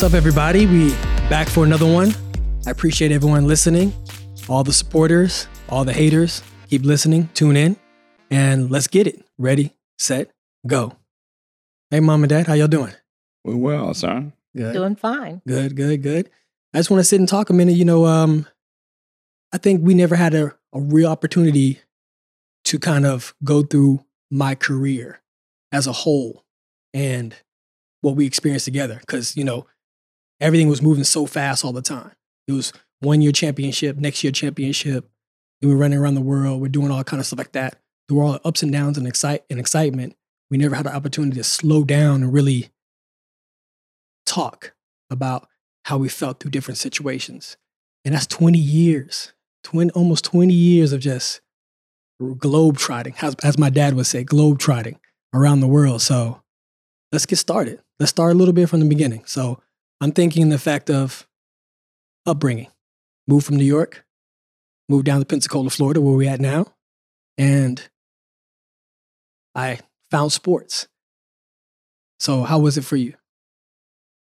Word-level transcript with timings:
What's 0.00 0.14
up, 0.14 0.16
everybody? 0.16 0.64
We 0.64 0.92
back 1.28 1.46
for 1.46 1.62
another 1.62 1.84
one. 1.84 2.14
I 2.66 2.70
appreciate 2.70 3.12
everyone 3.12 3.46
listening, 3.46 3.92
all 4.48 4.64
the 4.64 4.72
supporters, 4.72 5.46
all 5.68 5.84
the 5.84 5.92
haters. 5.92 6.42
Keep 6.70 6.84
listening, 6.84 7.28
tune 7.34 7.54
in, 7.54 7.76
and 8.30 8.70
let's 8.70 8.86
get 8.86 9.06
it. 9.06 9.22
Ready, 9.36 9.76
set, 9.98 10.30
go. 10.66 10.96
Hey, 11.90 12.00
mom 12.00 12.22
and 12.22 12.30
dad, 12.30 12.46
how 12.46 12.54
y'all 12.54 12.66
doing? 12.66 12.94
We're 13.44 13.56
well, 13.56 13.92
son. 13.92 14.32
Good. 14.56 14.72
Doing 14.72 14.96
fine. 14.96 15.42
Good, 15.46 15.76
good, 15.76 16.02
good. 16.02 16.30
I 16.72 16.78
just 16.78 16.90
want 16.90 17.00
to 17.00 17.04
sit 17.04 17.20
and 17.20 17.28
talk 17.28 17.50
a 17.50 17.52
minute. 17.52 17.76
You 17.76 17.84
know, 17.84 18.06
um, 18.06 18.46
I 19.52 19.58
think 19.58 19.82
we 19.84 19.92
never 19.92 20.16
had 20.16 20.32
a, 20.32 20.54
a 20.72 20.80
real 20.80 21.10
opportunity 21.10 21.78
to 22.64 22.78
kind 22.78 23.04
of 23.04 23.34
go 23.44 23.62
through 23.62 24.02
my 24.30 24.54
career 24.54 25.20
as 25.72 25.86
a 25.86 25.92
whole 25.92 26.46
and 26.94 27.36
what 28.00 28.16
we 28.16 28.24
experienced 28.24 28.64
together. 28.64 28.96
Because, 28.98 29.36
you 29.36 29.44
know, 29.44 29.66
everything 30.40 30.68
was 30.68 30.82
moving 30.82 31.04
so 31.04 31.26
fast 31.26 31.64
all 31.64 31.72
the 31.72 31.82
time. 31.82 32.12
It 32.48 32.52
was 32.52 32.72
one 33.00 33.20
year 33.20 33.32
championship, 33.32 33.96
next 33.96 34.24
year 34.24 34.32
championship. 34.32 35.08
We're 35.62 35.76
running 35.76 35.98
around 35.98 36.14
the 36.14 36.20
world. 36.20 36.60
We're 36.60 36.68
doing 36.68 36.90
all 36.90 37.04
kind 37.04 37.20
of 37.20 37.26
stuff 37.26 37.38
like 37.38 37.52
that. 37.52 37.80
Through 38.08 38.20
all 38.20 38.32
the 38.32 38.46
ups 38.46 38.62
and 38.62 38.72
downs 38.72 38.98
and 38.98 39.06
excite 39.06 39.44
and 39.50 39.60
excitement, 39.60 40.16
we 40.50 40.58
never 40.58 40.74
had 40.74 40.86
an 40.86 40.94
opportunity 40.94 41.36
to 41.36 41.44
slow 41.44 41.84
down 41.84 42.22
and 42.22 42.32
really 42.32 42.70
talk 44.26 44.74
about 45.10 45.48
how 45.84 45.98
we 45.98 46.08
felt 46.08 46.40
through 46.40 46.50
different 46.50 46.78
situations. 46.78 47.56
And 48.04 48.14
that's 48.14 48.26
20 48.26 48.58
years, 48.58 49.32
20, 49.64 49.90
almost 49.90 50.24
20 50.24 50.52
years 50.52 50.92
of 50.92 51.00
just 51.00 51.40
globe 52.38 52.78
trotting, 52.78 53.14
as, 53.22 53.34
as 53.42 53.58
my 53.58 53.70
dad 53.70 53.94
would 53.94 54.06
say, 54.06 54.24
globe 54.24 54.58
trotting 54.58 54.98
around 55.34 55.60
the 55.60 55.68
world. 55.68 56.02
So 56.02 56.42
let's 57.12 57.26
get 57.26 57.36
started. 57.36 57.80
Let's 57.98 58.10
start 58.10 58.32
a 58.32 58.34
little 58.34 58.54
bit 58.54 58.68
from 58.68 58.80
the 58.80 58.88
beginning. 58.88 59.22
So 59.26 59.60
I'm 60.00 60.12
thinking 60.12 60.48
the 60.48 60.58
fact 60.58 60.88
of 60.90 61.28
upbringing. 62.26 62.68
Moved 63.26 63.46
from 63.46 63.56
New 63.56 63.64
York, 63.64 64.04
moved 64.88 65.06
down 65.06 65.20
to 65.20 65.26
Pensacola, 65.26 65.70
Florida, 65.70 66.00
where 66.00 66.16
we're 66.16 66.30
at 66.30 66.40
now. 66.40 66.66
And 67.38 67.88
I 69.54 69.78
found 70.10 70.32
sports. 70.32 70.88
So 72.18 72.42
how 72.42 72.58
was 72.58 72.76
it 72.76 72.84
for 72.84 72.96
you? 72.96 73.14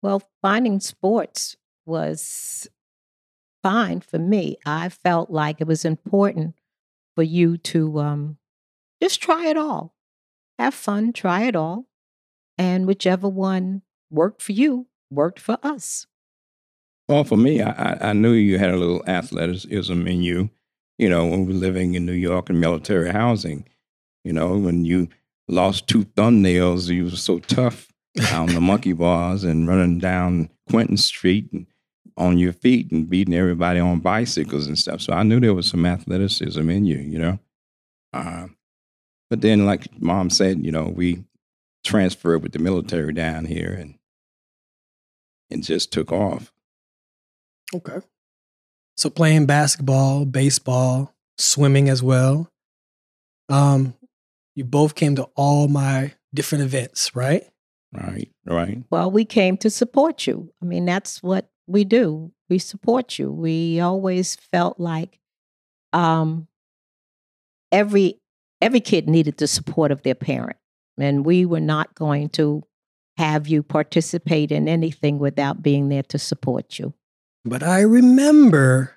Well, 0.02 0.22
finding 0.40 0.80
sports 0.80 1.56
was 1.84 2.68
fine 3.62 4.00
for 4.00 4.18
me. 4.18 4.56
I 4.64 4.88
felt 4.88 5.30
like 5.30 5.60
it 5.60 5.66
was 5.66 5.84
important 5.84 6.54
for 7.14 7.22
you 7.22 7.56
to 7.58 7.98
um, 7.98 8.38
just 9.02 9.20
try 9.20 9.48
it 9.48 9.56
all. 9.56 9.94
Have 10.58 10.74
fun, 10.74 11.12
try 11.12 11.42
it 11.42 11.56
all. 11.56 11.86
And 12.56 12.86
whichever 12.86 13.28
one 13.28 13.82
worked 14.10 14.40
for 14.40 14.52
you, 14.52 14.86
worked 15.10 15.40
for 15.40 15.58
us. 15.62 16.06
Well, 17.08 17.24
for 17.24 17.36
me, 17.36 17.62
I, 17.62 18.10
I- 18.10 18.12
knew 18.12 18.32
you 18.32 18.58
had 18.58 18.70
a 18.70 18.76
little 18.76 19.02
athleticism 19.06 20.06
in 20.06 20.22
you. 20.22 20.50
You 20.98 21.08
know, 21.10 21.26
when 21.26 21.46
we 21.46 21.52
were 21.52 21.58
living 21.60 21.94
in 21.94 22.06
New 22.06 22.12
York 22.12 22.48
in 22.50 22.58
military 22.58 23.10
housing, 23.12 23.68
you 24.24 24.32
know, 24.32 24.56
when 24.56 24.84
you 24.84 25.08
lost 25.46 25.86
two 25.88 26.04
thumbnails, 26.04 26.88
you 26.88 27.04
were 27.04 27.10
so 27.10 27.38
tough 27.38 27.92
on 28.32 28.46
the 28.46 28.60
monkey 28.60 28.92
bars 28.94 29.44
and 29.44 29.68
running 29.68 29.98
down 29.98 30.48
Quentin 30.70 30.96
Street 30.96 31.52
and 31.52 31.66
on 32.16 32.38
your 32.38 32.52
feet 32.54 32.90
and 32.90 33.10
beating 33.10 33.34
everybody 33.34 33.78
on 33.78 34.00
bicycles 34.00 34.66
and 34.66 34.78
stuff. 34.78 35.02
So 35.02 35.12
I 35.12 35.22
knew 35.22 35.38
there 35.38 35.52
was 35.52 35.68
some 35.68 35.84
athleticism 35.84 36.68
in 36.70 36.86
you, 36.86 36.96
you 36.96 37.18
know. 37.18 37.38
Uh, 38.14 38.46
but 39.28 39.42
then, 39.42 39.66
like 39.66 40.00
mom 40.00 40.30
said, 40.30 40.64
you 40.64 40.72
know, 40.72 40.84
we 40.84 41.24
transferred 41.84 42.42
with 42.42 42.52
the 42.52 42.58
military 42.58 43.12
down 43.12 43.44
here 43.44 43.76
and 43.78 43.98
and 45.50 45.62
just 45.62 45.92
took 45.92 46.12
off. 46.12 46.52
Okay. 47.74 47.98
So 48.96 49.10
playing 49.10 49.46
basketball, 49.46 50.24
baseball, 50.24 51.14
swimming 51.38 51.88
as 51.88 52.02
well. 52.02 52.50
Um, 53.48 53.94
you 54.54 54.64
both 54.64 54.94
came 54.94 55.16
to 55.16 55.24
all 55.34 55.68
my 55.68 56.14
different 56.32 56.64
events, 56.64 57.14
right? 57.14 57.44
Right, 57.92 58.30
right. 58.46 58.82
Well, 58.90 59.10
we 59.10 59.24
came 59.24 59.56
to 59.58 59.70
support 59.70 60.26
you. 60.26 60.52
I 60.62 60.64
mean, 60.64 60.84
that's 60.84 61.22
what 61.22 61.48
we 61.66 61.84
do. 61.84 62.32
We 62.48 62.58
support 62.58 63.18
you. 63.18 63.30
We 63.30 63.80
always 63.80 64.36
felt 64.36 64.78
like 64.80 65.18
um, 65.92 66.48
every 67.72 68.20
every 68.60 68.80
kid 68.80 69.08
needed 69.08 69.36
the 69.36 69.46
support 69.46 69.92
of 69.92 70.02
their 70.02 70.14
parent, 70.14 70.56
and 70.98 71.24
we 71.24 71.44
were 71.44 71.60
not 71.60 71.94
going 71.94 72.28
to 72.30 72.62
have 73.16 73.48
you 73.48 73.62
participate 73.62 74.52
in 74.52 74.68
anything 74.68 75.18
without 75.18 75.62
being 75.62 75.88
there 75.88 76.02
to 76.04 76.18
support 76.18 76.78
you. 76.78 76.92
But 77.44 77.62
I 77.62 77.80
remember 77.80 78.96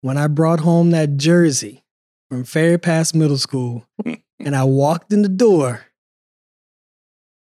when 0.00 0.16
I 0.16 0.26
brought 0.26 0.60
home 0.60 0.90
that 0.90 1.16
jersey 1.16 1.84
from 2.28 2.44
Ferry 2.44 2.78
Pass 2.78 3.14
Middle 3.14 3.38
School 3.38 3.86
and 4.38 4.56
I 4.56 4.64
walked 4.64 5.12
in 5.12 5.22
the 5.22 5.28
door 5.28 5.86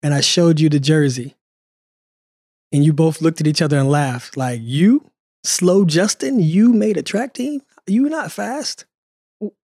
and 0.02 0.14
I 0.14 0.20
showed 0.20 0.60
you 0.60 0.68
the 0.68 0.80
jersey. 0.80 1.36
And 2.72 2.84
you 2.84 2.92
both 2.92 3.20
looked 3.20 3.40
at 3.40 3.48
each 3.48 3.60
other 3.60 3.78
and 3.78 3.90
laughed 3.90 4.36
like, 4.36 4.60
You, 4.62 5.10
slow 5.42 5.84
Justin, 5.84 6.38
you 6.38 6.72
made 6.72 6.96
a 6.96 7.02
track 7.02 7.34
team? 7.34 7.62
You 7.86 8.08
not 8.08 8.30
fast? 8.30 8.84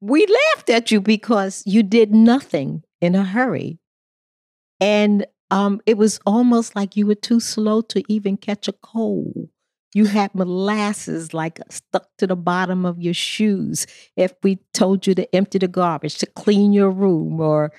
we 0.00 0.26
laughed 0.26 0.70
at 0.70 0.90
you 0.90 1.00
because 1.00 1.62
you 1.66 1.82
did 1.82 2.14
nothing 2.14 2.84
in 3.00 3.14
a 3.14 3.24
hurry. 3.24 3.78
And 4.80 5.26
um, 5.50 5.80
it 5.86 5.96
was 5.96 6.18
almost 6.26 6.74
like 6.76 6.96
you 6.96 7.06
were 7.06 7.14
too 7.14 7.40
slow 7.40 7.80
to 7.82 8.02
even 8.08 8.36
catch 8.36 8.68
a 8.68 8.72
cold. 8.72 9.48
You 9.94 10.06
had 10.06 10.34
molasses 10.34 11.32
like 11.32 11.60
stuck 11.70 12.08
to 12.18 12.26
the 12.26 12.34
bottom 12.34 12.84
of 12.84 13.00
your 13.00 13.14
shoes. 13.14 13.86
If 14.16 14.32
we 14.42 14.58
told 14.72 15.06
you 15.06 15.14
to 15.14 15.34
empty 15.34 15.58
the 15.58 15.68
garbage, 15.68 16.18
to 16.18 16.26
clean 16.26 16.72
your 16.72 16.90
room, 16.90 17.38
or 17.40 17.72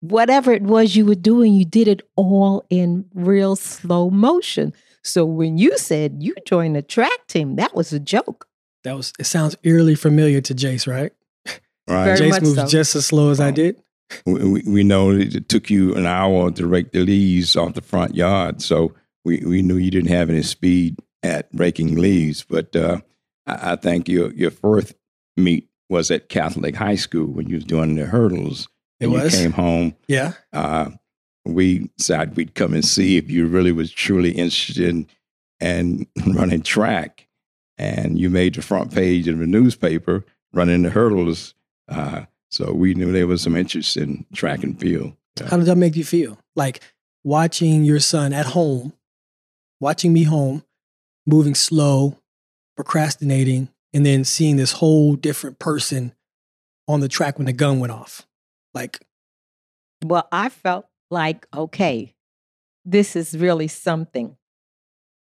whatever 0.00 0.52
it 0.52 0.62
was 0.62 0.96
you 0.96 1.06
were 1.06 1.14
doing, 1.14 1.54
you 1.54 1.64
did 1.64 1.88
it 1.88 2.02
all 2.16 2.66
in 2.68 3.06
real 3.14 3.56
slow 3.56 4.10
motion. 4.10 4.74
So 5.02 5.24
when 5.24 5.56
you 5.56 5.78
said 5.78 6.16
you 6.20 6.34
joined 6.46 6.76
the 6.76 6.82
track 6.82 7.26
team, 7.28 7.56
that 7.56 7.74
was 7.74 7.92
a 7.92 8.00
joke. 8.00 8.46
That 8.84 8.96
was 8.96 9.12
it 9.18 9.24
sounds 9.24 9.56
eerily 9.62 9.94
familiar 9.94 10.40
to 10.42 10.54
Jace, 10.54 10.86
right? 10.86 11.12
Right. 11.88 12.04
Very 12.04 12.18
Jace 12.18 12.30
much 12.30 12.42
moves 12.42 12.56
so. 12.56 12.66
just 12.66 12.96
as 12.96 13.06
slow 13.06 13.30
as 13.30 13.38
I 13.40 13.48
Oh. 13.48 13.52
did. 13.52 13.80
We, 14.24 14.62
we, 14.62 14.84
know 14.84 15.10
it 15.10 15.48
took 15.48 15.68
you 15.68 15.94
an 15.94 16.06
hour 16.06 16.50
to 16.52 16.66
rake 16.66 16.92
the 16.92 17.04
leaves 17.04 17.56
off 17.56 17.74
the 17.74 17.80
front 17.80 18.14
yard, 18.14 18.62
so 18.62 18.94
we, 19.24 19.40
we 19.40 19.62
knew 19.62 19.76
you 19.76 19.90
didn't 19.90 20.10
have 20.10 20.30
any 20.30 20.42
speed 20.42 20.98
at 21.22 21.48
raking 21.52 21.96
leaves. 21.96 22.44
But 22.48 22.76
uh, 22.76 23.00
I, 23.46 23.72
I 23.72 23.76
think 23.76 24.08
your 24.08 24.32
your 24.32 24.52
first 24.52 24.94
meet 25.36 25.68
was 25.88 26.10
at 26.10 26.28
Catholic 26.28 26.76
High 26.76 26.94
School 26.94 27.26
when 27.26 27.48
you 27.48 27.56
was 27.56 27.64
doing 27.64 27.96
the 27.96 28.06
hurdles. 28.06 28.68
It 29.00 29.04
and 29.06 29.12
was? 29.12 29.34
You 29.34 29.44
came 29.44 29.52
home. 29.52 29.96
Yeah. 30.08 30.32
Uh, 30.52 30.90
we 31.44 31.90
said 31.96 32.36
we'd 32.36 32.54
come 32.54 32.74
and 32.74 32.84
see 32.84 33.16
if 33.16 33.30
you 33.30 33.46
really 33.46 33.72
was 33.72 33.92
truly 33.92 34.32
interested 34.32 34.78
in 34.78 35.06
and 35.60 36.06
running 36.26 36.62
track. 36.62 37.28
And 37.78 38.18
you 38.18 38.30
made 38.30 38.54
the 38.54 38.62
front 38.62 38.92
page 38.92 39.28
of 39.28 39.38
the 39.38 39.46
newspaper 39.46 40.24
running 40.52 40.82
the 40.82 40.90
hurdles. 40.90 41.54
Uh, 41.88 42.24
so 42.56 42.72
we 42.72 42.94
knew 42.94 43.12
there 43.12 43.26
was 43.26 43.42
some 43.42 43.54
interest 43.54 43.98
in 43.98 44.24
track 44.32 44.62
and 44.62 44.80
field. 44.80 45.12
How 45.46 45.58
did 45.58 45.66
that 45.66 45.76
make 45.76 45.94
you 45.94 46.04
feel? 46.04 46.38
Like 46.54 46.80
watching 47.22 47.84
your 47.84 48.00
son 48.00 48.32
at 48.32 48.46
home, 48.46 48.94
watching 49.78 50.14
me 50.14 50.22
home, 50.22 50.64
moving 51.26 51.54
slow, 51.54 52.16
procrastinating, 52.74 53.68
and 53.92 54.06
then 54.06 54.24
seeing 54.24 54.56
this 54.56 54.72
whole 54.72 55.16
different 55.16 55.58
person 55.58 56.14
on 56.88 57.00
the 57.00 57.08
track 57.08 57.36
when 57.36 57.44
the 57.44 57.52
gun 57.52 57.78
went 57.78 57.92
off. 57.92 58.26
Like, 58.72 59.04
Well, 60.02 60.26
I 60.32 60.48
felt 60.48 60.86
like, 61.10 61.46
okay, 61.54 62.14
this 62.86 63.16
is 63.16 63.36
really 63.36 63.68
something. 63.68 64.34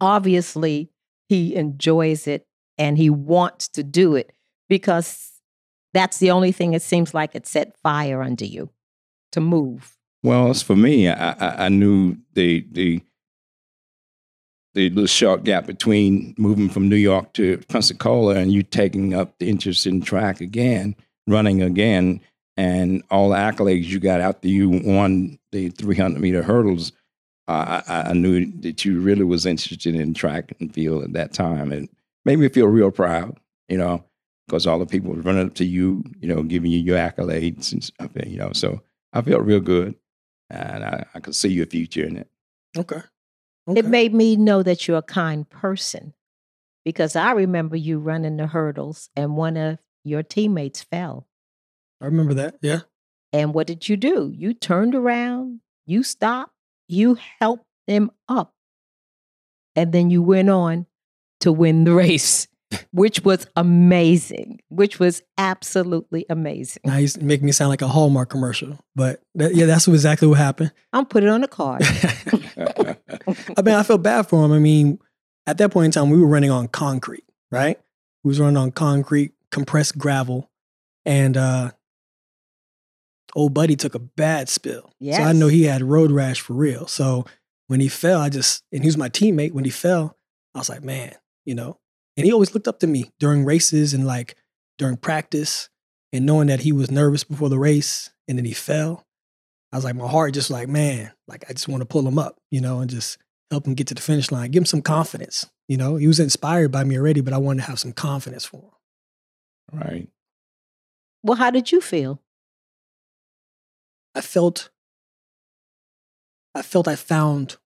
Obviously, 0.00 0.92
he 1.28 1.54
enjoys 1.56 2.26
it 2.26 2.46
and 2.78 2.96
he 2.96 3.10
wants 3.10 3.68
to 3.68 3.82
do 3.82 4.14
it 4.14 4.32
because 4.70 5.37
that's 5.94 6.18
the 6.18 6.30
only 6.30 6.52
thing 6.52 6.74
it 6.74 6.82
seems 6.82 7.14
like 7.14 7.34
it 7.34 7.46
set 7.46 7.76
fire 7.78 8.22
under 8.22 8.44
you 8.44 8.70
to 9.32 9.40
move. 9.40 9.96
Well, 10.22 10.50
as 10.50 10.62
for 10.62 10.76
me, 10.76 11.08
I, 11.08 11.30
I, 11.32 11.66
I 11.66 11.68
knew 11.68 12.16
the 12.34 12.66
the 12.72 13.00
the 14.74 14.90
little 14.90 15.06
short 15.06 15.44
gap 15.44 15.66
between 15.66 16.34
moving 16.38 16.68
from 16.68 16.88
New 16.88 16.96
York 16.96 17.32
to 17.32 17.58
Pensacola 17.68 18.36
and 18.36 18.52
you 18.52 18.62
taking 18.62 19.14
up 19.14 19.38
the 19.38 19.48
interest 19.48 19.86
in 19.86 20.00
track 20.00 20.40
again, 20.40 20.94
running 21.26 21.62
again, 21.62 22.20
and 22.56 23.02
all 23.10 23.30
the 23.30 23.36
accolades 23.36 23.86
you 23.86 23.98
got 23.98 24.20
after 24.20 24.48
you 24.48 24.68
won 24.68 25.38
the 25.52 25.70
300 25.70 26.20
meter 26.20 26.42
hurdles. 26.42 26.92
Uh, 27.48 27.80
I, 27.88 28.10
I 28.10 28.12
knew 28.12 28.46
that 28.60 28.84
you 28.84 29.00
really 29.00 29.24
was 29.24 29.46
interested 29.46 29.94
in 29.94 30.12
track 30.12 30.52
and 30.60 30.72
field 30.72 31.02
at 31.02 31.12
that 31.14 31.32
time, 31.32 31.72
and 31.72 31.88
made 32.24 32.38
me 32.38 32.48
feel 32.48 32.66
real 32.66 32.90
proud. 32.90 33.38
You 33.68 33.78
know, 33.78 34.04
because 34.48 34.66
all 34.66 34.78
the 34.78 34.86
people 34.86 35.12
were 35.12 35.20
running 35.20 35.46
up 35.46 35.54
to 35.54 35.64
you, 35.64 36.02
you 36.20 36.28
know, 36.28 36.42
giving 36.42 36.70
you 36.70 36.78
your 36.78 36.96
accolades 36.96 37.72
and 37.72 37.84
stuff. 37.84 38.10
You 38.26 38.38
know, 38.38 38.52
so 38.52 38.80
I 39.12 39.20
felt 39.20 39.42
real 39.42 39.60
good, 39.60 39.94
and 40.48 40.82
I, 40.82 41.04
I 41.14 41.20
could 41.20 41.36
see 41.36 41.50
your 41.50 41.66
future 41.66 42.04
in 42.04 42.16
it. 42.16 42.28
okay. 42.76 43.02
Okay. 43.68 43.80
It 43.80 43.84
made 43.84 44.14
me 44.14 44.34
know 44.36 44.62
that 44.62 44.88
you're 44.88 44.96
a 44.96 45.02
kind 45.02 45.46
person 45.46 46.14
because 46.86 47.16
I 47.16 47.32
remember 47.32 47.76
you 47.76 47.98
running 47.98 48.38
the 48.38 48.46
hurdles 48.46 49.10
and 49.14 49.36
one 49.36 49.58
of 49.58 49.78
your 50.04 50.22
teammates 50.22 50.82
fell. 50.82 51.26
I 52.00 52.06
remember 52.06 52.32
that. 52.32 52.56
Yeah. 52.62 52.80
And 53.30 53.52
what 53.52 53.66
did 53.66 53.86
you 53.86 53.98
do? 53.98 54.32
You 54.34 54.54
turned 54.54 54.94
around, 54.94 55.60
you 55.84 56.02
stopped, 56.02 56.54
you 56.88 57.18
helped 57.40 57.66
them 57.86 58.10
up. 58.26 58.54
And 59.76 59.92
then 59.92 60.08
you 60.08 60.22
went 60.22 60.48
on 60.48 60.86
to 61.40 61.52
win 61.52 61.84
the 61.84 61.92
race, 61.94 62.48
which 62.92 63.20
was 63.24 63.46
amazing, 63.56 64.60
which 64.68 64.98
was 64.98 65.22
absolutely 65.36 66.26
amazing. 66.28 66.82
Now 66.84 66.96
he's 66.96 67.20
making 67.20 67.46
me 67.46 67.52
sound 67.52 67.70
like 67.70 67.82
a 67.82 67.88
Hallmark 67.88 68.28
commercial, 68.28 68.78
but 68.94 69.22
that, 69.34 69.54
yeah, 69.54 69.66
that's 69.66 69.88
exactly 69.88 70.28
what 70.28 70.38
happened. 70.38 70.72
I'll 70.92 71.04
put 71.04 71.22
it 71.24 71.28
on 71.28 71.42
a 71.44 71.48
card. 71.48 71.82
I 72.58 73.62
mean, 73.62 73.74
I 73.74 73.82
felt 73.82 74.02
bad 74.02 74.28
for 74.28 74.44
him. 74.44 74.52
I 74.52 74.58
mean, 74.58 74.98
at 75.46 75.58
that 75.58 75.70
point 75.70 75.86
in 75.86 75.90
time, 75.92 76.10
we 76.10 76.18
were 76.18 76.26
running 76.26 76.50
on 76.50 76.68
concrete, 76.68 77.24
right? 77.50 77.78
We 78.24 78.28
was 78.28 78.40
running 78.40 78.56
on 78.56 78.72
concrete, 78.72 79.32
compressed 79.50 79.96
gravel, 79.96 80.50
and 81.04 81.36
uh 81.36 81.70
old 83.34 83.54
buddy 83.54 83.76
took 83.76 83.94
a 83.94 83.98
bad 83.98 84.48
spill. 84.48 84.90
So 85.18 85.22
I 85.22 85.32
know 85.32 85.48
he 85.48 85.64
had 85.64 85.82
road 85.82 86.10
rash 86.10 86.40
for 86.40 86.54
real. 86.54 86.86
So 86.86 87.24
when 87.68 87.80
he 87.80 87.88
fell, 87.88 88.20
I 88.20 88.28
just 88.28 88.64
and 88.72 88.82
he 88.82 88.88
was 88.88 88.96
my 88.96 89.08
teammate. 89.08 89.52
When 89.52 89.64
he 89.64 89.70
fell, 89.70 90.16
I 90.54 90.58
was 90.58 90.68
like, 90.68 90.82
man, 90.82 91.14
you 91.44 91.54
know. 91.54 91.78
And 92.18 92.26
he 92.26 92.32
always 92.32 92.52
looked 92.52 92.66
up 92.66 92.80
to 92.80 92.86
me 92.86 93.12
during 93.20 93.44
races 93.44 93.94
and 93.94 94.04
like 94.04 94.34
during 94.76 94.96
practice, 94.96 95.70
and 96.12 96.26
knowing 96.26 96.48
that 96.48 96.60
he 96.60 96.72
was 96.72 96.90
nervous 96.90 97.22
before 97.22 97.48
the 97.48 97.58
race, 97.58 98.10
and 98.26 98.36
then 98.36 98.44
he 98.44 98.52
fell. 98.52 99.06
I 99.72 99.76
was 99.76 99.84
like, 99.84 99.94
my 99.94 100.08
heart 100.08 100.34
just 100.34 100.50
like, 100.50 100.68
man, 100.68 101.12
like 101.26 101.44
I 101.48 101.52
just 101.52 101.68
want 101.68 101.80
to 101.80 101.86
pull 101.86 102.06
him 102.06 102.18
up, 102.18 102.40
you 102.50 102.60
know, 102.60 102.80
and 102.80 102.90
just 102.90 103.18
help 103.50 103.66
him 103.66 103.74
get 103.74 103.86
to 103.88 103.94
the 103.94 104.02
finish 104.02 104.32
line, 104.32 104.50
give 104.50 104.62
him 104.62 104.66
some 104.66 104.82
confidence. 104.82 105.46
You 105.68 105.76
know, 105.76 105.96
he 105.96 106.06
was 106.06 106.18
inspired 106.18 106.72
by 106.72 106.84
me 106.84 106.98
already, 106.98 107.20
but 107.20 107.32
I 107.34 107.38
wanted 107.38 107.62
to 107.62 107.68
have 107.68 107.78
some 107.78 107.92
confidence 107.92 108.44
for 108.44 108.62
him. 109.72 109.80
right. 109.80 110.08
well, 111.22 111.36
how 111.36 111.50
did 111.50 111.70
you 111.70 111.80
feel? 111.80 112.20
I 114.14 114.22
felt 114.22 114.70
I 116.54 116.62
felt 116.62 116.88
I 116.88 116.96
found 116.96 117.58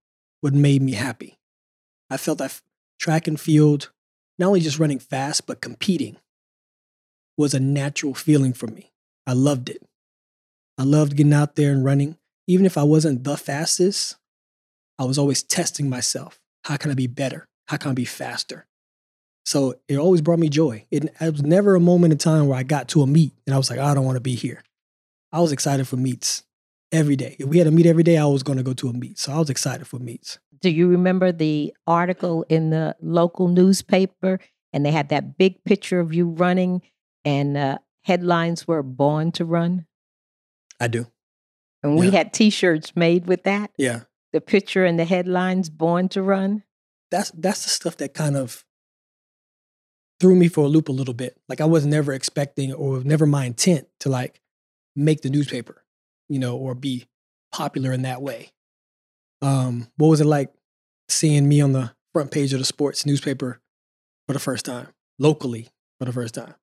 what 0.43 0.53
made 0.53 0.83
me 0.83 0.93
happy. 0.93 1.39
I 2.11 2.19
felt 2.19 2.39
that 2.39 2.61
track 2.99 3.27
and 3.27 3.41
field, 3.41 3.91
not 4.43 4.49
only 4.49 4.61
just 4.61 4.81
running 4.81 4.99
fast, 4.99 5.47
but 5.47 5.61
competing 5.61 6.17
was 7.39 7.55
a 7.55 7.61
natural 7.61 8.13
feeling 8.13 8.53
for 8.53 8.67
me. 8.67 8.93
I 9.25 9.35
loved 9.35 9.71
it. 9.71 9.81
I 10.77 10.83
loved 10.83 11.17
getting 11.17 11.33
out 11.33 11.55
there 11.55 11.71
and 11.71 11.85
running. 11.85 12.17
Even 12.49 12.67
if 12.67 12.77
I 12.77 12.83
wasn't 12.83 13.23
the 13.23 13.37
fastest, 13.37 14.17
I 14.99 15.05
was 15.05 15.17
always 15.17 15.45
testing 15.45 15.89
myself. 15.89 16.41
How 16.65 16.77
can 16.77 16.91
I 16.91 16.95
be 16.95 17.07
better? 17.07 17.47
How 17.69 17.77
can 17.77 17.93
I 17.93 17.95
be 17.95 18.05
faster? 18.05 18.67
So 19.47 19.77
it 19.89 19.97
always 19.97 20.23
brought 20.23 20.41
me 20.41 20.49
joy. 20.49 20.87
It, 20.91 21.05
it 21.21 21.33
was 21.33 21.43
never 21.43 21.77
a 21.77 21.81
moment 21.81 22.13
in 22.13 22.19
time 22.19 22.49
where 22.49 22.59
I 22.59 22.65
got 22.65 22.89
to 22.89 23.03
a 23.03 23.07
meet 23.07 23.33
and 23.47 23.55
I 23.55 23.59
was 23.59 23.71
like, 23.71 23.79
I 23.79 23.95
don't 23.95 24.05
want 24.05 24.17
to 24.17 24.21
be 24.21 24.35
here. 24.35 24.65
I 25.31 25.41
was 25.41 25.53
excited 25.53 25.87
for 25.87 25.97
meets 25.97 26.43
every 26.93 27.17
day. 27.17 27.37
If 27.39 27.49
we 27.49 27.59
had 27.59 27.67
a 27.67 27.71
meet 27.71 27.87
every 27.87 28.03
day, 28.03 28.17
I 28.19 28.27
was 28.27 28.43
going 28.43 28.59
to 28.59 28.63
go 28.65 28.75
to 28.75 28.89
a 28.89 28.93
meet. 28.93 29.19
So 29.19 29.33
I 29.33 29.39
was 29.39 29.51
excited 29.51 29.87
for 29.87 29.99
meets. 29.99 30.39
Do 30.61 30.71
you 30.71 30.87
remember 30.89 31.33
the 31.33 31.75
article 31.87 32.45
in 32.49 32.71
the 32.71 32.95
local 33.01 33.49
newspaper? 33.49 34.39
And 34.73 34.87
they 34.87 34.91
had 34.93 35.09
that 35.11 35.37
big 35.37 35.63
picture 35.65 36.01
of 36.01 36.15
you 36.15 36.29
running, 36.29 36.81
and 37.27 37.57
uh, 37.59 37.79
headlines 38.05 38.67
were 38.67 38.83
Born 38.83 39.31
to 39.33 39.45
Run. 39.45 39.87
I 40.81 40.89
do. 40.89 41.09
And 41.83 41.99
we 41.99 42.07
Yeah. 42.07 42.13
had 42.13 42.33
t 42.33 42.49
shirts 42.49 42.95
made 42.97 43.27
with 43.27 43.43
that 43.45 43.71
Yeah. 43.77 44.05
the 44.33 44.41
picture 44.41 44.85
and 44.87 44.99
the 44.99 45.05
headlines 45.05 45.69
Born 45.69 46.09
to 46.11 46.23
Run. 46.23 46.63
That's 47.11 47.31
that's 47.33 47.65
the 47.65 47.69
stuff 47.71 47.97
that 47.99 48.15
kind 48.15 48.35
of 48.37 48.65
threw 50.21 50.35
me 50.37 50.49
for 50.49 50.65
a 50.65 50.69
loop 50.69 50.89
a 50.89 50.93
little 50.93 51.13
bit. 51.15 51.37
Like 51.49 51.61
I 51.61 51.65
was 51.67 51.85
never 51.85 52.13
expecting 52.15 52.73
or 52.73 53.03
never 53.05 53.27
my 53.27 53.45
intent 53.45 53.89
to 54.01 54.09
like 54.09 54.41
make 54.97 55.21
the 55.23 55.29
newspaper, 55.31 55.82
you 56.33 56.39
know, 56.39 56.57
or 56.57 56.75
be 56.75 57.07
popular 57.53 57.93
in 57.93 58.03
that 58.03 58.23
way. 58.23 58.51
Um, 59.41 59.89
what 59.97 60.09
was 60.09 60.21
it 60.21 60.27
like 60.27 60.53
seeing 61.09 61.49
me 61.49 61.61
on 61.61 61.73
the 61.73 61.93
front 62.13 62.31
page 62.31 62.53
of 62.53 62.59
the 62.59 62.65
sports 62.65 63.05
newspaper 63.05 63.61
for 64.27 64.33
the 64.33 64.39
first 64.39 64.65
time, 64.65 64.89
locally 65.19 65.69
for 65.99 66.05
the 66.05 66.13
first 66.13 66.35
time? 66.35 66.55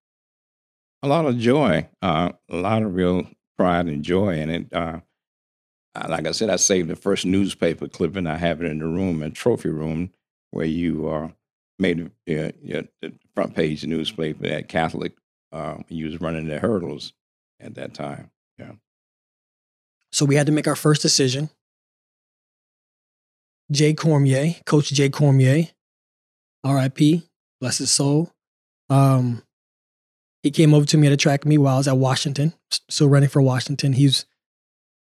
a 1.01 1.07
lot 1.07 1.25
of 1.25 1.37
joy, 1.37 1.87
uh, 2.01 2.31
a 2.49 2.55
lot 2.55 2.83
of 2.83 2.93
real 2.95 3.27
pride 3.57 3.87
and 3.87 4.03
joy 4.03 4.37
in 4.37 4.49
it. 4.49 4.73
Uh, 4.73 4.99
like 6.07 6.27
I 6.27 6.31
said, 6.31 6.49
I 6.49 6.57
saved 6.57 6.89
the 6.89 6.95
first 6.95 7.25
newspaper 7.25 7.87
clipping. 7.87 8.27
I 8.27 8.37
have 8.37 8.61
it 8.61 8.69
in 8.69 8.79
the 8.79 8.85
room, 8.85 9.23
in 9.23 9.31
trophy 9.31 9.69
room, 9.69 10.11
where 10.51 10.65
you 10.65 11.09
uh, 11.09 11.29
made 11.77 12.05
uh, 12.05 12.09
the 12.27 13.13
front 13.35 13.55
page 13.55 13.85
newspaper 13.85 14.45
at 14.45 14.67
Catholic. 14.67 15.13
Uh, 15.51 15.77
you 15.87 16.05
was 16.05 16.21
running 16.21 16.47
the 16.47 16.59
hurdles 16.59 17.13
at 17.59 17.75
that 17.75 17.93
time. 17.93 18.29
So 20.11 20.25
we 20.25 20.35
had 20.35 20.47
to 20.47 20.51
make 20.51 20.67
our 20.67 20.75
first 20.75 21.01
decision. 21.01 21.49
Jay 23.71 23.93
Cormier, 23.93 24.55
Coach 24.65 24.89
Jay 24.89 25.09
Cormier, 25.09 25.67
RIP, 26.65 27.23
bless 27.61 27.77
his 27.77 27.91
soul. 27.91 28.31
Um, 28.89 29.43
he 30.41 30.49
came 30.49 30.73
over 30.73 30.85
to 30.87 30.97
me 30.97 31.07
at 31.07 31.13
a 31.13 31.17
track 31.17 31.45
meet 31.45 31.59
while 31.59 31.75
I 31.75 31.77
was 31.77 31.87
at 31.87 31.97
Washington, 31.97 32.53
still 32.89 33.09
running 33.09 33.29
for 33.29 33.41
Washington. 33.41 33.93
He 33.93 34.05
was 34.05 34.25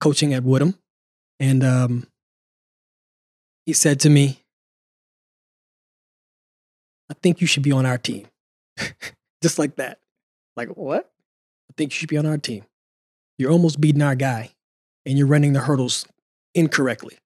coaching 0.01 0.33
at 0.33 0.43
Woodham. 0.43 0.79
And 1.39 1.63
um, 1.63 2.07
he 3.65 3.73
said 3.73 3.99
to 4.01 4.09
me, 4.09 4.39
I 7.09 7.13
think 7.21 7.41
you 7.41 7.47
should 7.47 7.63
be 7.63 7.71
on 7.71 7.85
our 7.85 7.97
team. 7.97 8.27
Just 9.43 9.59
like 9.59 9.75
that. 9.75 9.99
Like, 10.55 10.69
what? 10.69 11.11
I 11.69 11.73
think 11.77 11.91
you 11.91 11.95
should 11.95 12.09
be 12.09 12.17
on 12.17 12.25
our 12.25 12.37
team. 12.37 12.63
You're 13.37 13.51
almost 13.51 13.79
beating 13.81 14.01
our 14.01 14.15
guy 14.15 14.54
and 15.05 15.17
you're 15.17 15.27
running 15.27 15.53
the 15.53 15.61
hurdles 15.61 16.05
incorrectly. 16.53 17.17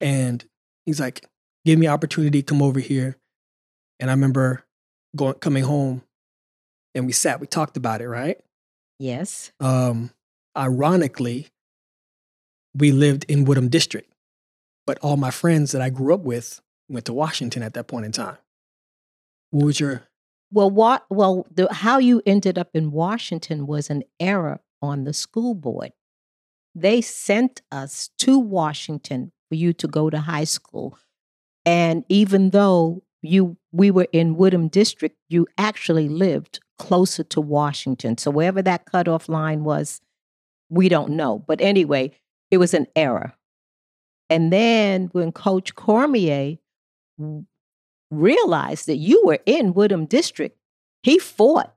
And 0.00 0.44
he's 0.84 1.00
like, 1.00 1.24
give 1.64 1.78
me 1.78 1.86
opportunity, 1.88 2.42
to 2.42 2.46
come 2.46 2.62
over 2.62 2.80
here. 2.80 3.16
And 3.98 4.10
I 4.10 4.14
remember 4.14 4.64
going 5.14 5.34
coming 5.34 5.64
home 5.64 6.02
and 6.94 7.06
we 7.06 7.12
sat, 7.12 7.40
we 7.40 7.46
talked 7.46 7.76
about 7.76 8.00
it, 8.00 8.08
right? 8.08 8.38
Yes. 8.98 9.52
Um, 9.60 10.10
ironically, 10.56 11.48
we 12.74 12.92
lived 12.92 13.24
in 13.28 13.44
Woodham 13.44 13.68
District, 13.68 14.10
but 14.86 14.98
all 14.98 15.16
my 15.16 15.30
friends 15.30 15.72
that 15.72 15.82
I 15.82 15.90
grew 15.90 16.14
up 16.14 16.20
with 16.20 16.60
went 16.88 17.06
to 17.06 17.12
Washington 17.12 17.62
at 17.62 17.74
that 17.74 17.86
point 17.86 18.06
in 18.06 18.12
time. 18.12 18.36
What 19.50 19.66
was 19.66 19.80
your 19.80 20.02
Well, 20.50 20.70
what? 20.70 21.04
Well, 21.10 21.46
the, 21.50 21.72
how 21.72 21.98
you 21.98 22.22
ended 22.26 22.58
up 22.58 22.70
in 22.74 22.92
Washington 22.92 23.66
was 23.66 23.90
an 23.90 24.02
error 24.20 24.60
on 24.82 25.04
the 25.04 25.12
school 25.12 25.54
board. 25.54 25.92
They 26.78 27.00
sent 27.00 27.62
us 27.72 28.10
to 28.18 28.38
Washington 28.38 29.32
for 29.48 29.54
you 29.54 29.72
to 29.72 29.88
go 29.88 30.10
to 30.10 30.18
high 30.20 30.44
school, 30.44 30.98
and 31.64 32.04
even 32.10 32.50
though 32.50 33.02
you 33.22 33.56
we 33.72 33.90
were 33.90 34.08
in 34.12 34.36
Woodham 34.36 34.68
District, 34.68 35.16
you 35.30 35.46
actually 35.56 36.10
lived 36.10 36.60
closer 36.78 37.24
to 37.24 37.40
Washington. 37.40 38.18
So 38.18 38.30
wherever 38.30 38.60
that 38.60 38.84
cutoff 38.84 39.26
line 39.26 39.64
was, 39.64 40.02
we 40.68 40.90
don't 40.90 41.12
know. 41.12 41.38
But 41.38 41.62
anyway, 41.62 42.12
it 42.50 42.58
was 42.58 42.74
an 42.74 42.86
error. 42.94 43.32
And 44.28 44.52
then 44.52 45.08
when 45.12 45.32
Coach 45.32 45.74
Cormier 45.76 46.58
realized 48.10 48.86
that 48.86 48.96
you 48.96 49.22
were 49.24 49.38
in 49.46 49.72
Woodham 49.72 50.04
District, 50.04 50.58
he 51.02 51.18
fought 51.18 51.74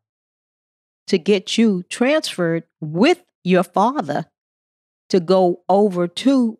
to 1.07 1.17
get 1.17 1.57
you 1.57 1.83
transferred 1.83 2.65
with 2.81 3.23
your 3.45 3.63
father 3.63 4.25
to 5.09 5.19
go 5.19 5.61
over 5.69 6.07
to 6.07 6.57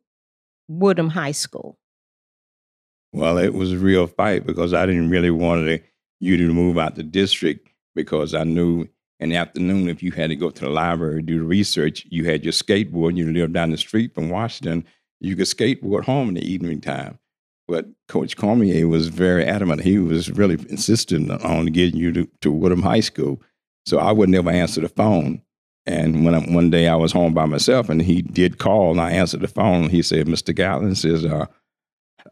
Woodham 0.67 1.09
High 1.09 1.31
School. 1.31 1.77
Well, 3.11 3.37
it 3.37 3.53
was 3.53 3.71
a 3.71 3.77
real 3.77 4.07
fight 4.07 4.45
because 4.45 4.73
I 4.73 4.85
didn't 4.85 5.09
really 5.09 5.31
want 5.31 5.81
you 6.19 6.37
to 6.37 6.53
move 6.53 6.77
out 6.77 6.95
the 6.95 7.03
district 7.03 7.69
because 7.95 8.33
I 8.33 8.43
knew 8.43 8.87
in 9.19 9.29
the 9.29 9.35
afternoon 9.35 9.89
if 9.89 10.03
you 10.03 10.11
had 10.11 10.29
to 10.29 10.35
go 10.35 10.49
to 10.49 10.61
the 10.61 10.69
library 10.69 11.21
do 11.21 11.39
the 11.39 11.45
research, 11.45 12.05
you 12.09 12.25
had 12.25 12.43
your 12.43 12.53
skateboard 12.53 13.09
and 13.09 13.17
you 13.17 13.31
lived 13.31 13.53
down 13.53 13.71
the 13.71 13.77
street 13.77 14.13
from 14.13 14.29
Washington, 14.29 14.85
you 15.19 15.35
could 15.35 15.45
skateboard 15.45 16.03
home 16.03 16.29
in 16.29 16.35
the 16.35 16.49
evening 16.51 16.81
time. 16.81 17.19
But 17.67 17.87
Coach 18.07 18.35
Cormier 18.37 18.87
was 18.87 19.09
very 19.09 19.45
adamant. 19.45 19.81
He 19.81 19.99
was 19.99 20.31
really 20.31 20.55
insistent 20.69 21.29
on 21.43 21.67
getting 21.67 21.99
you 21.99 22.11
to, 22.13 22.29
to 22.41 22.51
Woodham 22.51 22.81
High 22.81 23.01
School. 23.01 23.41
So 23.85 23.99
I 23.99 24.11
would 24.11 24.29
never 24.29 24.49
answer 24.49 24.81
the 24.81 24.89
phone. 24.89 25.41
And 25.85 26.23
when 26.23 26.35
I, 26.35 26.39
one 26.39 26.69
day 26.69 26.87
I 26.87 26.95
was 26.95 27.11
home 27.11 27.33
by 27.33 27.45
myself 27.45 27.89
and 27.89 28.01
he 28.01 28.21
did 28.21 28.59
call 28.59 28.91
and 28.91 29.01
I 29.01 29.11
answered 29.11 29.41
the 29.41 29.47
phone, 29.47 29.89
he 29.89 30.01
said, 30.01 30.27
Mr. 30.27 30.53
Gatlin 30.53 30.95
says, 30.95 31.25
uh, 31.25 31.47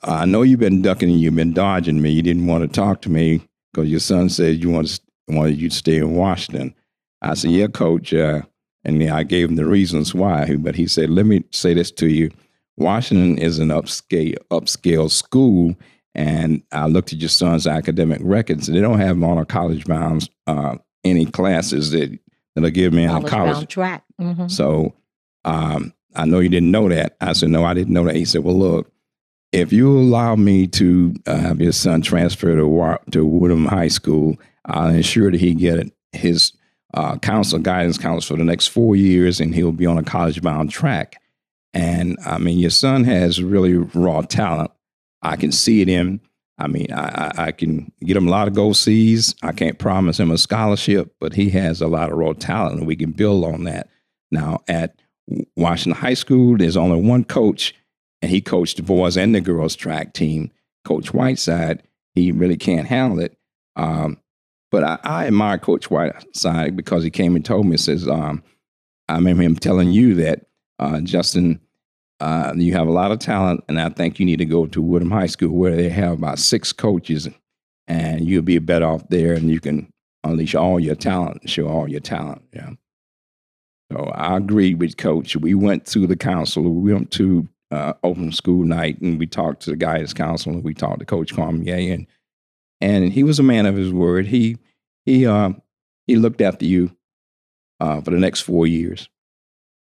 I 0.04 0.26
know 0.26 0.44
you've 0.44 0.60
been 0.60 0.82
ducking 0.82 1.10
and 1.10 1.20
you've 1.20 1.36
been 1.36 1.54
dodging 1.54 2.02
me. 2.02 2.12
You 2.12 2.22
didn't 2.22 2.48
want 2.48 2.64
to 2.64 2.68
talk 2.68 3.02
to 3.02 3.10
me 3.10 3.42
because 3.74 3.90
your 3.90 4.00
son 4.00 4.30
said 4.30 4.62
you 4.62 4.70
wanted, 4.70 5.00
wanted 5.28 5.58
you 5.58 5.70
to 5.70 5.76
stay 5.76 5.98
in 5.98 6.16
Washington. 6.16 6.76
I 7.22 7.34
said, 7.34 7.52
Yeah, 7.52 7.68
coach. 7.68 8.14
Uh, 8.14 8.42
and 8.84 9.04
I 9.04 9.24
gave 9.24 9.50
him 9.50 9.56
the 9.56 9.66
reasons 9.66 10.14
why. 10.14 10.56
But 10.56 10.76
he 10.76 10.88
said, 10.88 11.10
Let 11.10 11.26
me 11.26 11.44
say 11.52 11.74
this 11.74 11.92
to 11.92 12.08
you. 12.08 12.32
Washington 12.78 13.38
is 13.38 13.60
an 13.60 13.70
upscale 13.70 14.38
upscale 14.52 15.10
school, 15.10 15.76
and 16.14 16.62
I 16.72 16.88
looked 16.88 17.12
at 17.12 17.20
your 17.20 17.30
son's 17.30 17.66
academic 17.66 18.20
records. 18.22 18.68
They 18.68 18.80
don't 18.80 19.00
have 19.00 19.18
him 19.18 19.24
on 19.24 19.40
a 19.40 19.46
college 19.46 19.86
bound 19.86 20.30
uh, 20.46 20.78
any 21.04 21.26
classes 21.26 21.92
that 21.92 22.18
that'll 22.64 22.72
give 22.72 22.94
me 22.94 23.08
college 23.08 23.24
a 23.26 23.30
college. 23.30 23.54
bound 23.54 23.70
track. 23.70 24.04
Mhm. 24.20 24.52
So 24.52 24.94
um, 25.46 25.94
I 26.16 26.26
know 26.26 26.40
you 26.40 26.50
didn't 26.50 26.72
know 26.72 26.90
that. 26.90 27.16
I 27.22 27.34
said, 27.34 27.50
no, 27.50 27.64
I 27.64 27.74
didn't 27.74 27.94
know 27.94 28.04
that. 28.06 28.16
He 28.16 28.26
said, 28.26 28.44
well, 28.44 28.58
look, 28.58 28.92
if 29.54 29.72
you 29.72 29.98
allow 29.98 30.36
me 30.36 30.68
to 30.68 31.14
uh, 31.26 31.38
have 31.38 31.62
your 31.62 31.72
son 31.72 32.02
transfer 32.02 32.56
to 32.56 32.68
Wa- 32.68 32.98
to 33.12 33.26
Woodham 33.26 33.66
High 33.66 33.88
School, 33.88 34.38
I'll 34.66 34.90
ensure 34.90 35.32
that 35.32 35.40
he 35.40 35.54
get 35.54 35.90
his 36.12 36.52
uh, 36.94 37.18
counsel, 37.20 37.60
guidance 37.60 37.98
counsel 37.98 38.36
for 38.36 38.40
the 38.40 38.46
next 38.46 38.68
four 38.68 38.96
years, 38.96 39.40
and 39.40 39.54
he'll 39.56 39.72
be 39.72 39.86
on 39.86 39.98
a 39.98 40.04
college 40.04 40.42
bound 40.42 40.72
track. 40.72 41.22
And 41.74 42.18
I 42.26 42.40
mean, 42.40 42.60
your 42.60 42.72
son 42.72 43.04
has 43.06 43.42
really 43.42 43.76
raw 43.76 44.22
talent. 44.22 44.72
I 45.22 45.36
can 45.36 45.52
see 45.52 45.82
it 45.82 45.90
in. 45.90 46.20
I 46.60 46.68
mean, 46.68 46.88
I, 46.92 47.04
I, 47.04 47.46
I 47.48 47.52
can 47.52 47.92
get 48.02 48.18
him 48.18 48.28
a 48.28 48.32
lot 48.32 48.48
of 48.48 48.56
gold 48.56 48.78
C's. 48.78 49.36
I 49.44 49.52
can't 49.52 49.78
promise 49.78 50.20
him 50.20 50.32
a 50.32 50.38
scholarship, 50.38 51.16
but 51.20 51.34
he 51.34 51.50
has 51.52 51.82
a 51.82 51.88
lot 51.88 52.12
of 52.12 52.18
raw 52.18 52.34
talent, 52.34 52.80
and 52.80 52.88
we 52.88 52.96
can 52.96 53.12
build 53.12 53.46
on 53.46 53.66
that. 53.66 53.90
Now, 54.32 54.62
at 54.68 54.96
Washington 55.56 56.02
High 56.02 56.16
School, 56.16 56.58
there's 56.58 56.78
only 56.78 57.00
one 57.00 57.24
coach, 57.24 57.76
and 58.22 58.32
he 58.32 58.42
coached 58.42 58.78
the 58.78 58.84
boys 58.84 59.18
and 59.18 59.36
the 59.36 59.42
girls 59.42 59.76
track 59.76 60.14
team. 60.14 60.52
Coach 60.84 61.14
Whiteside, 61.14 61.84
he 62.16 62.32
really 62.32 62.58
can't 62.58 62.88
handle 62.88 63.20
it. 63.20 63.38
Um, 63.76 64.18
but 64.72 64.84
I, 64.84 65.00
I 65.04 65.28
admire 65.28 65.58
Coach 65.58 65.92
Whiteside 65.92 66.76
because 66.76 67.04
he 67.04 67.10
came 67.10 67.36
and 67.36 67.46
told 67.46 67.68
me, 67.68 67.78
says, 67.78 68.08
um, 68.08 68.44
I 69.08 69.16
remember 69.16 69.44
him 69.44 69.56
telling 69.56 69.92
you 69.92 70.16
that, 70.16 70.48
uh, 70.80 71.02
Justin, 71.02 71.62
uh, 72.20 72.54
you 72.56 72.74
have 72.74 72.88
a 72.88 72.92
lot 72.92 73.12
of 73.12 73.20
talent, 73.20 73.64
and 73.68 73.80
I 73.80 73.90
think 73.90 74.20
you 74.20 74.26
need 74.26 74.38
to 74.38 74.46
go 74.46 74.66
to 74.66 74.82
Woodham 74.82 75.12
High 75.12 75.28
School 75.28 75.52
where 75.52 75.76
they 75.76 75.90
have 75.90 76.14
about 76.14 76.40
six 76.40 76.74
coaches, 76.74 77.30
and 77.88 78.28
you'll 78.28 78.42
be 78.42 78.58
better 78.60 78.86
off 78.86 79.08
there, 79.10 79.34
and 79.34 79.50
you 79.50 79.60
can 79.60 79.92
unleash 80.24 80.56
all 80.56 80.80
your 80.80 80.96
talent, 80.96 81.50
show 81.50 81.68
all 81.68 81.90
your 81.90 82.00
talent. 82.00 82.42
Yeah. 82.54 82.72
So 83.92 84.06
I 84.16 84.36
agree 84.36 84.74
with 84.74 84.98
Coach. 84.98 85.36
We 85.38 85.54
went 85.54 85.86
to 85.88 86.08
the 86.08 86.18
council. 86.18 86.64
We 86.64 86.94
went 86.94 87.12
to 87.12 87.48
uh, 87.72 87.94
open 88.04 88.32
school 88.32 88.66
night, 88.66 89.00
and 89.02 89.20
we 89.20 89.28
talked 89.28 89.62
to 89.64 89.70
the 89.70 89.78
guidance 89.78 90.14
council, 90.14 90.54
and 90.54 90.64
we 90.64 90.74
talked 90.74 91.00
to 91.00 91.06
Coach 91.06 91.36
Cormier, 91.36 91.94
and 91.94 92.08
and 92.82 93.12
he 93.12 93.24
was 93.24 93.40
a 93.40 93.44
man 93.44 93.66
of 93.66 93.76
his 93.76 93.94
word. 93.94 94.28
He 94.28 94.58
he 95.06 95.26
uh, 95.26 95.52
he 96.08 96.16
looked 96.16 96.42
after 96.42 96.66
you 96.66 96.96
uh, 97.80 98.02
for 98.02 98.12
the 98.12 98.20
next 98.20 98.42
four 98.42 98.68
years. 98.68 99.08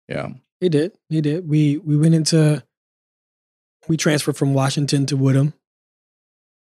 Yeah. 0.08 0.30
He 0.62 0.68
did. 0.68 0.92
He 1.08 1.20
did. 1.20 1.48
We 1.48 1.78
we 1.78 1.96
went 1.96 2.14
into 2.14 2.62
we 3.88 3.96
transferred 3.96 4.36
from 4.36 4.54
Washington 4.54 5.06
to 5.06 5.16
Woodham. 5.16 5.54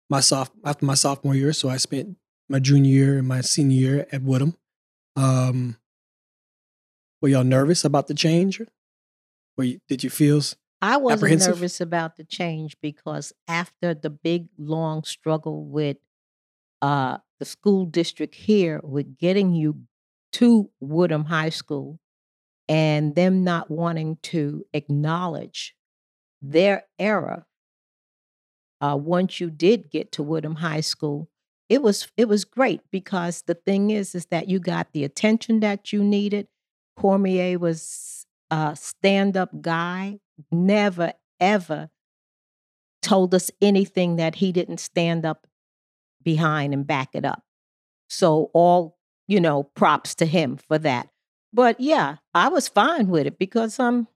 My 0.09 0.21
soph 0.21 0.51
after 0.63 0.85
my 0.85 0.93
sophomore 0.93 1.35
year, 1.35 1.51
so 1.51 1.67
I 1.67 1.75
spent 1.75 2.15
my 2.47 2.59
junior 2.59 2.89
year 2.89 3.17
and 3.17 3.27
my 3.27 3.41
senior 3.41 3.77
year 3.77 4.07
at 4.13 4.21
Woodham. 4.21 4.55
Um, 5.17 5.75
were 7.21 7.27
y'all 7.27 7.43
nervous 7.43 7.83
about 7.83 8.07
the 8.07 8.13
change? 8.13 8.61
Were 9.57 9.65
you, 9.65 9.79
did 9.89 10.01
you 10.01 10.09
feel? 10.09 10.41
I 10.81 10.95
wasn't 10.95 11.45
nervous 11.45 11.81
about 11.81 12.15
the 12.15 12.23
change 12.23 12.77
because 12.81 13.33
after 13.49 13.93
the 13.93 14.09
big 14.09 14.47
long 14.57 15.03
struggle 15.03 15.65
with 15.65 15.97
uh, 16.81 17.17
the 17.37 17.45
school 17.45 17.85
district 17.85 18.35
here 18.35 18.79
with 18.81 19.17
getting 19.17 19.53
you 19.53 19.81
to 20.33 20.69
Woodham 20.79 21.25
High 21.25 21.49
School 21.49 21.99
and 22.73 23.13
them 23.13 23.43
not 23.43 23.69
wanting 23.69 24.17
to 24.23 24.65
acknowledge 24.73 25.75
their 26.41 26.85
error 26.97 27.45
uh, 28.81 28.97
once 28.97 29.39
you 29.39 29.51
did 29.51 29.91
get 29.91 30.11
to 30.11 30.23
Woodham 30.23 30.55
High 30.55 30.81
School, 30.81 31.29
it 31.69 31.83
was 31.83 32.07
it 32.17 32.27
was 32.27 32.43
great 32.43 32.81
because 32.91 33.43
the 33.43 33.53
thing 33.53 33.91
is 33.91 34.15
is 34.15 34.25
that 34.25 34.49
you 34.49 34.59
got 34.59 34.91
the 34.91 35.03
attention 35.03 35.59
that 35.59 35.93
you 35.93 36.03
needed. 36.03 36.47
Cormier 36.97 37.59
was 37.59 38.25
a 38.49 38.75
stand-up 38.75 39.61
guy, 39.61 40.19
never 40.51 41.13
ever 41.39 41.91
told 43.03 43.35
us 43.35 43.51
anything 43.61 44.15
that 44.15 44.35
he 44.35 44.51
didn't 44.51 44.79
stand 44.79 45.25
up 45.25 45.45
behind 46.23 46.73
and 46.73 46.87
back 46.87 47.09
it 47.13 47.23
up. 47.23 47.43
So 48.09 48.49
all, 48.53 48.97
you 49.27 49.39
know, 49.39 49.63
props 49.63 50.15
to 50.15 50.25
him 50.25 50.57
for 50.57 50.79
that. 50.79 51.09
But 51.53 51.79
yeah, 51.79 52.17
I 52.33 52.49
was 52.49 52.67
fine 52.67 53.07
with 53.07 53.27
it 53.27 53.37
because 53.37 53.79
um 53.79 54.07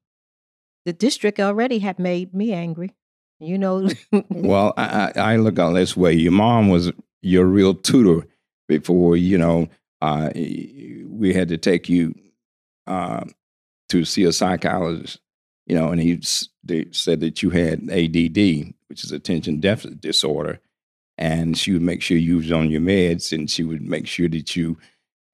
the 0.85 0.93
district 0.93 1.39
already 1.39 1.79
had 1.79 1.99
made 1.99 2.33
me 2.33 2.53
angry. 2.53 2.95
You 3.39 3.57
know, 3.57 3.89
Well, 4.29 4.73
I, 4.77 5.11
I 5.15 5.33
I 5.33 5.35
look 5.35 5.59
at 5.59 5.71
it 5.71 5.73
this 5.75 5.95
way. 5.95 6.13
Your 6.13 6.31
mom 6.31 6.69
was 6.69 6.91
your 7.21 7.45
real 7.45 7.75
tutor 7.75 8.27
before, 8.67 9.15
you 9.17 9.37
know, 9.37 9.67
uh, 10.01 10.29
we 10.35 11.33
had 11.33 11.49
to 11.49 11.57
take 11.57 11.89
you 11.89 12.13
uh, 12.85 13.25
to 13.89 14.05
see 14.05 14.23
a 14.23 14.31
psychologist, 14.31 15.19
you 15.65 15.75
know, 15.75 15.89
and 15.89 16.01
he 16.01 16.19
they 16.63 16.87
said 16.91 17.19
that 17.21 17.41
you 17.41 17.49
had 17.49 17.89
ADD, 17.89 18.73
which 18.87 19.03
is 19.03 19.11
attention 19.11 19.59
deficit 19.59 20.01
disorder. 20.01 20.59
And 21.19 21.57
she 21.57 21.73
would 21.73 21.81
make 21.81 22.03
sure 22.03 22.15
you 22.15 22.37
was 22.37 22.51
on 22.51 22.69
your 22.69 22.81
meds 22.81 23.31
and 23.31 23.49
she 23.49 23.63
would 23.63 23.81
make 23.81 24.05
sure 24.05 24.29
that 24.29 24.55
you 24.55 24.77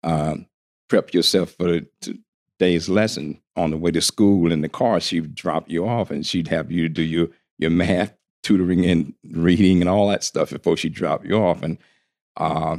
um, 0.03 0.47
prep 0.89 1.13
yourself 1.13 1.51
for 1.51 1.63
the 1.63 2.19
day's 2.59 2.89
lesson 2.89 3.41
on 3.55 3.71
the 3.71 3.77
way 3.77 3.91
to 3.91 4.01
school 4.01 4.51
in 4.51 4.61
the 4.61 4.69
car. 4.69 4.99
She 4.99 5.21
would 5.21 5.35
drop 5.35 5.69
you 5.69 5.87
off 5.87 6.11
and 6.11 6.25
she'd 6.25 6.47
have 6.47 6.71
you 6.71 6.89
do 6.89 7.01
your, 7.01 7.29
your 7.57 7.71
math 7.71 8.13
tutoring 8.41 8.85
and 8.85 9.13
reading 9.31 9.81
and 9.81 9.89
all 9.89 10.09
that 10.09 10.23
stuff 10.23 10.49
before 10.49 10.77
she 10.77 10.89
dropped 10.89 11.25
you 11.25 11.35
off. 11.35 11.63
And 11.63 11.77
uh, 12.37 12.77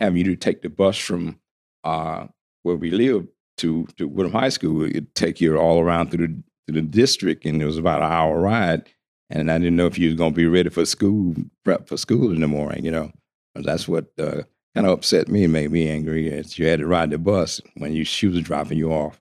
having 0.00 0.18
you 0.18 0.24
to 0.24 0.36
take 0.36 0.62
the 0.62 0.68
bus 0.68 0.96
from 0.96 1.38
uh, 1.84 2.26
where 2.62 2.76
we 2.76 2.90
live 2.90 3.26
to 3.58 3.86
to 3.96 4.08
Woodham 4.08 4.32
High 4.32 4.48
School. 4.48 4.82
It'd 4.82 5.14
take 5.14 5.40
you 5.40 5.56
all 5.56 5.80
around 5.80 6.10
through 6.10 6.26
the 6.26 6.42
through 6.66 6.82
the 6.82 6.88
district, 6.88 7.44
and 7.44 7.60
it 7.60 7.66
was 7.66 7.78
about 7.78 8.02
an 8.02 8.12
hour 8.12 8.40
ride. 8.40 8.88
And 9.30 9.50
I 9.50 9.58
didn't 9.58 9.76
know 9.76 9.86
if 9.86 9.98
you 9.98 10.08
was 10.08 10.18
going 10.18 10.32
to 10.32 10.36
be 10.36 10.46
ready 10.46 10.68
for 10.68 10.84
school, 10.84 11.34
prep 11.64 11.88
for 11.88 11.96
school 11.96 12.32
in 12.32 12.40
the 12.40 12.48
morning. 12.48 12.84
You 12.84 12.90
know, 12.90 13.12
that's 13.54 13.88
what 13.88 14.12
uh, 14.18 14.42
kind 14.74 14.86
of 14.86 14.92
upset 14.92 15.28
me 15.28 15.44
and 15.44 15.52
made 15.52 15.70
me 15.70 15.88
angry. 15.88 16.28
Is 16.28 16.58
you 16.58 16.66
had 16.66 16.80
to 16.80 16.86
ride 16.86 17.10
the 17.10 17.18
bus 17.18 17.60
when 17.76 17.92
you 17.92 18.04
she 18.04 18.26
was 18.26 18.40
dropping 18.42 18.78
you 18.78 18.92
off. 18.92 19.20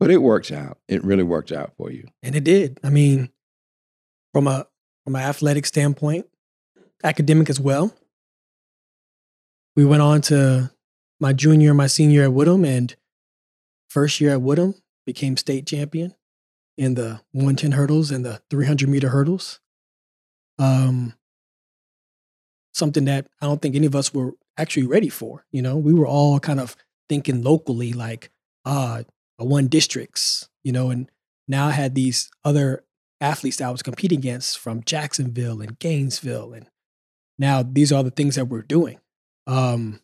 But 0.00 0.10
it 0.10 0.18
worked 0.18 0.52
out. 0.52 0.78
It 0.88 1.04
really 1.04 1.24
worked 1.24 1.50
out 1.50 1.72
for 1.76 1.90
you. 1.90 2.06
And 2.22 2.36
it 2.36 2.44
did. 2.44 2.78
I 2.84 2.90
mean, 2.90 3.30
from 4.32 4.46
a 4.46 4.66
from 5.04 5.16
an 5.16 5.22
athletic 5.22 5.66
standpoint, 5.66 6.26
academic 7.02 7.50
as 7.50 7.60
well. 7.60 7.94
We 9.76 9.84
went 9.84 10.02
on 10.02 10.20
to 10.22 10.70
my 11.20 11.32
junior, 11.32 11.70
and 11.70 11.78
my 11.78 11.86
senior 11.86 12.24
at 12.24 12.32
Woodham, 12.32 12.64
and 12.64 12.94
first 13.88 14.20
year 14.20 14.32
at 14.32 14.42
Woodham 14.42 14.74
became 15.06 15.36
state 15.36 15.66
champion 15.66 16.14
in 16.76 16.94
the 16.94 17.20
110 17.32 17.72
hurdles 17.72 18.10
and 18.10 18.24
the 18.24 18.40
300 18.50 18.88
meter 18.88 19.08
hurdles. 19.08 19.60
Um, 20.58 21.14
something 22.72 23.04
that 23.06 23.26
I 23.40 23.46
don't 23.46 23.60
think 23.60 23.74
any 23.74 23.86
of 23.86 23.96
us 23.96 24.12
were 24.12 24.32
actually 24.58 24.86
ready 24.86 25.08
for. 25.08 25.44
You 25.50 25.62
know, 25.62 25.76
we 25.76 25.94
were 25.94 26.06
all 26.06 26.40
kind 26.40 26.60
of 26.60 26.76
thinking 27.08 27.42
locally, 27.42 27.92
like, 27.92 28.30
ah, 28.64 29.02
won 29.38 29.68
districts, 29.68 30.48
you 30.64 30.72
know, 30.72 30.90
and 30.90 31.10
now 31.46 31.68
I 31.68 31.70
had 31.70 31.94
these 31.94 32.30
other 32.44 32.84
athletes 33.20 33.56
that 33.56 33.68
I 33.68 33.70
was 33.70 33.82
competing 33.82 34.18
against 34.18 34.58
from 34.58 34.82
Jacksonville 34.84 35.60
and 35.60 35.78
Gainesville. 35.78 36.52
And 36.52 36.68
now 37.38 37.62
these 37.62 37.92
are 37.92 38.02
the 38.02 38.10
things 38.10 38.34
that 38.34 38.46
we're 38.46 38.62
doing. 38.62 38.98
Um, 39.46 40.00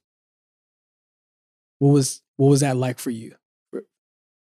what 1.78 1.90
was 1.90 2.22
what 2.36 2.48
was 2.48 2.60
that 2.60 2.76
like 2.76 2.98
for 2.98 3.10
you? 3.10 3.34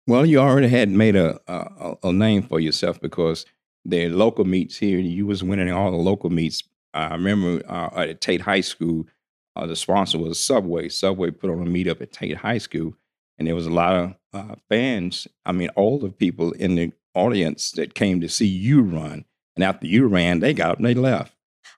Well, 0.06 0.24
you 0.26 0.38
already 0.38 0.68
had 0.68 0.88
made 0.88 1.16
a 1.16 1.40
a, 1.48 1.96
a 2.04 2.12
name 2.12 2.42
for 2.42 2.60
yourself 2.60 3.00
because 3.00 3.44
the 3.84 4.08
local 4.08 4.44
meets 4.44 4.76
here, 4.76 4.98
you 4.98 5.26
was 5.26 5.42
winning 5.42 5.72
all 5.72 5.90
the 5.90 5.96
local 5.96 6.30
meets. 6.30 6.62
I 6.94 7.12
remember 7.14 7.62
uh, 7.68 8.02
at 8.02 8.20
Tate 8.20 8.42
High 8.42 8.60
School, 8.60 9.06
uh, 9.56 9.66
the 9.66 9.76
sponsor 9.76 10.18
was 10.18 10.38
Subway. 10.38 10.88
Subway 10.88 11.30
put 11.30 11.50
on 11.50 11.66
a 11.66 11.70
meetup 11.70 12.00
at 12.00 12.12
Tate 12.12 12.38
High 12.38 12.58
School, 12.58 12.94
and 13.38 13.46
there 13.46 13.54
was 13.54 13.66
a 13.66 13.70
lot 13.70 13.94
of 13.94 14.14
uh, 14.32 14.54
fans. 14.68 15.28
I 15.44 15.52
mean, 15.52 15.68
all 15.70 15.98
the 15.98 16.10
people 16.10 16.52
in 16.52 16.74
the 16.74 16.92
audience 17.14 17.72
that 17.72 17.94
came 17.94 18.20
to 18.20 18.28
see 18.28 18.46
you 18.46 18.82
run. 18.82 19.24
And 19.54 19.64
after 19.64 19.86
you 19.86 20.06
ran, 20.06 20.40
they 20.40 20.54
got 20.54 20.70
up 20.70 20.76
and 20.78 20.86
they 20.86 20.94
left. 20.94 21.34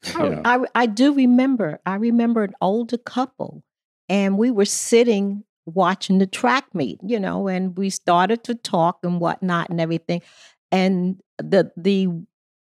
You 0.06 0.30
know. 0.30 0.42
I, 0.44 0.64
I 0.74 0.86
do 0.86 1.14
remember. 1.14 1.80
I 1.86 1.96
remember 1.96 2.44
an 2.44 2.54
older 2.60 2.98
couple, 2.98 3.64
and 4.08 4.38
we 4.38 4.50
were 4.50 4.64
sitting 4.64 5.44
watching 5.66 6.18
the 6.18 6.26
track 6.26 6.66
meet, 6.74 6.98
you 7.02 7.18
know, 7.18 7.48
and 7.48 7.76
we 7.76 7.88
started 7.90 8.44
to 8.44 8.54
talk 8.54 8.98
and 9.02 9.18
whatnot 9.18 9.70
and 9.70 9.80
everything. 9.80 10.22
And 10.70 11.20
the 11.38 11.72
the 11.76 12.08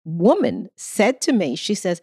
woman 0.04 0.68
said 0.76 1.20
to 1.22 1.32
me, 1.32 1.56
she 1.56 1.74
says, 1.74 2.00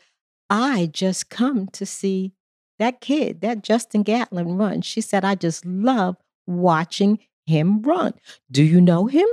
"I 0.49 0.89
just 0.91 1.29
come 1.29 1.67
to 1.69 1.85
see 1.85 2.33
that 2.81 3.01
kid, 3.01 3.41
that 3.41 3.63
Justin 3.63 4.03
Gatlin 4.03 4.57
run." 4.57 4.81
She 4.81 5.01
said, 5.01 5.23
"I 5.23 5.35
just 5.35 5.65
love 5.65 6.17
watching 6.45 7.19
him 7.45 7.81
run. 7.81 8.13
Do 8.51 8.63
you 8.63 8.81
know 8.81 9.07
him?" 9.07 9.27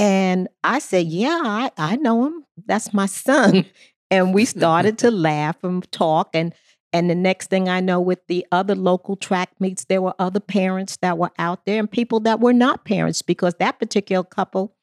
And 0.00 0.48
I 0.64 0.78
said, 0.78 1.08
Yeah, 1.08 1.42
I, 1.44 1.70
I 1.76 1.96
know 1.96 2.26
him. 2.26 2.46
That's 2.66 2.92
my 2.92 3.06
son. 3.06 3.66
And 4.12 4.34
we 4.34 4.44
started 4.44 4.98
to 4.98 5.10
laugh 5.12 5.62
and 5.62 5.88
talk. 5.92 6.30
And 6.34 6.52
and 6.92 7.08
the 7.08 7.14
next 7.14 7.48
thing 7.48 7.68
I 7.68 7.78
know, 7.78 8.00
with 8.00 8.18
the 8.26 8.44
other 8.50 8.74
local 8.74 9.14
track 9.14 9.50
meets, 9.60 9.84
there 9.84 10.02
were 10.02 10.14
other 10.18 10.40
parents 10.40 10.96
that 11.00 11.16
were 11.16 11.30
out 11.38 11.64
there 11.64 11.78
and 11.78 11.88
people 11.88 12.18
that 12.20 12.40
were 12.40 12.52
not 12.52 12.84
parents 12.84 13.22
because 13.22 13.54
that 13.60 13.78
particular 13.78 14.24
couple 14.24 14.74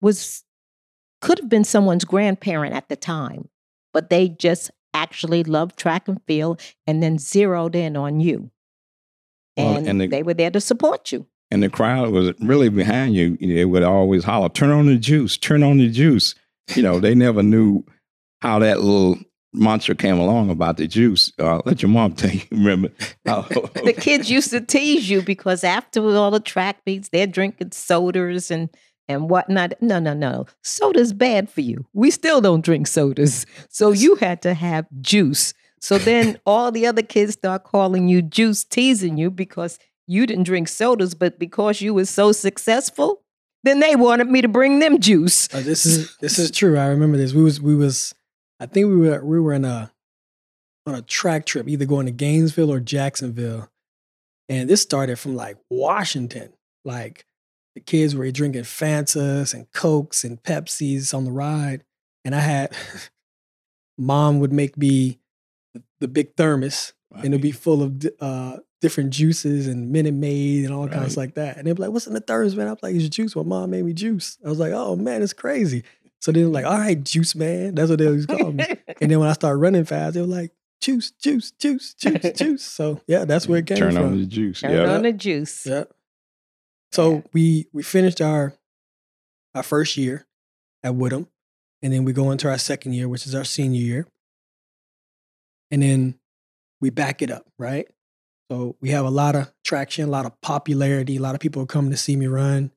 was 0.00 0.42
could 1.20 1.38
have 1.38 1.48
been 1.48 1.62
someone's 1.62 2.04
grandparent 2.04 2.74
at 2.74 2.88
the 2.88 2.96
time, 2.96 3.48
but 3.92 4.10
they 4.10 4.28
just 4.28 4.72
actually 4.94 5.44
loved 5.44 5.76
track 5.76 6.08
and 6.08 6.20
field 6.26 6.60
and 6.86 7.02
then 7.02 7.18
zeroed 7.18 7.74
in 7.74 7.96
on 7.96 8.20
you. 8.20 8.50
Well, 9.56 9.76
And, 9.76 9.86
and 9.88 10.00
the- 10.00 10.06
they 10.06 10.22
were 10.22 10.34
there 10.34 10.50
to 10.50 10.60
support 10.60 11.12
you. 11.12 11.26
and 11.50 11.62
the 11.62 11.68
crowd 11.68 12.10
was 12.10 12.32
really 12.40 12.68
behind 12.68 13.14
you. 13.14 13.36
They 13.40 13.64
would 13.64 13.82
always 13.82 14.24
holler, 14.24 14.48
"Turn 14.48 14.70
on 14.70 14.86
the 14.86 14.96
juice! 14.96 15.36
Turn 15.36 15.62
on 15.62 15.78
the 15.78 15.88
juice!" 15.90 16.34
You 16.74 16.82
know, 16.82 16.98
they 16.98 17.14
never 17.14 17.42
knew 17.42 17.84
how 18.40 18.58
that 18.60 18.80
little 18.80 19.18
mantra 19.52 19.94
came 19.94 20.18
along 20.18 20.50
about 20.50 20.78
the 20.78 20.88
juice. 20.88 21.32
Uh, 21.38 21.60
let 21.64 21.80
your 21.82 21.90
mom 21.90 22.12
tell 22.16 22.30
you. 22.30 22.40
Remember? 22.50 22.88
the 23.24 23.94
kids 23.96 24.28
used 24.30 24.50
to 24.50 24.60
tease 24.60 25.08
you 25.08 25.22
because 25.22 25.62
after 25.62 26.00
all 26.16 26.30
the 26.32 26.40
track 26.40 26.78
meets, 26.86 27.10
they're 27.10 27.26
drinking 27.28 27.70
sodas 27.72 28.50
and 28.50 28.68
and 29.08 29.28
whatnot. 29.28 29.74
No, 29.80 29.98
no, 29.98 30.14
no. 30.14 30.46
Soda's 30.62 31.12
bad 31.12 31.50
for 31.50 31.60
you. 31.60 31.86
We 31.92 32.10
still 32.10 32.40
don't 32.40 32.64
drink 32.64 32.86
sodas. 32.86 33.46
So 33.68 33.92
you 33.92 34.16
had 34.16 34.42
to 34.42 34.54
have 34.54 34.86
juice. 35.00 35.54
So 35.80 35.98
then 35.98 36.38
all 36.46 36.72
the 36.72 36.86
other 36.86 37.02
kids 37.02 37.34
start 37.34 37.64
calling 37.64 38.08
you 38.08 38.22
juice, 38.22 38.64
teasing 38.64 39.16
you 39.16 39.30
because 39.30 39.78
you 40.06 40.26
didn't 40.26 40.44
drink 40.44 40.68
sodas, 40.68 41.14
but 41.14 41.38
because 41.38 41.80
you 41.80 41.94
were 41.94 42.04
so 42.04 42.32
successful, 42.32 43.22
then 43.62 43.80
they 43.80 43.96
wanted 43.96 44.28
me 44.28 44.42
to 44.42 44.48
bring 44.48 44.78
them 44.78 45.00
juice. 45.00 45.52
Uh, 45.52 45.60
this 45.60 45.86
is 45.86 46.14
this 46.18 46.38
is 46.38 46.50
true. 46.50 46.78
I 46.78 46.86
remember 46.86 47.16
this. 47.16 47.32
We 47.32 47.42
was 47.42 47.60
we 47.60 47.74
was 47.74 48.14
I 48.60 48.66
think 48.66 48.88
we 48.88 48.96
were 48.96 49.24
we 49.24 49.40
were 49.40 49.54
in 49.54 49.64
a 49.64 49.90
on 50.86 50.94
a 50.94 51.02
track 51.02 51.46
trip, 51.46 51.66
either 51.66 51.86
going 51.86 52.06
to 52.06 52.12
Gainesville 52.12 52.70
or 52.70 52.80
Jacksonville. 52.80 53.70
And 54.48 54.68
this 54.68 54.82
started 54.82 55.18
from 55.18 55.34
like 55.34 55.56
Washington. 55.70 56.52
Like 56.84 57.24
the 57.74 57.80
kids 57.80 58.14
were 58.14 58.30
drinking 58.30 58.62
Fantas 58.62 59.52
and 59.54 59.70
Cokes 59.72 60.24
and 60.24 60.42
Pepsis 60.42 61.12
on 61.14 61.24
the 61.24 61.32
ride. 61.32 61.84
And 62.24 62.34
I 62.34 62.40
had 62.40 62.74
mom 63.98 64.40
would 64.40 64.52
make 64.52 64.76
me 64.76 65.18
the, 65.74 65.82
the 66.00 66.08
big 66.08 66.36
thermos 66.36 66.92
and 67.16 67.26
it'd 67.26 67.40
be 67.40 67.52
full 67.52 67.82
of 67.82 68.04
uh, 68.20 68.56
different 68.80 69.10
juices 69.10 69.68
and 69.68 69.92
Minute 69.92 70.14
Maid 70.14 70.64
and 70.64 70.74
all 70.74 70.88
kinds 70.88 71.16
Right. 71.16 71.26
like 71.26 71.34
that. 71.34 71.56
And 71.58 71.66
they'd 71.66 71.74
be 71.76 71.82
like, 71.82 71.92
"What's 71.92 72.08
in 72.08 72.14
the 72.14 72.20
thermos, 72.20 72.56
man?" 72.56 72.66
I 72.66 72.70
was 72.72 72.82
like, 72.82 72.96
"It's 72.96 73.08
juice." 73.08 73.36
My 73.36 73.42
mom 73.44 73.70
made 73.70 73.84
me 73.84 73.92
juice. 73.92 74.36
I 74.44 74.48
was 74.48 74.58
like, 74.58 74.72
"Oh 74.72 74.96
man, 74.96 75.22
it's 75.22 75.32
crazy." 75.32 75.84
So 76.20 76.32
then 76.32 76.50
like, 76.52 76.64
"All 76.64 76.76
right, 76.76 77.00
juice 77.02 77.36
man." 77.36 77.76
That's 77.76 77.88
what 77.88 78.00
they 78.00 78.06
always 78.06 78.26
call 78.26 78.50
me. 78.50 78.64
and 79.00 79.10
then 79.10 79.20
when 79.20 79.28
I 79.28 79.32
started 79.34 79.58
running 79.58 79.84
fast, 79.84 80.14
they 80.14 80.20
were 80.22 80.26
like, 80.26 80.50
"Juice, 80.80 81.12
juice, 81.12 81.52
juice, 81.52 81.94
juice, 81.94 82.32
juice." 82.36 82.64
So 82.64 83.00
yeah, 83.06 83.24
that's 83.24 83.46
where 83.46 83.60
it 83.60 83.66
came 83.66 83.76
Turn 83.78 83.92
from. 83.92 84.02
Turn 84.02 84.12
on 84.12 84.18
the 84.20 84.26
juice. 84.26 84.60
Turn 84.60 84.72
Yeah. 84.72 84.92
on 84.92 85.02
the 85.02 85.12
juice. 85.12 85.66
Yeah. 85.66 85.84
So 86.94 87.24
we 87.32 87.66
we 87.72 87.82
finished 87.82 88.20
our 88.20 88.54
our 89.52 89.64
first 89.64 89.96
year 89.96 90.28
at 90.84 90.94
Woodham, 90.94 91.26
and 91.82 91.92
then 91.92 92.04
we 92.04 92.12
go 92.12 92.30
into 92.30 92.48
our 92.48 92.56
second 92.56 92.92
year, 92.92 93.08
which 93.08 93.26
is 93.26 93.34
our 93.34 93.42
senior 93.42 93.80
year, 93.80 94.06
and 95.72 95.82
then 95.82 96.20
we 96.80 96.90
back 96.90 97.20
it 97.20 97.32
up, 97.32 97.46
right? 97.58 97.88
So 98.48 98.76
we 98.80 98.90
have 98.90 99.04
a 99.04 99.10
lot 99.10 99.34
of 99.34 99.52
traction, 99.64 100.04
a 100.04 100.10
lot 100.10 100.24
of 100.24 100.40
popularity, 100.40 101.16
a 101.16 101.20
lot 101.20 101.34
of 101.34 101.40
people 101.40 101.66
come 101.66 101.90
to 101.90 101.96
see 101.96 102.14
me 102.14 102.28
run. 102.28 102.70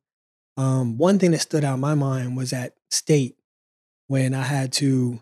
Um, 0.55 0.97
one 0.97 1.19
thing 1.19 1.29
that 1.31 1.41
stood 1.41 1.63
out 1.63 1.75
in 1.75 1.79
my 1.79 1.93
mind 1.93 2.35
was 2.35 2.53
at 2.53 2.73
state 2.89 3.35
when 4.07 4.33
I 4.33 4.41
had 4.41 4.73
to 4.73 5.19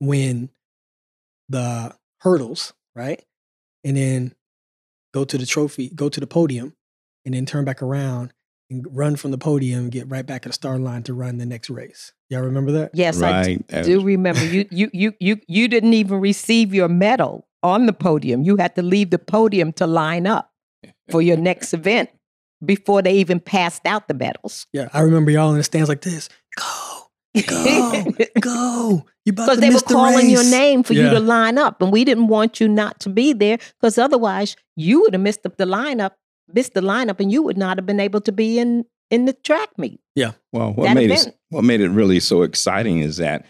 win 0.00 0.48
the 1.48 1.96
hurdles, 2.20 2.72
right? 2.94 3.20
And 3.82 3.96
then 3.96 4.32
go 5.12 5.24
to 5.24 5.36
the 5.36 5.46
trophy, 5.46 5.88
go 5.88 6.08
to 6.08 6.20
the 6.20 6.26
podium, 6.28 6.74
and 7.24 7.34
then 7.34 7.46
turn 7.46 7.64
back 7.64 7.82
around 7.82 8.32
and 8.70 8.86
run 8.90 9.16
from 9.16 9.30
the 9.32 9.38
podium, 9.38 9.90
get 9.90 10.08
right 10.10 10.24
back 10.24 10.44
at 10.46 10.50
the 10.50 10.52
start 10.54 10.80
line 10.80 11.02
to 11.04 11.14
run 11.14 11.38
the 11.38 11.46
next 11.46 11.68
race. 11.70 12.12
Y'all 12.30 12.40
remember 12.42 12.72
that? 12.72 12.90
Yes, 12.94 13.20
I 13.20 13.30
Right. 13.30 13.68
That 13.68 13.84
do 13.84 13.96
was- 13.96 14.04
remember 14.04 14.44
you 14.44 14.66
you 14.70 14.90
you 14.92 15.12
you 15.20 15.36
you 15.46 15.68
didn't 15.68 15.92
even 15.94 16.20
receive 16.20 16.72
your 16.74 16.88
medal 16.88 17.46
on 17.62 17.86
the 17.86 17.92
podium. 17.92 18.42
You 18.42 18.56
had 18.56 18.74
to 18.76 18.82
leave 18.82 19.10
the 19.10 19.18
podium 19.18 19.72
to 19.74 19.86
line 19.86 20.26
up 20.26 20.50
for 21.10 21.20
your 21.22 21.36
next 21.36 21.74
event 21.78 22.10
before 22.64 23.02
they 23.02 23.14
even 23.14 23.40
passed 23.40 23.86
out 23.86 24.08
the 24.08 24.14
medals. 24.14 24.66
Yeah, 24.72 24.88
I 24.92 25.00
remember 25.00 25.30
y'all 25.30 25.50
in 25.50 25.58
the 25.58 25.64
stands 25.64 25.88
like 25.88 26.00
this. 26.00 26.28
Go, 26.56 27.42
go, 27.46 28.04
go! 28.40 29.06
You 29.24 29.32
about 29.32 29.46
to 29.46 29.46
go. 29.46 29.54
Because 29.54 29.54
to 29.56 29.60
they 29.60 29.68
were 29.68 29.72
miss 29.74 29.82
the 29.82 29.94
calling 29.94 30.30
your 30.30 30.44
name 30.50 30.82
for 30.82 30.92
you 30.94 31.08
to 31.10 31.20
line 31.20 31.58
up, 31.58 31.80
and 31.82 31.92
we 31.92 32.04
didn't 32.04 32.28
want 32.28 32.60
you 32.60 32.68
not 32.68 33.00
to 33.00 33.08
be 33.10 33.32
there 33.32 33.58
because 33.80 33.98
otherwise 33.98 34.56
you 34.76 35.02
would 35.02 35.12
have 35.12 35.22
missed 35.22 35.42
the, 35.42 35.52
the 35.56 35.64
lineup, 35.64 36.12
missed 36.52 36.74
the 36.74 36.80
lineup, 36.80 37.20
and 37.20 37.30
you 37.30 37.42
would 37.42 37.58
not 37.58 37.78
have 37.78 37.86
been 37.86 38.00
able 38.00 38.20
to 38.22 38.32
be 38.32 38.58
in 38.58 38.84
in 39.10 39.26
the 39.26 39.32
track 39.32 39.70
meet. 39.76 40.00
Yeah. 40.14 40.32
Well, 40.52 40.72
what 40.72 40.84
that 40.84 40.94
made 40.94 41.10
it 41.10 41.36
what 41.50 41.64
made 41.64 41.80
it 41.80 41.90
really 41.90 42.20
so 42.20 42.42
exciting 42.42 42.98
is 42.98 43.18
that 43.18 43.46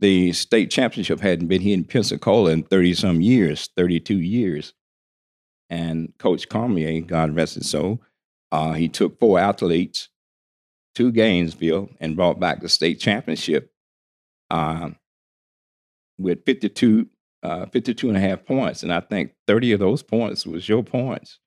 the 0.00 0.32
state 0.32 0.70
championship 0.70 1.20
hadn't 1.20 1.48
been 1.48 1.60
here 1.60 1.74
in 1.74 1.84
Pensacola 1.84 2.50
in 2.50 2.62
thirty 2.62 2.94
some 2.94 3.20
years, 3.20 3.68
thirty 3.76 4.00
two 4.00 4.20
years, 4.20 4.74
and 5.68 6.12
Coach 6.18 6.48
Cormier, 6.48 7.00
God 7.00 7.34
rest 7.34 7.56
his 7.56 7.68
soul, 7.68 8.00
uh, 8.52 8.72
he 8.72 8.88
took 8.88 9.18
four 9.18 9.38
athletes 9.38 10.08
to 10.94 11.10
Gainesville 11.10 11.88
and 12.00 12.16
brought 12.16 12.38
back 12.38 12.60
the 12.60 12.68
state 12.68 13.00
championship 13.00 13.72
uh, 14.50 14.90
with 16.18 16.44
52, 16.44 17.08
uh, 17.42 17.66
52 17.66 18.08
and 18.08 18.16
a 18.16 18.20
half 18.20 18.44
points, 18.44 18.82
and 18.82 18.92
I 18.92 19.00
think 19.00 19.32
thirty 19.46 19.72
of 19.72 19.80
those 19.80 20.02
points 20.02 20.46
was 20.46 20.68
your 20.68 20.84
points 20.84 21.38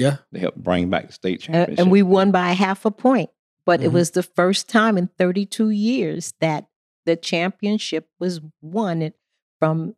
Yeah, 0.00 0.16
They 0.32 0.40
helped 0.40 0.62
bring 0.62 0.90
back 0.90 1.06
the 1.08 1.12
state 1.12 1.40
Uh, 1.42 1.46
championship. 1.46 1.78
and 1.78 1.90
we 1.90 2.02
won 2.02 2.30
by 2.30 2.52
half 2.52 2.84
a 2.84 2.90
point. 2.90 3.30
But 3.66 3.82
it 3.82 3.90
Mhm. 3.90 3.94
was 3.94 4.10
the 4.12 4.22
first 4.22 4.68
time 4.68 4.96
in 4.96 5.08
32 5.18 5.68
years 5.70 6.32
that 6.40 6.68
the 7.04 7.16
championship 7.16 8.08
was 8.18 8.40
won 8.62 9.12
from 9.58 9.94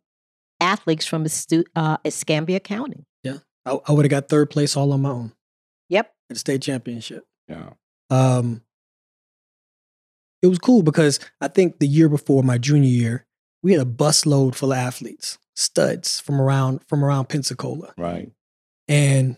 athletes 0.59 1.05
from 1.05 1.23
Estu- 1.25 1.63
uh, 1.75 1.97
Escambia 2.05 2.59
County. 2.59 3.05
Yeah. 3.23 3.37
I, 3.65 3.79
I 3.87 3.91
would 3.93 4.05
have 4.05 4.09
got 4.11 4.27
third 4.29 4.49
place 4.49 4.75
all 4.75 4.91
on 4.93 5.01
my 5.01 5.09
own 5.09 5.33
Yep. 5.89 6.07
at 6.29 6.33
the 6.35 6.39
state 6.39 6.61
championship. 6.61 7.25
yeah. 7.47 7.73
Um, 8.09 8.61
it 10.41 10.47
was 10.47 10.59
cool 10.59 10.83
because 10.83 11.19
I 11.39 11.47
think 11.47 11.79
the 11.79 11.87
year 11.87 12.09
before 12.09 12.43
my 12.43 12.57
junior 12.57 12.89
year, 12.89 13.25
we 13.63 13.73
had 13.73 13.81
a 13.81 13.89
busload 13.89 14.55
full 14.55 14.71
of 14.73 14.77
athletes, 14.77 15.37
studs 15.55 16.19
from 16.19 16.41
around 16.41 16.81
from 16.87 17.05
around 17.05 17.29
Pensacola, 17.29 17.93
Right. 17.97 18.31
and 18.87 19.37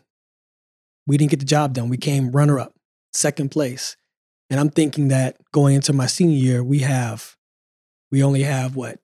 we 1.08 1.18
didn't 1.18 1.32
get 1.32 1.39
the 1.39 1.46
job 1.46 1.74
done. 1.74 1.89
We 1.89 1.98
came 1.98 2.32
runner 2.32 2.60
up, 2.60 2.74
second 3.13 3.50
place, 3.50 3.96
and 4.50 4.60
I'm 4.60 4.70
thinking 4.70 5.08
that 5.10 5.38
going 5.52 5.76
into 5.76 5.94
my 5.94 6.06
senior 6.08 6.38
year, 6.38 6.63
we 6.63 6.80
have, 6.80 7.36
we 8.12 8.24
only 8.24 8.44
have 8.44 8.76
what 8.76 9.00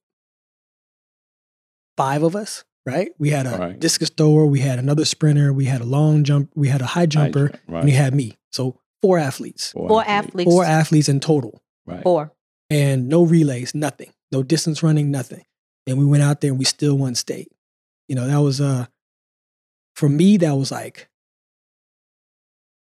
five 1.97 2.23
of 2.23 2.35
us, 2.35 2.63
right? 2.85 3.09
We 3.17 3.29
had 3.29 3.45
a 3.45 3.57
Right. 3.57 3.79
discus 3.79 4.09
thrower, 4.09 4.45
we 4.45 4.59
had 4.59 4.79
another 4.79 5.05
sprinter, 5.05 5.51
we 5.51 5.65
had 5.65 5.81
a 5.81 5.85
long 5.85 6.23
jump, 6.23 6.51
we 6.55 6.69
had 6.69 6.81
a 6.81 6.85
high 6.85 7.05
jumper, 7.05 7.51
Right. 7.67 7.79
and 7.79 7.85
we 7.85 7.91
had 7.91 8.13
me. 8.15 8.37
So 8.51 8.79
four 9.01 9.17
athletes, 9.17 9.71
Four 9.71 10.03
athletes. 10.07 10.49
four 10.49 10.63
athletes 10.63 11.09
in 11.09 11.19
total 11.19 11.61
Right. 11.85 12.03
Four. 12.03 12.31
and 12.69 13.09
no 13.09 13.23
relays, 13.23 13.73
nothing, 13.75 14.13
no 14.31 14.43
distance 14.43 14.83
running, 14.83 15.09
nothing. 15.11 15.43
And 15.87 15.97
we 15.97 16.05
went 16.05 16.21
out 16.23 16.39
there 16.41 16.51
and 16.51 16.59
we 16.59 16.65
still 16.65 16.95
won 16.97 17.15
state. 17.15 17.51
You 18.07 18.15
know, 18.15 18.27
that 18.27 18.37
was 18.37 18.61
uh 18.61 18.85
for 19.95 20.07
me, 20.07 20.37
that 20.37 20.51
was 20.55 20.71
like 20.71 21.08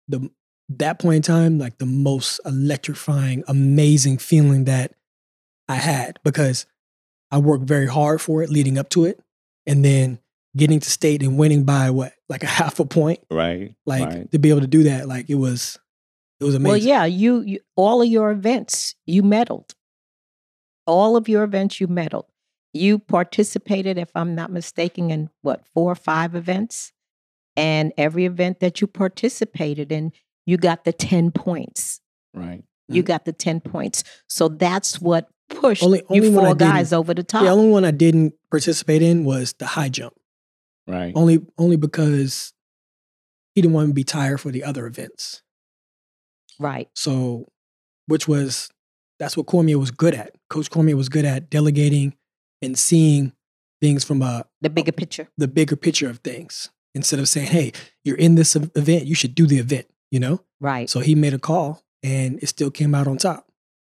the 0.10 0.30
that 0.70 1.00
point 1.00 1.16
in 1.18 1.22
time, 1.22 1.58
like 1.58 1.78
the 1.78 1.86
most 1.86 2.40
electrifying, 2.46 3.44
amazing 3.48 4.18
feeling 4.18 4.66
that 4.66 4.94
I 5.68 5.76
had 5.76 6.20
because 6.24 6.66
I 7.32 7.38
worked 7.40 7.66
very 7.66 7.88
hard 7.88 8.22
for 8.22 8.44
it 8.44 8.50
leading 8.50 8.78
up 8.78 8.90
to 8.90 9.06
it. 9.06 9.20
And 9.66 9.86
then 9.86 10.20
getting 10.58 10.80
to 10.80 10.90
state 10.90 11.22
and 11.22 11.38
winning 11.38 11.64
by 11.64 11.92
what, 11.92 12.14
like 12.28 12.44
a 12.44 12.48
half 12.48 12.80
a 12.80 12.86
point, 12.86 13.20
Right. 13.32 13.76
like 13.86 14.06
right. 14.06 14.32
to 14.32 14.40
be 14.40 14.50
able 14.50 14.62
to 14.62 14.68
do 14.68 14.84
that, 14.84 15.08
like 15.08 15.30
it 15.30 15.36
was 15.36 15.80
it 16.40 16.44
was 16.46 16.56
amazing. 16.56 16.70
Well, 16.70 16.78
yeah, 16.78 17.06
you, 17.06 17.42
you 17.42 17.60
all 17.76 18.02
of 18.02 18.08
your 18.08 18.32
events 18.32 18.96
you 19.06 19.24
medaled. 19.24 19.74
All 20.88 21.16
of 21.18 21.28
your 21.28 21.44
events 21.44 21.80
you 21.80 21.88
medaled. 21.88 22.26
You 22.74 23.00
participated, 23.00 23.98
if 23.98 24.10
I'm 24.16 24.36
not 24.36 24.52
mistaken, 24.52 25.12
in 25.12 25.30
what 25.42 25.66
four 25.66 25.92
or 25.92 25.96
five 25.96 26.36
events, 26.36 26.94
and 27.60 27.94
every 27.98 28.26
event 28.26 28.60
that 28.62 28.82
you 28.82 28.88
participated 28.88 29.92
in, 29.92 30.12
you 30.46 30.58
got 30.58 30.84
the 30.86 30.94
ten 30.94 31.32
points. 31.32 32.00
right. 32.34 32.64
You 32.92 33.04
mm. 33.04 33.06
got 33.06 33.26
the 33.26 33.34
ten 33.34 33.60
points. 33.60 34.04
So 34.28 34.48
that's 34.48 35.00
what 35.00 35.30
pushed 35.50 35.84
Only- 35.84 36.02
only 36.10 36.28
you 36.30 36.34
four 36.34 36.56
guys 36.56 36.92
over 36.92 37.14
the 37.14 37.24
top. 37.24 37.44
The 37.44 37.50
only 37.50 37.70
one 37.70 37.86
I 37.86 37.92
didn't 37.92 38.34
participate 38.50 39.02
in 39.04 39.26
was 39.26 39.54
the 39.60 39.68
high 39.68 39.90
jump. 39.90 40.14
Right. 40.88 41.14
Only 41.16 41.40
only 41.60 41.76
because 41.76 42.52
he 43.54 43.62
didn't 43.62 43.74
want 43.76 43.90
to 43.90 43.94
be 43.94 44.04
tired 44.04 44.42
for 44.42 44.52
the 44.52 44.64
other 44.64 44.88
events. 44.88 45.44
right. 46.60 46.88
So 46.96 47.46
which 48.08 48.28
was 48.28 48.70
that's 49.20 49.36
what 49.38 49.46
Cormier 49.48 49.78
was 49.78 49.92
good 49.92 50.16
at. 50.16 50.34
Coach 50.50 50.70
Cormier 50.72 50.96
was 50.98 51.10
good 51.10 51.26
at 51.26 51.50
delegating 51.50 52.16
and 52.62 52.78
seeing 52.78 53.34
things 53.82 54.04
from 54.04 54.22
a 54.22 54.46
The 54.62 54.70
bigger 54.70 54.92
picture. 54.92 55.28
the 55.38 55.48
bigger 55.48 55.76
picture 55.76 56.10
of 56.10 56.20
things 56.20 56.70
instead 56.96 57.20
of 57.20 57.28
saying, 57.30 57.48
"Hey, 57.48 57.72
you're 58.04 58.18
in 58.18 58.36
this 58.36 58.56
event, 58.56 59.06
you 59.06 59.16
should 59.16 59.36
do 59.36 59.46
the 59.46 59.58
event." 59.60 59.88
You 60.12 60.20
know. 60.20 60.42
Right. 60.62 60.90
So 60.90 61.00
he 61.00 61.16
made 61.16 61.34
a 61.34 61.40
call, 61.40 61.84
and 62.04 62.42
it 62.44 62.48
still 62.48 62.72
came 62.72 62.94
out 62.96 63.08
on 63.08 63.18
top. 63.18 63.46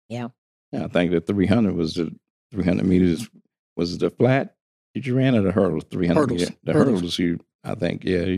Yeah, 0.10 0.28
I 0.74 0.88
think 0.88 1.12
the 1.12 1.22
300 1.22 1.74
was 1.76 1.94
the 1.96 2.14
300 2.52 2.86
meters 2.86 3.30
was 3.76 3.98
the 3.98 4.10
flat 4.10 4.56
that 4.94 5.06
you 5.06 5.16
ran 5.16 5.36
or 5.36 5.42
the 5.42 5.52
hurdles 5.52 5.84
300 5.92 6.20
Hurdles. 6.20 6.40
meter- 6.42 6.56
the 6.64 6.74
Hurdles. 6.74 6.96
hurdles. 7.00 7.20
you 7.20 7.40
I 7.64 7.76
think 7.76 8.04
yeah 8.04 8.38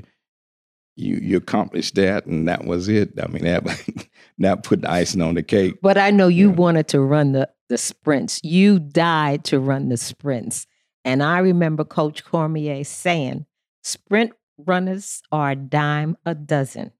you 0.98 1.16
you 1.16 1.38
accomplished 1.38 1.96
that 1.96 2.26
and 2.26 2.48
that 2.48 2.66
was 2.66 2.88
it. 2.90 3.14
I 3.22 3.28
mean 3.28 3.44
that 3.46 3.64
that 4.40 4.64
put 4.64 4.82
the 4.82 4.92
icing 4.92 5.22
on 5.22 5.36
the 5.36 5.44
cake. 5.44 5.76
But 5.82 5.98
I 5.98 6.12
know 6.12 6.28
you 6.28 6.50
Yeah. 6.50 6.56
wanted 6.56 6.88
to 6.90 7.02
run 7.02 7.32
the, 7.32 7.50
the 7.70 7.78
sprints. 7.78 8.40
You 8.44 8.80
died 8.80 9.44
to 9.46 9.60
run 9.60 9.90
the 9.90 9.98
sprints. 9.98 10.68
And 11.06 11.24
I 11.24 11.40
remember 11.40 11.84
Coach 11.84 12.24
Cormier 12.24 12.84
saying, 12.84 13.46
sprint 13.84 14.32
runners 14.66 15.22
are 15.32 15.52
a 15.52 15.56
dime 15.56 16.18
a 16.26 16.36
dozen, 16.36 16.92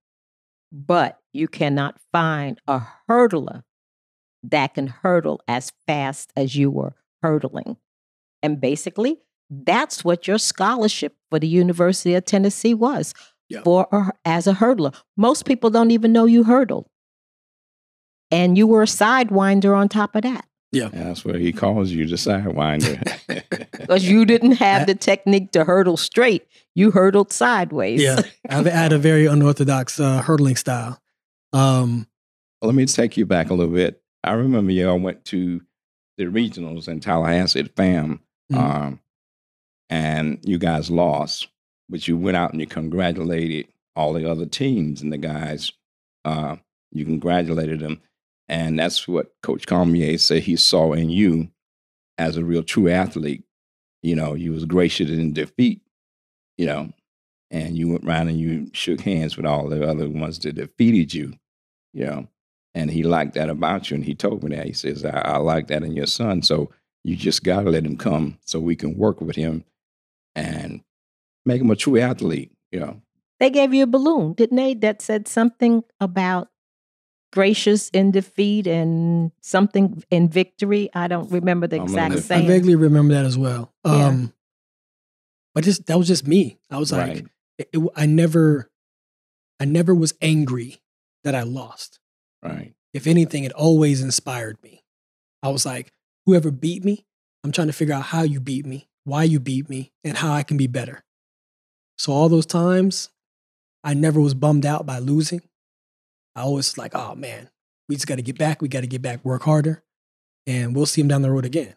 but 0.72 1.20
you 1.34 1.48
cannot 1.48 2.00
find 2.12 2.60
a 2.68 2.82
hurdler 3.10 3.64
that 4.44 4.74
can 4.74 4.88
hurdle 4.88 5.42
as 5.48 5.72
fast 5.88 6.32
as 6.36 6.56
you 6.56 6.70
were 6.72 6.96
hurdling. 7.22 7.78
And 8.44 8.60
basically, 8.60 9.18
that's 9.50 10.04
what 10.04 10.28
your 10.28 10.38
scholarship 10.38 11.16
for 11.30 11.40
the 11.40 11.48
University 11.48 12.16
of 12.16 12.26
Tennessee 12.26 12.74
was 12.74 13.14
Yeah. 13.50 13.62
for 13.64 13.88
a, 13.92 14.12
as 14.26 14.48
a 14.48 14.54
hurdler. 14.54 14.96
Most 15.18 15.46
people 15.46 15.70
don't 15.70 15.92
even 15.92 16.12
know 16.14 16.26
you 16.26 16.44
hurdled. 16.44 16.88
And 18.32 18.58
you 18.58 18.66
were 18.66 18.84
a 18.84 18.88
sidewinder 18.88 19.76
on 19.76 19.90
top 19.90 20.16
of 20.16 20.22
that 20.24 20.46
Yeah. 20.72 20.88
that's 20.92 21.26
where 21.26 21.38
he 21.38 21.52
calls 21.52 21.92
you 21.92 22.08
the 22.08 22.16
sidewinder. 22.16 22.98
because 23.72 24.08
you 24.10 24.26
didn't 24.26 24.54
have 24.54 24.88
the 24.88 24.96
technique 24.96 25.52
to 25.52 25.66
hurdle 25.66 25.98
straight. 25.98 26.48
You 26.76 26.92
hurdled 26.92 27.32
sideways. 27.34 28.02
Yeah, 28.02 28.22
I've 28.50 28.66
had 28.66 28.94
a 28.94 28.98
very 28.98 29.26
unorthodox 29.26 30.00
uh, 30.00 30.22
hurdling 30.22 30.56
style. 30.56 31.00
Um, 31.54 32.08
Let 32.62 32.76
me 32.76 32.86
take 32.86 33.18
you 33.18 33.26
back 33.26 33.50
a 33.50 33.54
little 33.54 33.74
bit. 33.74 34.02
I 34.24 34.34
remember 34.34 34.72
y'all 34.72 35.00
went 35.00 35.26
to 35.26 35.62
the 36.18 36.26
regionals 36.26 36.88
in 36.88 37.00
Tallahassee 37.00 37.60
at 37.62 37.76
FAM, 37.76 38.22
Mhm. 38.52 38.58
um, 38.58 39.00
and 39.90 40.40
you 40.44 40.58
guys 40.58 40.90
lost, 40.90 41.48
but 41.90 42.08
you 42.08 42.18
went 42.18 42.38
out 42.38 42.52
and 42.52 42.62
you 42.62 42.68
congratulated 42.68 43.68
all 43.96 44.14
the 44.14 44.30
other 44.30 44.46
teams 44.46 45.02
and 45.02 45.12
the 45.12 45.18
guys. 45.18 45.72
Uh, 46.24 46.56
you 46.92 47.04
congratulated 47.06 47.80
them, 47.80 48.02
and 48.48 48.78
that's 48.80 49.08
what 49.08 49.34
Coach 49.44 49.66
Cormier 49.68 50.18
said 50.18 50.44
he 50.44 50.56
saw 50.56 50.94
in 50.94 51.10
you 51.10 51.50
as 52.18 52.38
a 52.38 52.46
real 52.46 52.64
true 52.64 52.90
athlete. 52.90 53.44
You 54.04 54.16
know, 54.16 54.34
you 54.36 54.52
was 54.52 54.66
gracious 54.66 55.10
in 55.10 55.34
defeat. 55.34 55.82
You 56.62 56.68
know, 56.68 56.94
and 57.50 57.76
you 57.76 57.90
went 57.90 58.06
around 58.06 58.28
and 58.28 58.40
you 58.40 58.70
shook 58.72 59.02
hands 59.02 59.36
with 59.36 59.48
all 59.48 59.68
the 59.68 59.84
other 59.84 60.08
ones 60.08 60.38
that 60.40 60.54
defeated 60.54 61.12
you. 61.12 61.34
You 61.92 62.06
know, 62.06 62.28
and 62.76 62.92
he 62.92 63.02
liked 63.02 63.34
that 63.34 63.50
about 63.50 63.90
you. 63.90 63.96
And 63.96 64.06
he 64.06 64.14
told 64.14 64.44
me 64.44 64.56
that. 64.56 64.68
He 64.68 64.74
says, 64.74 65.04
I, 65.04 65.10
I 65.22 65.38
like 65.38 65.66
that 65.70 65.82
in 65.82 65.94
your 65.94 66.06
son. 66.06 66.44
So 66.44 66.70
you 67.04 67.16
just 67.16 67.44
got 67.44 67.64
to 67.64 67.72
let 67.72 67.84
him 67.84 67.98
come 67.98 68.38
so 68.46 68.60
we 68.60 68.76
can 68.76 68.96
work 68.96 69.22
with 69.22 69.36
him 69.36 69.64
and 70.36 70.82
make 71.44 71.60
him 71.62 71.72
a 71.72 71.76
true 71.76 72.00
athlete. 72.00 72.52
You 72.72 72.80
know, 72.82 73.02
They 73.40 73.50
gave 73.50 73.74
you 73.74 73.86
a 73.86 73.88
balloon, 73.88 74.34
didn't 74.34 74.58
they? 74.58 74.76
That 74.76 75.02
said 75.02 75.28
something 75.28 75.84
about 76.00 76.48
gracious 77.34 77.90
in 77.90 78.12
defeat 78.12 78.68
and 78.68 79.32
something 79.42 80.04
in 80.12 80.30
victory. 80.30 80.92
I 80.94 81.08
don't 81.08 81.32
remember 81.32 81.66
the 81.66 81.78
exact 81.82 82.30
gonna- 82.30 82.44
I 82.44 82.48
vaguely 82.48 82.76
remember 82.76 83.16
that 83.16 83.26
as 83.26 83.36
well. 83.36 83.74
Yeah. 83.84 84.08
Um, 84.10 84.34
but 85.54 85.64
just 85.64 85.86
that 85.88 85.98
was 85.98 86.08
just 86.08 86.28
me. 86.28 86.60
I 86.70 86.78
was 86.78 86.92
like, 86.92 87.08
right. 87.08 87.26
it, 87.58 87.70
it- 87.74 87.92
I 87.96 88.06
never, 88.06 88.70
I 89.60 89.66
never 89.66 89.94
was 89.94 90.14
angry 90.22 90.82
that 91.24 91.36
I 91.36 91.44
lost. 91.44 92.00
Right. 92.44 92.74
If 92.94 93.08
anything, 93.08 93.44
it 93.44 93.54
always 93.54 94.02
inspired 94.02 94.58
me. 94.64 94.84
I 95.44 95.50
was 95.50 95.66
like, 95.66 95.92
whoever 96.26 96.52
beat 96.52 96.84
me, 96.84 97.06
I'm 97.44 97.52
trying 97.52 97.68
to 97.68 97.74
figure 97.74 97.94
out 97.94 98.04
how 98.04 98.24
you 98.24 98.40
beat 98.40 98.66
me, 98.66 98.90
why 99.06 99.24
you 99.24 99.40
beat 99.40 99.70
me, 99.70 99.92
and 100.04 100.18
how 100.18 100.34
I 100.34 100.44
can 100.44 100.58
be 100.58 100.68
better. 100.68 101.04
So 101.98 102.12
all 102.12 102.30
those 102.30 102.46
times, 102.46 103.10
I 103.84 103.94
never 103.94 104.20
was 104.20 104.34
bummed 104.34 104.66
out 104.66 104.86
by 104.86 105.00
losing. 105.00 105.42
I 106.36 106.42
always 106.42 106.70
was 106.72 106.78
like, 106.78 106.96
oh 106.96 107.16
man, 107.16 107.50
we 107.88 107.96
just 107.96 108.08
got 108.08 108.16
to 108.16 108.22
get 108.22 108.38
back. 108.38 108.62
We 108.62 108.68
got 108.68 108.82
to 108.82 108.88
get 108.88 109.02
back, 109.02 109.24
work 109.24 109.44
harder, 109.44 109.84
and 110.48 110.76
we'll 110.76 110.86
see 110.86 111.02
him 111.02 111.08
down 111.08 111.22
the 111.22 111.32
road 111.32 111.46
again. 111.46 111.76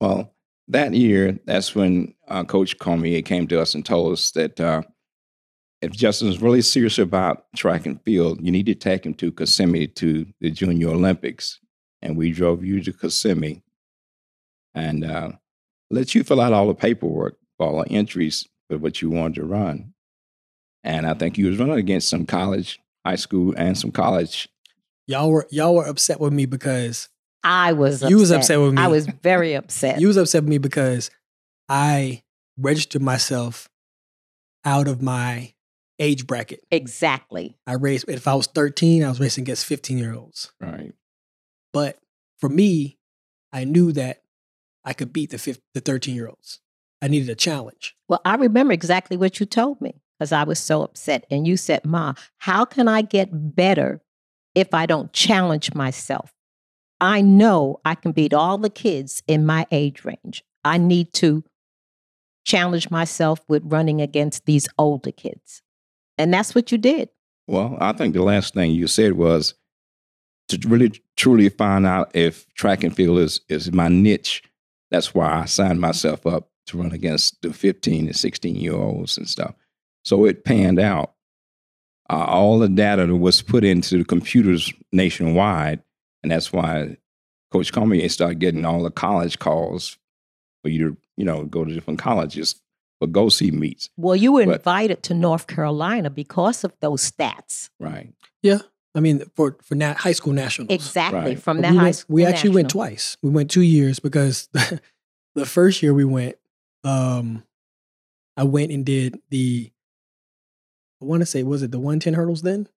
Well, 0.00 0.32
that 0.68 0.94
year, 0.94 1.38
that's 1.44 1.74
when 1.74 2.14
uh, 2.28 2.44
Coach 2.44 2.78
Cormier 2.78 3.22
came 3.22 3.46
to 3.48 3.60
us 3.60 3.74
and 3.74 3.84
told 3.84 4.12
us 4.12 4.30
that 4.32 4.60
uh, 4.60 4.82
if 5.82 5.92
Justin 5.92 6.28
is 6.28 6.42
really 6.42 6.62
serious 6.62 6.98
about 6.98 7.44
track 7.54 7.86
and 7.86 8.02
field, 8.02 8.44
you 8.44 8.50
need 8.50 8.66
to 8.66 8.74
take 8.74 9.06
him 9.06 9.14
to 9.14 9.32
Kissimmee 9.32 9.86
to 9.88 10.26
the 10.40 10.50
Junior 10.50 10.88
Olympics. 10.88 11.60
And 12.02 12.16
we 12.16 12.32
drove 12.32 12.64
you 12.64 12.82
to 12.82 12.92
Kissimmee 12.92 13.62
and 14.74 15.04
uh, 15.04 15.32
let 15.90 16.14
you 16.14 16.24
fill 16.24 16.40
out 16.40 16.52
all 16.52 16.68
the 16.68 16.74
paperwork 16.74 17.38
all 17.58 17.82
the 17.82 17.90
entries 17.90 18.46
for 18.68 18.78
what 18.78 19.00
you 19.00 19.10
wanted 19.10 19.36
to 19.36 19.44
run. 19.44 19.92
And 20.84 21.06
I 21.06 21.14
think 21.14 21.36
you 21.38 21.46
was 21.46 21.58
running 21.58 21.78
against 21.78 22.08
some 22.08 22.26
college, 22.26 22.80
high 23.04 23.16
school, 23.16 23.54
and 23.56 23.76
some 23.76 23.90
college. 23.90 24.48
Y'all 25.06 25.30
were 25.30 25.46
y'all 25.50 25.74
were 25.74 25.86
upset 25.86 26.20
with 26.20 26.32
me 26.32 26.46
because 26.46 27.08
I 27.42 27.72
was 27.72 27.96
upset. 28.02 28.10
You 28.10 28.16
was 28.18 28.30
upset 28.30 28.60
with 28.60 28.74
me. 28.74 28.82
I 28.82 28.88
was 28.88 29.06
very 29.06 29.54
upset. 29.54 30.00
you 30.00 30.08
was 30.08 30.16
upset 30.16 30.42
with 30.42 30.50
me 30.50 30.58
because 30.58 31.10
I 31.68 32.22
registered 32.58 33.02
myself 33.02 33.68
out 34.64 34.88
of 34.88 35.02
my 35.02 35.54
age 35.98 36.26
bracket. 36.26 36.64
exactly. 36.70 37.56
I 37.66 37.74
raced 37.74 38.06
if 38.08 38.28
I 38.28 38.34
was 38.34 38.46
13, 38.48 39.02
I 39.04 39.08
was 39.08 39.20
racing 39.20 39.42
against 39.42 39.64
15 39.66 39.98
year 39.98 40.14
olds. 40.14 40.52
Right. 40.60 40.92
But 41.72 41.98
for 42.38 42.48
me, 42.48 42.98
I 43.52 43.64
knew 43.64 43.92
that 43.92 44.22
I 44.84 44.92
could 44.92 45.12
beat 45.12 45.30
the 45.30 45.38
15, 45.38 45.62
the 45.74 45.80
13 45.80 46.14
year 46.14 46.28
olds. 46.28 46.60
I 47.02 47.08
needed 47.08 47.28
a 47.28 47.34
challenge. 47.34 47.94
Well, 48.08 48.20
I 48.24 48.36
remember 48.36 48.72
exactly 48.72 49.16
what 49.16 49.38
you 49.40 49.46
told 49.46 49.80
me 49.80 49.94
because 50.18 50.32
I 50.32 50.44
was 50.44 50.58
so 50.58 50.82
upset. 50.82 51.26
And 51.30 51.46
you 51.46 51.56
said, 51.56 51.84
Ma, 51.84 52.14
how 52.38 52.64
can 52.64 52.88
I 52.88 53.02
get 53.02 53.28
better 53.32 54.00
if 54.54 54.72
I 54.74 54.86
don't 54.86 55.12
challenge 55.12 55.74
myself? 55.74 56.32
I 57.00 57.20
know 57.20 57.80
I 57.84 57.94
can 57.94 58.12
beat 58.12 58.32
all 58.32 58.58
the 58.58 58.70
kids 58.70 59.22
in 59.26 59.44
my 59.44 59.66
age 59.70 60.04
range. 60.04 60.42
I 60.64 60.78
need 60.78 61.12
to 61.14 61.44
challenge 62.44 62.90
myself 62.90 63.40
with 63.48 63.62
running 63.66 64.00
against 64.00 64.46
these 64.46 64.68
older 64.78 65.12
kids. 65.12 65.62
And 66.16 66.32
that's 66.32 66.54
what 66.54 66.72
you 66.72 66.78
did. 66.78 67.10
Well, 67.46 67.76
I 67.80 67.92
think 67.92 68.14
the 68.14 68.22
last 68.22 68.54
thing 68.54 68.72
you 68.72 68.86
said 68.86 69.12
was 69.12 69.54
to 70.48 70.58
really 70.68 70.92
truly 71.16 71.48
find 71.48 71.86
out 71.86 72.14
if 72.14 72.52
track 72.54 72.82
and 72.84 72.94
field 72.94 73.18
is 73.18 73.40
is 73.48 73.72
my 73.72 73.88
niche. 73.88 74.42
That's 74.90 75.14
why 75.14 75.40
I 75.40 75.44
signed 75.44 75.80
myself 75.80 76.26
up 76.26 76.48
to 76.66 76.78
run 76.78 76.92
against 76.92 77.42
the 77.42 77.52
15 77.52 78.06
and 78.06 78.16
16 78.16 78.56
year 78.56 78.74
olds 78.74 79.18
and 79.18 79.28
stuff. 79.28 79.54
So 80.04 80.24
it 80.24 80.44
panned 80.44 80.78
out. 80.80 81.12
Uh, 82.08 82.24
all 82.24 82.60
the 82.60 82.68
data 82.68 83.04
that 83.06 83.16
was 83.16 83.42
put 83.42 83.64
into 83.64 83.98
the 83.98 84.04
computers 84.04 84.72
nationwide, 84.92 85.82
and 86.26 86.32
that's 86.32 86.52
why 86.52 86.96
Coach 87.52 87.72
Cormier 87.72 88.08
started 88.08 88.40
getting 88.40 88.64
all 88.64 88.82
the 88.82 88.90
college 88.90 89.38
calls 89.38 89.96
for 90.64 90.70
you 90.70 90.88
to, 90.90 90.96
you 91.16 91.24
know, 91.24 91.44
go 91.44 91.64
to 91.64 91.72
different 91.72 92.00
colleges 92.00 92.60
for 92.98 93.06
go 93.06 93.28
see 93.28 93.52
meets. 93.52 93.90
Well, 93.96 94.16
you 94.16 94.32
were 94.32 94.44
But- 94.44 94.56
invited 94.56 95.04
to 95.04 95.14
North 95.14 95.46
Carolina 95.46 96.10
because 96.10 96.64
of 96.64 96.72
those 96.80 97.08
stats. 97.08 97.70
Right. 97.78 98.12
Yeah. 98.42 98.58
I 98.96 98.98
mean, 99.00 99.22
for 99.36 99.56
for 99.62 99.76
na- 99.76 99.94
high 99.94 100.10
school 100.14 100.32
nationals. 100.32 100.72
Exactly. 100.74 101.20
Right. 101.20 101.38
From 101.40 101.60
that 101.60 101.70
we 101.70 101.76
high 101.76 101.82
went- 101.84 101.96
school. 101.96 102.14
We 102.14 102.24
actually 102.24 102.54
went 102.56 102.70
twice. 102.70 103.16
We 103.22 103.30
went 103.30 103.48
two 103.52 103.60
years 103.62 104.00
because 104.00 104.48
the 105.36 105.46
first 105.46 105.80
year 105.82 105.94
we 105.94 106.04
went, 106.04 106.36
um, 106.82 107.44
I 108.36 108.42
went 108.42 108.72
and 108.72 108.84
did 108.84 109.20
the. 109.30 109.70
I 111.00 111.04
want 111.04 111.20
to 111.22 111.26
say 111.26 111.44
was 111.44 111.62
it 111.62 111.70
the 111.70 111.78
one 111.78 112.00
ten 112.00 112.14
hurdles 112.14 112.42
then, 112.42 112.68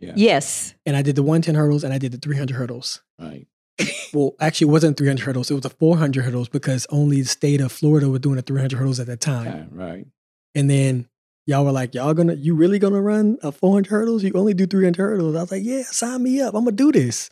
Yes. 0.00 0.74
and 0.84 0.96
I 0.96 1.02
did 1.02 1.16
the 1.16 1.22
one 1.22 1.42
ten 1.42 1.54
hurdles 1.54 1.84
and 1.84 1.92
I 1.92 1.98
did 1.98 2.12
the 2.12 2.18
three 2.18 2.36
hundred 2.36 2.56
hurdles. 2.56 3.02
Right. 3.18 3.46
Well, 4.12 4.34
actually, 4.40 4.68
it 4.68 4.70
wasn't 4.70 4.96
three 4.96 5.08
hundred 5.08 5.24
hurdles. 5.24 5.50
It 5.50 5.54
was 5.54 5.64
the 5.64 5.70
four 5.70 5.96
hundred 5.98 6.24
hurdles 6.24 6.48
because 6.48 6.86
only 6.90 7.20
the 7.22 7.28
state 7.28 7.60
of 7.60 7.70
Florida 7.72 8.08
was 8.08 8.20
doing 8.20 8.36
the 8.36 8.42
three 8.42 8.60
hundred 8.60 8.78
hurdles 8.78 9.00
at 9.00 9.08
that 9.08 9.20
time. 9.20 9.44
Yeah, 9.46 9.64
right. 9.70 10.06
And 10.54 10.70
then 10.70 11.08
y'all 11.44 11.64
were 11.64 11.72
like, 11.72 11.94
"Y'all 11.94 12.14
gonna, 12.14 12.34
you 12.34 12.54
really 12.54 12.78
gonna 12.78 13.02
run 13.02 13.36
a 13.42 13.52
four 13.52 13.72
hundred 13.74 13.90
hurdles? 13.90 14.22
You 14.22 14.32
only 14.34 14.54
do 14.54 14.66
three 14.66 14.84
hundred 14.84 15.02
hurdles." 15.02 15.36
I 15.36 15.40
was 15.42 15.50
like, 15.52 15.64
"Yeah, 15.64 15.82
sign 15.82 16.22
me 16.22 16.40
up. 16.40 16.54
I'm 16.54 16.64
gonna 16.64 16.76
do 16.76 16.92
this." 16.92 17.28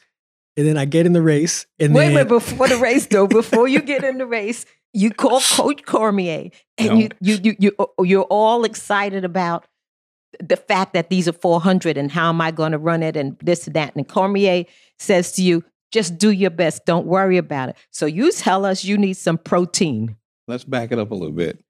And 0.56 0.66
then 0.66 0.76
I 0.76 0.84
get 0.84 1.06
in 1.06 1.12
the 1.14 1.22
race, 1.22 1.64
and 1.78 1.94
Wait, 1.94 2.06
then 2.08 2.14
wait, 2.16 2.28
before 2.28 2.68
the 2.68 2.76
race 2.76 3.06
though, 3.06 3.26
before 3.28 3.66
you 3.68 3.80
get 3.80 4.04
in 4.04 4.18
the 4.18 4.26
race, 4.26 4.66
you 4.92 5.10
call 5.10 5.40
Coach 5.50 5.84
Cormier 5.86 6.50
and 6.76 6.88
No. 6.88 6.94
you, 6.96 7.08
you, 7.20 7.38
you, 7.42 7.56
you, 7.58 7.72
oh, 7.78 8.02
you're 8.02 8.24
all 8.24 8.64
excited 8.64 9.24
about 9.24 9.64
the 10.40 10.56
fact 10.56 10.92
that 10.94 11.10
these 11.10 11.28
are 11.28 11.32
400 11.32 11.96
and 11.96 12.10
how 12.10 12.28
am 12.28 12.40
I 12.40 12.50
going 12.50 12.72
to 12.72 12.78
run 12.78 13.02
it 13.02 13.16
and 13.16 13.36
this 13.40 13.66
and 13.66 13.74
that. 13.76 13.94
And 13.94 14.06
Cormier 14.08 14.64
says 14.98 15.32
to 15.32 15.42
you, 15.42 15.64
just 15.90 16.18
do 16.18 16.30
your 16.30 16.50
best. 16.50 16.84
Don't 16.86 17.06
worry 17.06 17.36
about 17.36 17.68
it. 17.68 17.76
So 17.90 18.06
you 18.06 18.32
tell 18.32 18.64
us 18.64 18.84
you 18.84 18.98
need 18.98 19.14
some 19.14 19.38
protein. 19.38 20.16
Let's 20.48 20.64
back 20.64 20.90
it 20.90 20.98
up 20.98 21.10
a 21.10 21.14
little 21.14 21.32
bit. 21.32 21.62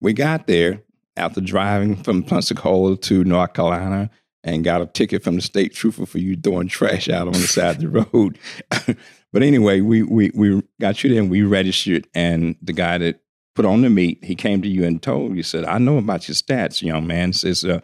We 0.00 0.12
got 0.12 0.46
there 0.46 0.82
after 1.16 1.40
driving 1.40 1.96
from 1.96 2.22
Pensacola 2.22 2.96
to 2.98 3.24
North 3.24 3.54
Carolina 3.54 4.10
and 4.44 4.64
got 4.64 4.82
a 4.82 4.86
ticket 4.86 5.22
from 5.22 5.36
the 5.36 5.42
state 5.42 5.74
trooper 5.74 6.06
for 6.06 6.18
you 6.18 6.36
throwing 6.36 6.68
trash 6.68 7.08
out 7.08 7.26
on 7.26 7.32
the 7.32 7.38
side 7.46 7.76
of 7.76 7.92
the 7.92 8.06
road. 8.12 8.38
but 9.32 9.42
anyway, 9.42 9.80
we, 9.80 10.02
we, 10.02 10.30
we 10.34 10.62
got 10.80 11.02
you 11.02 11.10
there 11.10 11.20
and 11.20 11.30
we 11.30 11.42
registered. 11.42 12.06
And 12.14 12.56
the 12.62 12.72
guy 12.72 12.98
that 12.98 13.20
put 13.54 13.64
on 13.64 13.82
the 13.82 13.90
meet, 13.90 14.24
he 14.24 14.34
came 14.34 14.62
to 14.62 14.68
you 14.68 14.84
and 14.84 15.02
told 15.02 15.36
you, 15.36 15.42
said, 15.42 15.64
I 15.64 15.78
know 15.78 15.98
about 15.98 16.28
your 16.28 16.34
stats, 16.34 16.82
young 16.82 17.06
man. 17.06 17.32
Says, 17.32 17.64
uh, 17.64 17.80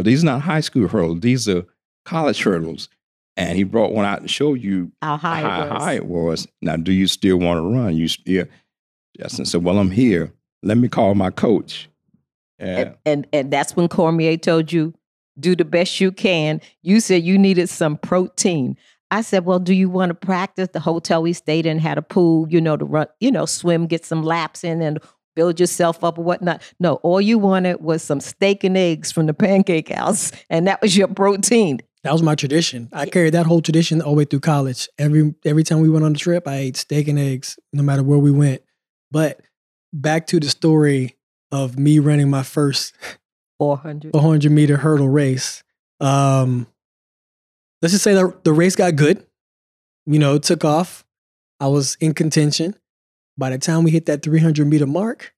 but 0.00 0.06
these 0.06 0.22
are 0.22 0.26
not 0.26 0.40
high 0.40 0.60
school 0.60 0.88
hurdles, 0.88 1.20
these 1.20 1.46
are 1.46 1.62
college 2.06 2.42
hurdles. 2.42 2.88
And 3.36 3.54
he 3.54 3.64
brought 3.64 3.92
one 3.92 4.06
out 4.06 4.20
and 4.20 4.30
showed 4.30 4.62
you 4.62 4.92
How 5.02 5.18
high, 5.18 5.42
how 5.42 5.62
it 5.62 5.70
was. 5.70 5.82
high 5.82 5.92
it 5.92 6.06
was. 6.06 6.48
Now, 6.62 6.76
do 6.76 6.90
you 6.90 7.06
still 7.06 7.36
want 7.36 7.58
to 7.58 7.62
run? 7.62 7.94
You 7.94 8.08
still, 8.08 8.46
Justin 9.18 9.44
said, 9.44 9.62
Well, 9.62 9.78
I'm 9.78 9.90
here. 9.90 10.32
Let 10.62 10.78
me 10.78 10.88
call 10.88 11.14
my 11.14 11.28
coach. 11.28 11.90
Yeah. 12.58 12.78
And, 12.78 12.96
and 13.04 13.26
and 13.34 13.50
that's 13.50 13.76
when 13.76 13.88
Cormier 13.88 14.38
told 14.38 14.72
you 14.72 14.94
do 15.38 15.54
the 15.54 15.66
best 15.66 16.00
you 16.00 16.12
can. 16.12 16.62
You 16.82 16.98
said 16.98 17.22
you 17.22 17.36
needed 17.36 17.68
some 17.68 17.98
protein. 17.98 18.78
I 19.10 19.20
said, 19.20 19.44
well, 19.44 19.58
do 19.58 19.74
you 19.74 19.90
want 19.90 20.08
to 20.10 20.14
practice? 20.14 20.68
The 20.72 20.80
hotel 20.80 21.20
we 21.20 21.34
stayed 21.34 21.66
in 21.66 21.78
had 21.78 21.98
a 21.98 22.02
pool, 22.02 22.48
you 22.48 22.60
know, 22.60 22.78
to 22.78 22.86
run, 22.86 23.06
you 23.20 23.30
know, 23.30 23.44
swim, 23.44 23.86
get 23.86 24.06
some 24.06 24.22
laps 24.22 24.64
in, 24.64 24.80
and 24.80 24.98
build 25.34 25.60
yourself 25.60 26.02
up 26.04 26.18
or 26.18 26.24
whatnot. 26.24 26.62
No, 26.78 26.94
all 26.96 27.20
you 27.20 27.38
wanted 27.38 27.80
was 27.80 28.02
some 28.02 28.20
steak 28.20 28.64
and 28.64 28.76
eggs 28.76 29.12
from 29.12 29.26
the 29.26 29.34
pancake 29.34 29.88
house, 29.88 30.32
and 30.48 30.66
that 30.66 30.80
was 30.80 30.96
your 30.96 31.08
protein. 31.08 31.80
That 32.02 32.12
was 32.12 32.22
my 32.22 32.34
tradition. 32.34 32.88
I 32.92 33.06
carried 33.06 33.34
that 33.34 33.46
whole 33.46 33.60
tradition 33.60 34.00
all 34.00 34.12
the 34.12 34.18
way 34.18 34.24
through 34.24 34.40
college. 34.40 34.88
Every 34.98 35.34
every 35.44 35.64
time 35.64 35.80
we 35.80 35.90
went 35.90 36.04
on 36.04 36.14
the 36.14 36.18
trip, 36.18 36.48
I 36.48 36.56
ate 36.56 36.76
steak 36.76 37.08
and 37.08 37.18
eggs, 37.18 37.58
no 37.72 37.82
matter 37.82 38.02
where 38.02 38.18
we 38.18 38.30
went. 38.30 38.62
But 39.10 39.40
back 39.92 40.26
to 40.28 40.40
the 40.40 40.48
story 40.48 41.16
of 41.52 41.78
me 41.78 41.98
running 41.98 42.30
my 42.30 42.42
first 42.42 42.94
400. 43.58 44.12
400 44.12 44.50
meter 44.50 44.78
hurdle 44.78 45.08
race. 45.08 45.62
Um, 46.00 46.66
let's 47.82 47.92
just 47.92 48.04
say 48.04 48.14
that 48.14 48.44
the 48.44 48.52
race 48.52 48.76
got 48.76 48.96
good. 48.96 49.26
You 50.06 50.18
know, 50.18 50.36
it 50.36 50.42
took 50.42 50.64
off. 50.64 51.04
I 51.60 51.66
was 51.66 51.96
in 52.00 52.14
contention. 52.14 52.74
By 53.40 53.48
the 53.48 53.58
time 53.58 53.84
we 53.84 53.90
hit 53.90 54.04
that 54.06 54.22
300 54.22 54.66
meter 54.66 54.86
mark, 54.86 55.32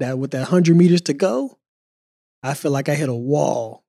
that 0.00 0.18
with 0.18 0.32
that 0.32 0.40
100 0.40 0.76
meters 0.76 1.00
to 1.02 1.14
go, 1.14 1.56
I 2.42 2.54
feel 2.54 2.72
like 2.72 2.88
I 2.88 2.94
hit 2.96 3.08
a 3.08 3.14
wall, 3.14 3.84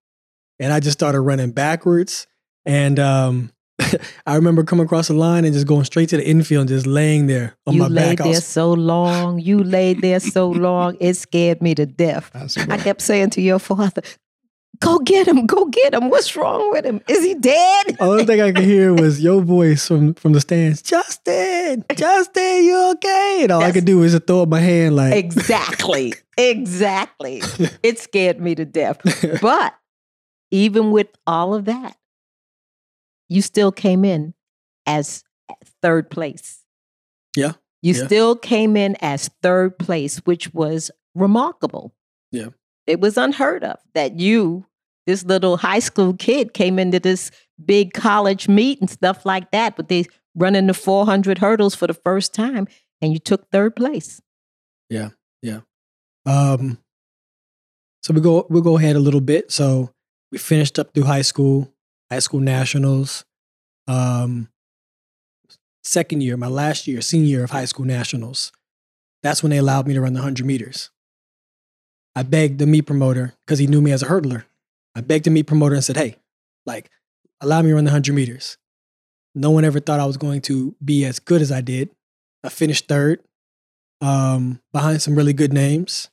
and 0.59 0.71
I 0.71 0.79
just 0.79 0.97
started 0.99 1.19
running 1.21 1.49
backwards. 1.49 2.27
And 2.63 2.99
um, 2.99 3.51
I 4.27 4.35
remember 4.35 4.63
coming 4.63 4.85
across 4.85 5.07
the 5.07 5.15
line 5.15 5.45
and 5.45 5.53
just 5.53 5.65
going 5.65 5.83
straight 5.83 6.09
to 6.09 6.17
the 6.17 6.25
infield 6.27 6.61
and 6.61 6.69
just 6.69 6.85
laying 6.85 7.25
there 7.25 7.57
on 7.65 7.73
you 7.73 7.81
my 7.81 7.87
laid 7.87 8.17
back. 8.17 8.21
I 8.21 8.23
there 8.25 8.33
was- 8.33 8.45
so 8.45 8.71
long. 8.71 9.39
You 9.39 9.63
laid 9.63 10.01
there 10.01 10.19
so 10.19 10.47
long. 10.67 10.95
It 10.99 11.15
scared 11.15 11.59
me 11.63 11.73
to 11.73 11.87
death. 11.87 12.29
I 12.35 12.75
I 12.75 12.77
kept 12.77 13.01
saying 13.01 13.31
to 13.31 13.41
your 13.41 13.57
father, 13.59 14.03
"Go 14.79 14.99
get 14.99 15.27
him! 15.27 15.45
Go 15.45 15.65
get 15.65 15.93
him! 15.93 16.09
What's 16.09 16.35
wrong 16.35 16.71
with 16.71 16.85
him? 16.85 17.01
Is 17.07 17.23
he 17.23 17.33
dead?" 17.35 17.85
The 17.97 18.03
only 18.03 18.25
thing 18.25 18.41
I 18.41 18.51
could 18.51 18.63
hear 18.63 18.93
was 18.93 19.21
your 19.27 19.41
voice 19.41 19.87
from 19.87 20.13
from 20.15 20.33
the 20.33 20.41
stands. 20.41 20.81
Justin, 20.81 21.85
Justin, 21.95 22.63
you 22.65 22.91
okay? 22.93 23.39
And 23.43 23.51
all 23.51 23.61
I 23.63 23.71
could 23.71 23.85
do 23.85 23.99
was 23.99 24.17
throw 24.19 24.43
up 24.43 24.49
my 24.49 24.59
hand 24.59 24.95
like 24.95 25.13
Exactly. 25.25 26.13
exactly. 26.37 27.41
It 27.83 27.99
scared 27.99 28.39
me 28.39 28.55
to 28.55 28.65
death. 28.65 28.97
But 29.41 29.75
even 30.51 30.91
with 30.91 31.07
all 31.27 31.53
of 31.53 31.65
that, 31.65 31.97
you 33.29 33.41
still 33.41 33.71
came 33.71 34.05
in 34.05 34.33
as 34.85 35.23
third 35.81 36.09
place. 36.09 36.63
Yeah, 37.35 37.53
You 37.81 37.93
yeah. 37.93 38.05
still 38.05 38.35
came 38.35 38.77
in 38.77 38.95
as 39.01 39.29
third 39.41 39.77
place, 39.77 40.17
which 40.25 40.53
was 40.53 40.91
remarkable. 41.15 41.93
Yeah. 42.31 42.49
It 42.87 42.99
was 42.99 43.17
unheard 43.17 43.63
of 43.63 43.77
that 43.93 44.19
you, 44.19 44.65
this 45.07 45.23
little 45.25 45.57
high 45.57 45.79
school 45.79 46.13
kid, 46.13 46.53
came 46.53 46.79
into 46.79 46.99
this 46.99 47.31
big 47.63 47.93
college 47.93 48.47
meet 48.47 48.79
and 48.79 48.89
stuff 48.89 49.25
like 49.25 49.51
that, 49.51 49.75
but 49.75 49.87
they 49.87 50.05
running 50.35 50.67
the 50.67 50.73
400 50.73 51.37
hurdles 51.37 51.75
for 51.75 51.87
the 51.87 51.93
first 51.93 52.33
time 52.33 52.67
and 53.01 53.13
you 53.13 53.19
took 53.19 53.49
third 53.49 53.75
place. 53.75 54.21
Yeah. 54.89 55.09
Yeah. 55.41 55.61
Um, 56.25 56.79
so 58.01 58.13
we 58.13 58.21
go 58.21 58.45
we'll 58.49 58.61
go 58.61 58.77
ahead 58.77 58.95
a 58.95 58.99
little 58.99 59.21
bit. 59.21 59.51
So 59.51 59.91
we 60.31 60.37
finished 60.37 60.77
up 60.77 60.93
through 60.93 61.05
high 61.05 61.21
school, 61.21 61.73
high 62.11 62.19
school 62.19 62.39
nationals. 62.39 63.25
Um, 63.87 64.49
second 65.83 66.21
year, 66.21 66.37
my 66.37 66.47
last 66.47 66.87
year, 66.87 67.01
senior 67.01 67.27
year 67.27 67.43
of 67.43 67.51
high 67.51 67.65
school 67.65 67.85
nationals. 67.85 68.51
That's 69.23 69.41
when 69.41 69.49
they 69.49 69.57
allowed 69.57 69.87
me 69.87 69.93
to 69.95 70.01
run 70.01 70.13
the 70.13 70.21
hundred 70.21 70.45
meters. 70.45 70.91
I 72.15 72.23
begged 72.23 72.59
the 72.59 72.65
meet 72.65 72.83
promoter 72.83 73.33
because 73.45 73.59
he 73.59 73.67
knew 73.67 73.81
me 73.81 73.91
as 73.91 74.01
a 74.01 74.07
hurdler. 74.07 74.45
I 74.95 75.01
begged 75.01 75.25
the 75.25 75.31
meet 75.31 75.47
promoter 75.47 75.75
and 75.75 75.83
said, 75.83 75.97
"Hey, 75.97 76.15
like, 76.65 76.89
allow 77.41 77.61
me 77.61 77.69
to 77.69 77.75
run 77.75 77.83
the 77.83 77.91
hundred 77.91 78.15
meters." 78.15 78.57
No 79.33 79.51
one 79.51 79.65
ever 79.65 79.81
thought 79.81 79.99
I 79.99 80.05
was 80.05 80.15
going 80.15 80.41
to 80.43 80.75
be 80.83 81.03
as 81.03 81.19
good 81.19 81.41
as 81.41 81.51
I 81.51 81.59
did. 81.59 81.89
I 82.43 82.49
finished 82.49 82.87
third, 82.87 83.21
um, 83.99 84.61
behind 84.71 85.01
some 85.01 85.15
really 85.15 85.33
good 85.33 85.51
names. 85.51 86.09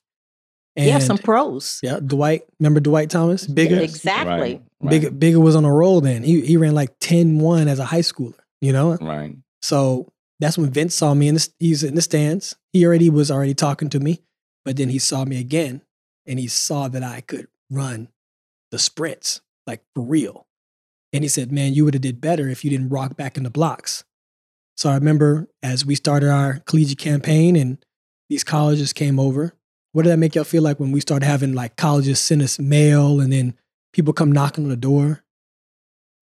And 0.74 0.86
yeah, 0.86 0.98
some 0.98 1.18
pros. 1.18 1.78
yeah, 1.82 2.00
Dwight. 2.00 2.44
Remember 2.58 2.80
Dwight 2.80 3.10
Thomas? 3.10 3.46
Bigger. 3.46 3.76
Yes. 3.76 3.96
Exactly. 3.96 4.54
Right, 4.54 4.62
right, 4.80 4.90
Bigger, 4.90 5.10
Bigger 5.10 5.40
was 5.40 5.54
on 5.54 5.64
a 5.64 5.72
roll 5.72 6.00
then. 6.00 6.22
He 6.24 6.40
he 6.40 6.56
ran 6.56 6.74
like 6.74 6.98
10-1 6.98 7.68
as 7.68 7.78
a 7.78 7.84
high 7.84 8.00
schooler, 8.00 8.38
you 8.60 8.72
know? 8.72 8.96
right. 8.96 9.36
So 9.60 10.10
that's 10.40 10.58
when 10.58 10.70
Vince 10.70 10.94
saw 10.94 11.14
me 11.14 11.28
in 11.28 11.34
the 11.36 11.48
he's 11.60 11.84
in 11.84 11.94
the 11.94 12.02
stands. 12.02 12.56
He 12.72 12.84
already 12.84 13.10
was 13.10 13.30
already 13.30 13.54
talking 13.54 13.90
to 13.90 14.00
me, 14.00 14.22
but 14.64 14.76
then 14.76 14.88
he 14.88 14.98
saw 14.98 15.24
me 15.24 15.38
again 15.38 15.82
and 16.26 16.38
he 16.38 16.46
saw 16.48 16.88
that 16.88 17.02
I 17.02 17.20
could 17.20 17.48
run 17.70 18.08
the 18.70 18.78
sprints 18.78 19.40
like 19.66 19.82
for 19.94 20.02
real. 20.02 20.46
And 21.12 21.24
he 21.24 21.28
said, 21.28 21.52
"Man, 21.52 21.74
you 21.74 21.84
would 21.84 21.94
have 21.94 22.00
did 22.02 22.20
better 22.20 22.48
if 22.48 22.64
you 22.64 22.70
didn't 22.70 22.88
rock 22.88 23.16
back 23.16 23.36
in 23.36 23.42
the 23.42 23.50
blocks." 23.50 24.04
So 24.76 24.88
I 24.90 24.94
remember 24.94 25.48
as 25.62 25.84
we 25.84 25.94
started 25.94 26.30
our 26.30 26.60
collegiate 26.60 26.98
campaign 26.98 27.54
and 27.56 27.78
these 28.30 28.44
colleges 28.44 28.92
came 28.92 29.20
over. 29.20 29.54
What 29.92 30.04
did 30.04 30.08
that 30.10 30.16
make 30.16 30.34
y'all 30.34 30.44
feel 30.44 30.62
like 30.62 30.80
when 30.80 30.90
we 30.90 31.00
started 31.00 31.26
having 31.26 31.52
like 31.52 31.76
colleges 31.76 32.18
send 32.18 32.40
us 32.40 32.58
mail 32.58 33.20
and 33.20 33.30
then 33.30 33.54
people 33.92 34.14
come 34.14 34.32
knocking 34.32 34.64
on 34.64 34.70
the 34.70 34.76
door? 34.76 35.22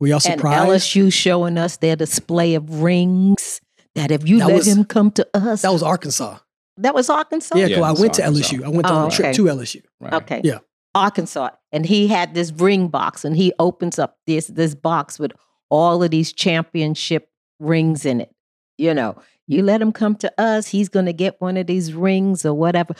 Were 0.00 0.08
y'all 0.08 0.18
surprised? 0.18 0.62
And? 0.62 0.70
LSU 1.06 1.12
showing 1.12 1.56
us 1.56 1.76
their 1.76 1.94
display 1.94 2.54
of 2.56 2.80
rings. 2.82 3.60
That 3.94 4.10
if 4.10 4.26
you 4.28 4.38
That 4.40 4.48
let 4.48 4.56
was- 4.56 4.66
him 4.66 4.84
come 4.84 5.12
to 5.12 5.28
us, 5.34 5.62
that 5.62 5.72
was 5.72 5.84
Arkansas. 5.84 6.38
That 6.83 6.95
was 6.95 7.09
Arkansas. 7.11 7.57
Yeah, 7.57 7.66
Yeah, 7.66 7.77
'cause 7.77 7.99
I 7.99 8.01
went 8.01 8.14
to 8.14 8.23
Arkansas. 8.25 8.57
LSU. 8.57 8.64
I 8.64 8.69
went 8.69 8.87
Oh, 8.90 8.95
on 8.95 9.09
a 9.09 9.11
trip 9.11 9.27
okay. 9.29 9.37
to 9.37 9.49
LSU. 9.49 9.83
right. 10.01 10.12
Okay. 10.14 10.40
Yeah. 10.45 10.59
Arkansas. 10.95 11.51
And 11.73 11.87
he 11.87 12.09
had 12.09 12.35
this 12.35 12.51
ring 12.53 12.88
box 12.88 13.25
and 13.25 13.37
he 13.37 13.53
opens 13.59 13.99
up 13.99 14.19
this 14.27 14.47
this 14.49 14.75
box 14.75 15.19
with 15.19 15.33
all 15.71 16.03
of 16.03 16.11
these 16.11 16.33
championship 16.33 17.29
rings 17.61 18.05
in 18.05 18.21
it. 18.21 18.35
You 18.79 18.95
know, 18.95 19.16
you 19.47 19.62
let 19.62 19.81
him 19.81 19.93
come 19.93 20.16
to 20.16 20.33
us, 20.40 20.69
he's 20.69 20.88
gonna 20.88 21.12
get 21.12 21.40
one 21.40 21.57
of 21.57 21.66
these 21.66 21.93
rings 21.95 22.45
or 22.45 22.55
whatever. 22.55 22.95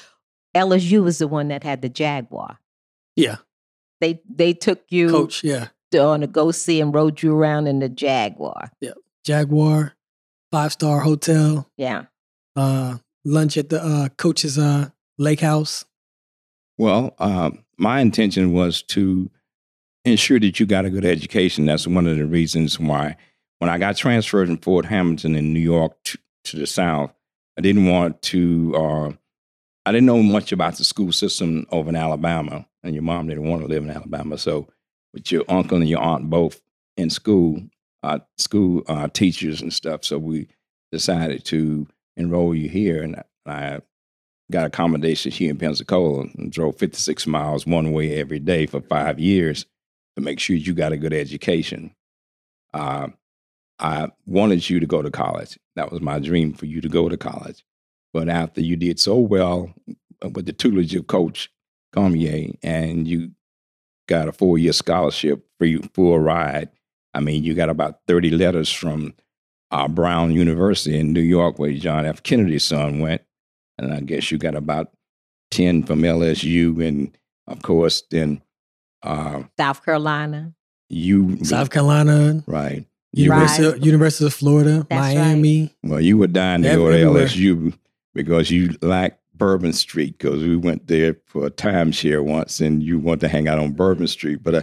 LSU 0.55 1.03
was 1.03 1.19
the 1.19 1.27
one 1.29 1.49
that 1.49 1.63
had 1.65 1.83
the 1.83 1.89
Jaguar. 1.89 2.59
Yeah, 3.17 3.37
They 4.01 4.21
they 4.29 4.53
took 4.53 4.81
you 4.89 5.11
coach. 5.11 5.43
Yeah, 5.45 5.69
on 5.99 6.23
a 6.23 6.27
go 6.27 6.51
see 6.53 6.81
and 6.81 6.95
rode 6.95 7.23
you 7.23 7.35
around 7.37 7.67
in 7.67 7.81
the 7.81 7.89
Jaguar. 7.89 8.71
Yeah. 8.81 8.93
Jaguar, 9.25 9.95
five 10.53 10.73
star 10.73 11.01
hotel, 11.01 11.69
Yeah. 11.77 12.05
uh, 12.57 12.99
lunch 13.25 13.57
at 13.57 13.69
the 13.69 13.83
uh, 13.83 14.09
coach's 14.11 14.59
uh, 14.59 14.91
lake 15.19 15.41
house. 15.41 15.85
Well, 16.79 17.15
um, 17.19 17.65
my 17.77 18.01
intention 18.01 18.53
was 18.53 18.83
to 18.85 19.31
ensure 20.05 20.41
that 20.41 20.59
you 20.59 20.67
got 20.67 20.87
a 20.87 20.91
good 20.91 21.05
education. 21.05 21.67
That's 21.67 21.87
one 21.87 22.07
of 22.07 22.17
the 22.17 22.27
reasons 22.27 22.79
why 22.79 23.17
when 23.59 23.69
I 23.69 23.79
got 23.79 23.97
transferred 23.97 24.49
from 24.49 24.59
Fort 24.59 24.87
Hamilton 24.87 25.37
in 25.37 25.53
New 25.53 25.61
York 25.61 26.03
to, 26.05 26.19
to 26.45 26.57
the 26.57 26.67
South, 26.67 27.13
I 27.59 27.61
didn't 27.61 27.87
want 27.87 28.23
to, 28.23 28.75
uh, 28.75 29.13
I 29.85 29.93
didn't 29.93 30.07
know 30.07 30.23
much 30.23 30.51
about 30.51 30.77
the 30.77 30.85
school 30.85 31.13
system 31.13 31.67
over 31.71 31.91
in 31.91 31.97
Alabama, 31.97 32.67
and 32.83 32.95
your 32.95 33.03
mom 33.03 33.29
didn't 33.29 33.45
want 33.45 33.61
to 33.63 33.69
live 33.69 33.85
in 33.85 33.91
Alabama. 33.91 34.39
So, 34.39 34.67
with 35.13 35.31
your 35.31 35.45
uncle 35.49 35.77
and 35.77 35.89
your 35.89 36.01
aunt 36.01 36.31
both 36.31 36.63
in 36.97 37.11
school, 37.11 37.63
uh, 38.03 38.21
school 38.39 38.83
uh, 38.89 39.09
teachers 39.09 39.61
and 39.61 39.73
stuff, 39.73 40.05
so 40.05 40.19
we 40.19 40.49
decided 40.91 41.45
to 41.47 41.87
enroll 42.21 42.55
you 42.55 42.69
here, 42.69 43.03
and 43.03 43.23
I 43.47 43.81
got 44.51 44.67
accommodations 44.67 45.37
here 45.37 45.51
in 45.51 45.59
Pensacola 45.59 46.27
and 46.37 46.53
drove 46.53 46.77
56 46.77 47.27
miles 47.27 47.67
one 47.67 47.93
way 47.93 48.19
every 48.19 48.39
day 48.39 48.67
for 48.67 48.81
five 48.81 49.19
years 49.19 49.65
to 50.17 50.23
make 50.23 50.41
sure 50.41 50.57
you 50.57 50.75
got 50.75 50.93
a 50.93 50.97
good 50.97 51.13
education. 51.13 51.95
Uh, 52.75 53.09
I 53.79 54.09
wanted 54.27 54.69
you 54.69 54.81
to 54.81 54.87
go 54.87 55.03
to 55.03 55.11
college. 55.11 55.59
That 55.77 55.91
was 55.91 56.01
my 56.01 56.19
dream 56.19 56.53
for 56.53 56.67
you 56.67 56.81
to 56.81 56.89
go 56.89 57.09
to 57.09 57.17
college. 57.17 57.65
But 58.13 58.29
after 58.29 58.61
you 58.61 58.77
did 58.77 59.01
so 59.01 59.19
well 59.19 59.73
with 60.23 60.47
the 60.47 60.53
tutelage 60.53 60.95
of 60.95 61.07
Coach 61.07 61.51
Cormier 61.93 62.53
and 62.63 63.09
you 63.09 63.31
got 64.07 64.29
a 64.29 64.33
four 64.33 64.59
year 64.59 64.73
scholarship 64.73 65.47
for 65.59 65.65
you 65.65 65.81
full 65.95 66.19
ride. 66.19 66.69
I 67.15 67.21
mean, 67.21 67.43
you 67.43 67.55
got 67.55 67.71
about 67.71 68.01
30 68.07 68.31
letters 68.31 68.71
from 68.71 69.15
uh, 69.71 69.89
Brown 69.89 70.33
University 70.33 70.99
in 70.99 71.13
New 71.13 71.21
York, 71.21 71.59
where 71.59 71.73
John 71.73 72.07
F. 72.07 72.23
Kennedy's 72.23 72.65
son 72.65 73.01
went. 73.01 73.23
And 73.79 73.93
I 73.95 74.01
guess 74.01 74.31
you 74.31 74.39
got 74.39 74.55
about 74.55 74.91
10 75.53 75.85
from 75.85 76.03
LSU. 76.03 76.87
And 76.87 77.17
of 77.47 77.63
course, 77.63 78.03
then 78.11 78.43
uh, 79.03 79.45
South 79.59 79.85
Carolina. 79.85 80.53
you, 80.89 81.43
South 81.45 81.71
Carolina, 81.71 82.43
right. 82.47 82.85
You 83.13 83.31
Right. 83.31 83.41
University, 83.41 83.81
University 83.87 84.27
of 84.27 84.35
Florida, 84.35 84.87
That's 84.89 85.15
Miami. 85.15 85.75
well, 85.83 86.01
you 86.01 86.17
were 86.17 86.29
dying 86.29 86.63
to 86.63 86.69
go 86.77 86.91
to 86.93 86.97
LSU 86.97 87.77
because 88.15 88.51
you 88.53 88.77
liked 88.83 89.19
Bourbon 89.35 89.73
Street 89.73 90.17
because 90.19 90.43
we 90.45 90.57
went 90.57 90.87
there 90.87 91.17
for 91.27 91.47
a 91.47 91.51
timeshare 91.51 92.23
once 92.23 92.61
and 92.61 92.83
you 92.83 93.01
wanted 93.01 93.21
to 93.21 93.29
hang 93.29 93.49
out 93.49 93.59
on 93.59 93.73
Bourbon 93.73 94.07
Street. 94.07 94.43
But 94.45 94.55
uh, 94.55 94.63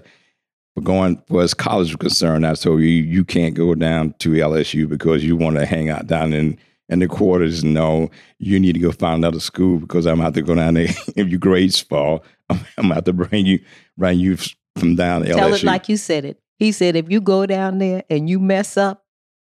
for 0.77 0.81
going, 0.83 1.19
for 1.27 1.41
as 1.41 1.55
college 1.55 1.87
was 1.87 1.95
concerned, 1.95 2.45
I 2.45 2.53
told 2.53 2.81
you, 2.81 2.87
you 2.87 3.25
can't 3.25 3.55
go 3.55 3.73
down 3.73 4.13
to 4.19 4.29
LSU 4.29 4.87
because 4.87 5.23
you 5.23 5.35
want 5.35 5.55
to 5.55 5.65
hang 5.65 5.89
out 5.89 6.05
down 6.05 6.33
in, 6.33 6.55
in 6.87 6.99
the 6.99 7.07
quarters. 7.07 7.63
No, 7.63 8.11
you 8.37 8.59
need 8.59 8.73
to 8.73 8.79
go 8.79 8.91
find 8.91 9.15
another 9.17 9.39
school 9.39 9.79
because 9.79 10.05
I'm 10.05 10.21
out 10.21 10.35
to 10.35 10.43
go 10.43 10.53
down 10.53 10.75
there. 10.75 10.83
if 11.15 11.27
your 11.29 11.39
grades 11.39 11.79
fall, 11.79 12.23
I'm, 12.51 12.59
I'm 12.77 12.91
out 12.91 13.05
to 13.05 13.13
bring 13.13 13.47
you, 13.47 13.59
bring 13.97 14.19
you 14.19 14.37
from 14.77 14.95
down 14.95 15.23
to 15.23 15.33
Tell 15.33 15.49
LSU. 15.49 15.55
it 15.55 15.63
like 15.63 15.89
you 15.89 15.97
said 15.97 16.25
it. 16.25 16.39
He 16.59 16.71
said 16.71 16.95
if 16.95 17.09
you 17.09 17.21
go 17.21 17.47
down 17.47 17.79
there 17.79 18.03
and 18.11 18.29
you 18.29 18.39
mess 18.39 18.77
up, 18.77 19.03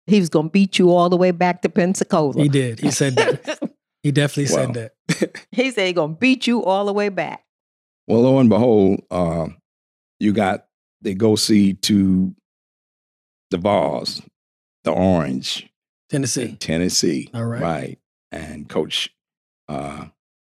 he 0.07 0.19
was 0.19 0.27
gonna 0.27 0.49
beat 0.49 0.77
you 0.79 0.91
all 0.91 1.07
the 1.07 1.15
way 1.15 1.31
back 1.31 1.61
to 1.61 1.69
Pensacola. 1.69 2.33
He 2.41 2.49
did. 2.49 2.79
He 2.81 2.91
said 2.91 3.15
that. 3.15 3.59
He 4.03 4.11
definitely 4.11 4.53
Wow. 4.53 4.73
said 4.73 4.93
that. 5.07 5.45
he 5.51 5.69
said 5.71 5.85
he's 5.85 5.93
gonna 5.95 6.15
beat 6.15 6.47
you 6.47 6.63
all 6.65 6.87
the 6.87 6.93
way 6.93 7.07
back. 7.09 7.45
Well, 8.07 8.21
lo 8.21 8.39
and 8.39 8.49
behold, 8.49 9.03
uh, 9.11 9.47
you 10.19 10.33
got 10.33 10.65
the 11.01 11.13
go 11.13 11.35
see 11.35 11.73
to 11.73 12.35
the 13.49 13.57
Vols, 13.57 14.21
the 14.83 14.91
Orange, 14.91 15.69
Tennessee. 16.09 16.55
Tennessee. 16.59 17.29
All 17.33 17.45
right. 17.45 17.61
Right. 17.61 17.99
And 18.31 18.69
coach 18.69 19.13
uh, 19.67 20.05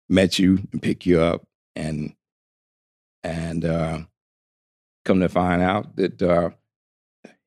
met 0.07 0.39
you 0.39 0.67
and 0.71 0.81
picked 0.81 1.05
you 1.05 1.21
up 1.21 1.45
and 1.75 2.15
and 3.23 3.65
uh, 3.65 3.99
come 5.05 5.19
to 5.19 5.29
find 5.29 5.61
out 5.61 5.95
that 5.97 6.21
uh, 6.21 6.51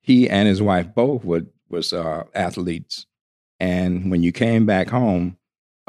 he 0.01 0.29
and 0.29 0.49
his 0.49 0.63
wife 0.63 0.95
both 0.95 1.25
were 1.25 1.47
was 1.69 1.93
uh, 1.93 2.25
athletes. 2.35 3.07
And 3.59 4.11
when 4.11 4.23
you 4.23 4.33
came 4.33 4.67
back 4.67 4.89
home, 4.91 5.39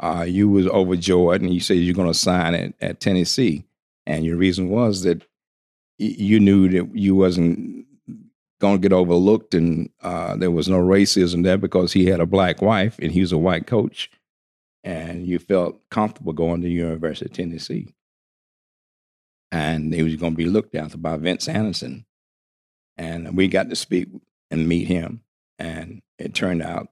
uh, 0.00 0.24
you 0.26 0.48
was 0.48 0.66
overjoyed 0.68 1.42
and 1.42 1.52
you 1.52 1.60
said 1.60 1.78
you're 1.78 1.94
going 1.94 2.08
to 2.08 2.18
sign 2.18 2.54
at, 2.54 2.74
at 2.80 3.00
Tennessee. 3.00 3.64
And 4.06 4.24
your 4.24 4.36
reason 4.36 4.68
was 4.68 5.02
that 5.02 5.26
you 5.98 6.40
knew 6.40 6.68
that 6.68 6.96
you 6.96 7.14
wasn't 7.14 7.86
going 8.60 8.76
to 8.76 8.88
get 8.88 8.92
overlooked 8.92 9.54
and 9.54 9.90
uh, 10.02 10.36
there 10.36 10.50
was 10.50 10.68
no 10.68 10.78
racism 10.78 11.44
there 11.44 11.58
because 11.58 11.92
he 11.92 12.06
had 12.06 12.20
a 12.20 12.26
black 12.26 12.62
wife 12.62 12.98
and 12.98 13.12
he 13.12 13.20
was 13.20 13.32
a 13.32 13.38
white 13.38 13.66
coach. 13.66 14.10
And 14.82 15.26
you 15.26 15.38
felt 15.38 15.80
comfortable 15.90 16.34
going 16.34 16.60
to 16.60 16.66
the 16.66 16.72
University 16.72 17.26
of 17.26 17.32
Tennessee. 17.32 17.94
And 19.50 19.94
he 19.94 20.02
was 20.02 20.16
going 20.16 20.32
to 20.32 20.36
be 20.36 20.46
looked 20.46 20.74
after 20.74 20.98
by 20.98 21.16
Vince 21.16 21.48
Anderson. 21.48 22.04
And 22.96 23.36
we 23.36 23.48
got 23.48 23.70
to 23.70 23.76
speak 23.76 24.08
and 24.50 24.68
meet 24.68 24.88
him. 24.88 25.22
And 25.58 26.02
it 26.18 26.34
turned 26.34 26.62
out 26.62 26.88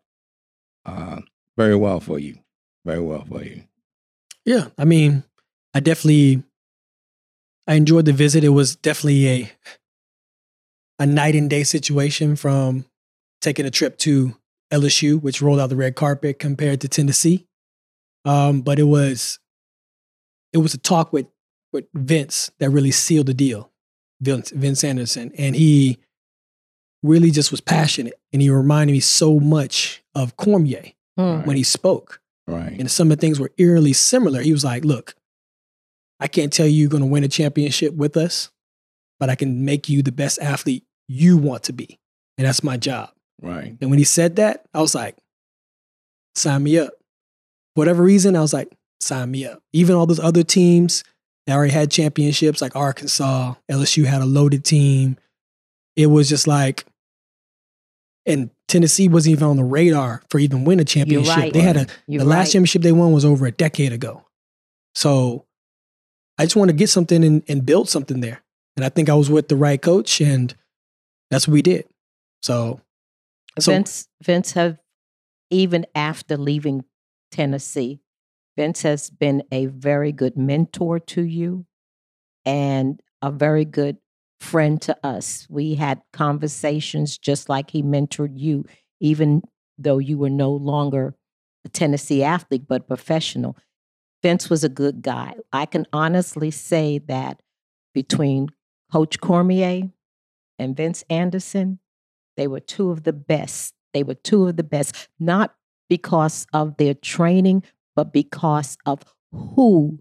uh, 0.86 1.20
very 1.56 1.76
well 1.76 2.00
for 2.00 2.18
you. 2.18 2.38
Very 2.84 3.00
well 3.00 3.24
for 3.24 3.42
you. 3.42 3.64
Yeah, 4.44 4.68
I 4.78 4.84
mean, 4.84 5.24
I 5.74 5.80
definitely 5.80 6.42
I 7.66 7.74
enjoyed 7.74 8.04
the 8.06 8.12
visit. 8.12 8.44
It 8.44 8.50
was 8.50 8.76
definitely 8.76 9.28
a 9.28 9.52
a 10.98 11.06
night 11.06 11.34
and 11.34 11.48
day 11.50 11.64
situation 11.64 12.36
from 12.36 12.84
taking 13.40 13.66
a 13.66 13.70
trip 13.70 13.98
to 13.98 14.36
LSU, 14.72 15.20
which 15.20 15.42
rolled 15.42 15.58
out 15.60 15.68
the 15.68 15.76
red 15.76 15.96
carpet, 15.96 16.38
compared 16.38 16.80
to 16.80 16.88
Tennessee. 16.88 17.46
Um, 18.24 18.62
but 18.62 18.78
it 18.78 18.84
was 18.84 19.38
it 20.52 20.58
was 20.58 20.74
a 20.74 20.78
talk 20.78 21.12
with 21.12 21.26
with 21.72 21.86
Vince 21.94 22.50
that 22.58 22.70
really 22.70 22.90
sealed 22.90 23.26
the 23.26 23.34
deal, 23.34 23.70
Vince 24.20 24.50
Vince 24.50 24.84
Anderson, 24.84 25.32
and 25.38 25.56
he 25.56 25.98
really 27.02 27.30
just 27.32 27.50
was 27.50 27.60
passionate, 27.60 28.14
and 28.32 28.40
he 28.42 28.48
reminded 28.50 28.92
me 28.92 29.00
so 29.00 29.40
much 29.40 30.02
of 30.14 30.36
Cormier 30.36 30.92
Hmm. 31.18 31.40
when 31.44 31.56
he 31.58 31.62
spoke 31.62 32.20
Right. 32.46 32.78
and 32.80 32.90
some 32.90 33.10
of 33.10 33.18
the 33.18 33.20
things 33.20 33.38
were 33.38 33.52
eerily 33.58 33.92
similar. 33.92 34.40
He 34.40 34.52
was 34.52 34.64
like, 34.64 34.82
"Look, 34.84 35.14
I 36.22 36.28
can't 36.28 36.52
tell 36.52 36.66
you 36.66 36.72
you're 36.72 36.88
going 36.88 37.02
to 37.02 37.08
win 37.08 37.24
a 37.24 37.28
championship 37.28 37.94
with 37.94 38.16
us, 38.16 38.50
but 39.18 39.28
I 39.28 39.34
can 39.34 39.64
make 39.64 39.88
you 39.88 40.02
the 40.02 40.12
best 40.12 40.38
athlete 40.40 40.84
you 41.08 41.36
want 41.36 41.64
to 41.64 41.72
be, 41.72 41.98
and 42.38 42.46
that's 42.46 42.62
my 42.62 42.76
job." 42.76 43.10
Right. 43.40 43.76
And 43.80 43.90
when 43.90 43.98
he 43.98 44.04
said 44.04 44.36
that, 44.36 44.64
I 44.72 44.80
was 44.80 44.94
like, 44.94 45.16
"Sign 46.36 46.62
me 46.62 46.78
up." 46.78 46.92
For 47.74 47.80
whatever 47.80 48.02
reason, 48.02 48.36
I 48.36 48.40
was 48.40 48.52
like, 48.52 48.72
"Sign 49.00 49.30
me 49.30 49.46
up." 49.46 49.62
Even 49.72 49.96
all 49.96 50.06
those 50.06 50.20
other 50.20 50.42
teams 50.44 51.02
that 51.46 51.56
already 51.56 51.72
had 51.72 51.90
championships, 51.90 52.62
like 52.62 52.76
Arkansas, 52.76 53.54
LSU 53.70 54.04
had 54.04 54.22
a 54.22 54.26
loaded 54.26 54.64
team. 54.64 55.16
It 55.96 56.06
was 56.06 56.28
just 56.28 56.46
like, 56.46 56.84
and 58.24 58.50
Tennessee 58.68 59.08
wasn't 59.08 59.32
even 59.32 59.48
on 59.48 59.56
the 59.56 59.64
radar 59.64 60.22
for 60.30 60.38
even 60.38 60.64
win 60.64 60.80
a 60.80 60.84
championship. 60.84 61.36
right. 61.36 61.52
They 61.52 61.60
had 61.60 61.76
a 61.76 61.86
You're 62.06 62.20
the 62.22 62.28
last 62.28 62.46
right. 62.46 62.52
championship 62.52 62.82
they 62.82 62.92
won 62.92 63.12
was 63.12 63.24
over 63.24 63.44
a 63.46 63.50
decade 63.52 63.92
ago. 63.92 64.24
So 64.94 65.44
I 66.42 66.44
just 66.44 66.56
want 66.56 66.70
to 66.70 66.76
get 66.76 66.88
something 66.88 67.22
and, 67.22 67.44
and 67.46 67.64
build 67.64 67.88
something 67.88 68.18
there. 68.18 68.42
And 68.76 68.84
I 68.84 68.88
think 68.88 69.08
I 69.08 69.14
was 69.14 69.30
with 69.30 69.46
the 69.46 69.54
right 69.54 69.80
coach, 69.80 70.20
and 70.20 70.52
that's 71.30 71.46
what 71.46 71.52
we 71.52 71.62
did. 71.62 71.86
So, 72.42 72.80
so 73.60 73.70
Vince 73.70 74.08
Vince 74.20 74.50
have 74.52 74.78
even 75.50 75.86
after 75.94 76.36
leaving 76.36 76.84
Tennessee, 77.30 78.00
Vince 78.56 78.82
has 78.82 79.08
been 79.08 79.44
a 79.52 79.66
very 79.66 80.10
good 80.10 80.36
mentor 80.36 80.98
to 80.98 81.22
you 81.22 81.64
and 82.44 83.00
a 83.20 83.30
very 83.30 83.64
good 83.64 83.98
friend 84.40 84.82
to 84.82 84.96
us. 85.06 85.46
We 85.48 85.76
had 85.76 86.02
conversations 86.12 87.18
just 87.18 87.48
like 87.48 87.70
he 87.70 87.84
mentored 87.84 88.32
you, 88.34 88.64
even 88.98 89.42
though 89.78 89.98
you 89.98 90.18
were 90.18 90.28
no 90.28 90.50
longer 90.50 91.14
a 91.64 91.68
Tennessee 91.68 92.24
athlete, 92.24 92.64
but 92.68 92.88
professional. 92.88 93.56
Vince 94.22 94.48
was 94.48 94.62
a 94.64 94.68
good 94.68 95.02
guy. 95.02 95.34
I 95.52 95.66
can 95.66 95.86
honestly 95.92 96.50
say 96.50 96.98
that 97.08 97.42
between 97.94 98.48
Coach 98.92 99.20
Cormier 99.20 99.90
and 100.58 100.76
Vince 100.76 101.02
Anderson, 101.10 101.78
they 102.36 102.46
were 102.46 102.60
two 102.60 102.90
of 102.90 103.02
the 103.02 103.12
best. 103.12 103.74
They 103.92 104.02
were 104.02 104.14
two 104.14 104.46
of 104.48 104.56
the 104.56 104.62
best, 104.62 105.08
not 105.18 105.54
because 105.88 106.46
of 106.52 106.76
their 106.76 106.94
training, 106.94 107.64
but 107.96 108.12
because 108.12 108.78
of 108.86 109.00
who 109.32 109.98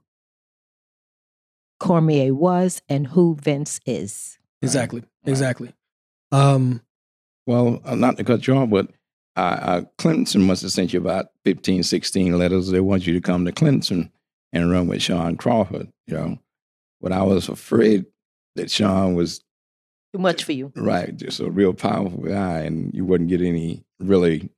Cormier 1.79 2.33
was 2.33 2.81
and 2.87 3.07
who 3.07 3.35
Vince 3.35 3.79
is. 3.85 4.37
exactly, 4.61 5.01
Right. 5.01 5.31
exactly. 5.31 5.73
Um, 6.31 6.81
Well, 7.47 7.81
uh, 7.83 7.95
not 7.95 8.17
to 8.17 8.23
cut 8.23 8.45
you 8.45 8.55
off, 8.55 8.69
but 8.69 8.91
uh, 9.35 9.39
uh, 9.39 9.81
Clemson 9.97 10.41
must 10.41 10.61
have 10.61 10.71
sent 10.71 10.93
you 10.93 10.99
about 10.99 11.27
15, 11.45 11.83
16 11.83 12.37
letters. 12.37 12.69
They 12.69 12.79
want 12.81 13.07
you 13.07 13.13
to 13.13 13.21
come 13.21 13.45
to 13.45 13.51
Clemson 13.51 14.11
and 14.51 14.69
run 14.71 14.87
with 14.87 15.01
Shawn 15.01 15.37
Crawford, 15.37 15.89
you 16.07 16.13
know. 16.13 16.39
But 17.01 17.11
I 17.11 17.23
was 17.23 17.49
afraid 17.49 18.05
that 18.55 18.69
Shawn 18.69 19.15
was 19.15 19.41
Too 20.13 20.19
much 20.19 20.43
for 20.43 20.51
you. 20.51 20.71
right, 20.75 21.15
just 21.15 21.39
a 21.39 21.49
real 21.49 21.73
powerful 21.73 22.23
guy, 22.23 22.59
and 22.59 22.93
you 22.93 23.05
wouldn't 23.05 23.29
get 23.29 23.41
any 23.41 23.83
really 23.99 24.49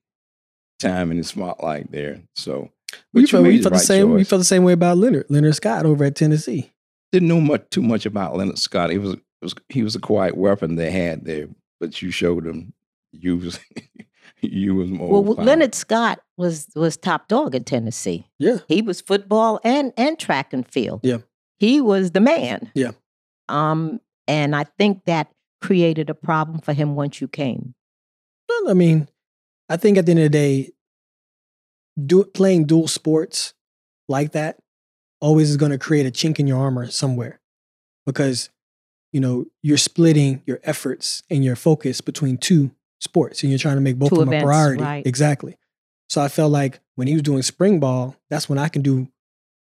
time 0.80 1.12
in 1.12 1.18
the 1.18 1.24
spotlight 1.24 1.92
there. 1.92 2.22
So, 2.36 2.70
we 3.14 3.22
you 3.22 3.28
felt, 3.28 3.44
we 3.44 3.50
made 3.50 3.60
the 3.60 3.64
felt 3.64 3.74
the 3.74 3.78
right 3.78 3.86
same. 3.86 4.14
We 4.14 4.24
felt 4.24 4.40
the 4.42 4.46
same 4.46 4.64
way 4.64 4.74
about 4.74 4.98
Leonard, 4.98 5.28
Leonard 5.30 5.56
Scott 5.56 5.86
over 5.86 6.04
at 6.04 6.16
Tennessee. 6.16 6.72
didn't 7.12 7.28
know 7.30 7.40
much 7.40 7.70
too 7.70 7.84
much 7.84 8.06
about 8.06 8.36
Leonard 8.36 8.58
Scott. 8.58 8.90
He 8.90 8.98
was, 8.98 9.16
was 9.42 9.54
he 9.70 9.84
was 9.84 9.96
a 9.96 10.00
quiet 10.00 10.36
weapon 10.36 10.76
they 10.76 10.92
had 10.92 11.26
there, 11.26 11.48
but 11.80 12.02
you 12.02 12.10
showed 12.12 12.46
him 12.46 12.74
you 13.12 13.38
was 13.38 13.60
you 14.52 14.76
was 14.76 14.90
more. 14.90 15.10
Well, 15.10 15.24
powerful. 15.24 15.44
Leonard 15.44 15.76
Scott 15.76 16.20
was 16.38 16.68
was 16.76 16.98
top 16.98 17.28
dog 17.28 17.56
in 17.56 17.64
Tennessee. 17.64 18.28
Yeah. 18.40 18.58
He 18.68 18.82
was 18.82 19.02
football 19.02 19.60
and 19.64 19.94
and 19.98 20.20
track 20.20 20.54
and 20.54 20.68
field. 20.68 21.02
Yeah. 21.04 21.20
He 21.60 21.82
was 21.82 22.12
the 22.12 22.20
man. 22.20 22.72
Yeah. 22.76 22.92
Um, 23.50 24.00
and 24.28 24.56
I 24.56 24.66
think 24.78 25.06
that 25.06 25.32
created 25.62 26.10
a 26.10 26.14
problem 26.14 26.60
for 26.60 26.74
him 26.74 26.96
once 26.96 27.22
you 27.22 27.28
came. 27.28 27.74
Well, 28.50 28.70
I 28.70 28.74
mean, 28.74 29.08
I 29.70 29.78
think 29.78 29.98
at 29.98 30.06
the 30.06 30.12
end 30.12 30.20
of 30.20 30.24
the 30.26 30.30
day, 30.30 30.72
do, 32.06 32.26
playing 32.26 32.66
dual 32.66 32.88
sports 32.88 33.54
like 34.08 34.32
that 34.34 34.58
always 35.22 35.50
is 35.50 35.58
going 35.58 35.72
to 35.72 35.78
create 35.78 36.06
a 36.06 36.12
chink 36.12 36.40
in 36.40 36.48
your 36.48 36.60
armor 36.60 36.90
somewhere 36.90 37.40
because 38.06 38.50
you 39.12 39.20
know 39.20 39.46
you're 39.62 39.78
splitting 39.78 40.42
your 40.46 40.60
efforts 40.64 41.24
and 41.30 41.46
your 41.46 41.56
focus 41.56 42.02
between 42.02 42.38
two 42.38 42.72
sports 43.04 43.44
and 43.44 43.52
you're 43.52 43.60
trying 43.60 43.76
to 43.76 43.82
make 43.82 43.98
both 43.98 44.10
Two 44.10 44.22
of 44.22 44.30
them 44.30 44.40
a 44.42 44.44
priority 44.44 44.82
right. 44.84 45.06
exactly 45.06 45.58
so 46.10 46.22
i 46.22 46.28
felt 46.28 46.52
like 46.52 46.80
when 46.96 47.08
he 47.08 47.14
was 47.14 47.24
doing 47.24 47.42
spring 47.42 47.80
ball 47.80 48.16
that's 48.30 48.48
when 48.48 48.58
i 48.58 48.70
can 48.70 48.82
do 48.82 49.08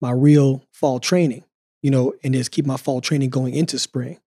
my 0.00 0.10
real 0.10 0.64
fall 0.72 0.98
training 1.00 1.44
you 1.82 1.90
know 1.90 2.14
and 2.24 2.34
just 2.34 2.50
keep 2.50 2.66
my 2.66 2.76
fall 2.76 3.00
training 3.00 3.30
going 3.30 3.54
into 3.54 3.78
spring 3.78 4.18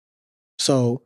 So 0.58 1.02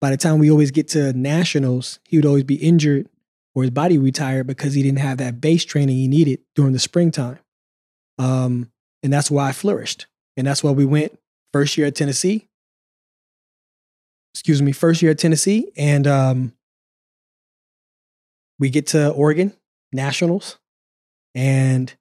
by 0.00 0.10
the 0.10 0.16
time 0.18 0.38
we 0.38 0.50
always 0.50 0.70
get 0.70 0.88
to 0.88 1.12
nationals, 1.14 1.98
he 2.04 2.18
would 2.18 2.26
always 2.26 2.44
be 2.44 2.56
injured 2.56 3.08
or 3.54 3.62
his 3.62 3.70
body 3.70 3.96
retired 3.96 4.46
because 4.46 4.74
he 4.74 4.82
didn't 4.82 4.98
have 4.98 5.16
that 5.18 5.40
base 5.40 5.64
training 5.64 5.96
he 5.96 6.08
needed 6.08 6.40
during 6.54 6.74
the 6.74 6.78
springtime. 6.78 7.38
Um, 8.18 8.70
and 9.02 9.10
that's 9.10 9.30
why 9.30 9.48
I 9.48 9.52
flourished. 9.52 10.06
And 10.36 10.46
that's 10.46 10.62
why 10.62 10.72
we 10.72 10.84
went 10.84 11.18
first 11.54 11.78
year 11.78 11.86
at 11.86 11.94
Tennessee. 11.94 12.48
Excuse 14.34 14.60
me, 14.60 14.72
first 14.72 15.00
year 15.00 15.12
at 15.12 15.18
Tennessee. 15.18 15.72
And 15.76 16.06
um, 16.06 16.52
we 18.64 18.70
get 18.70 18.86
to 18.86 19.10
Oregon 19.10 19.52
Nationals. 19.92 20.58
And 21.34 21.94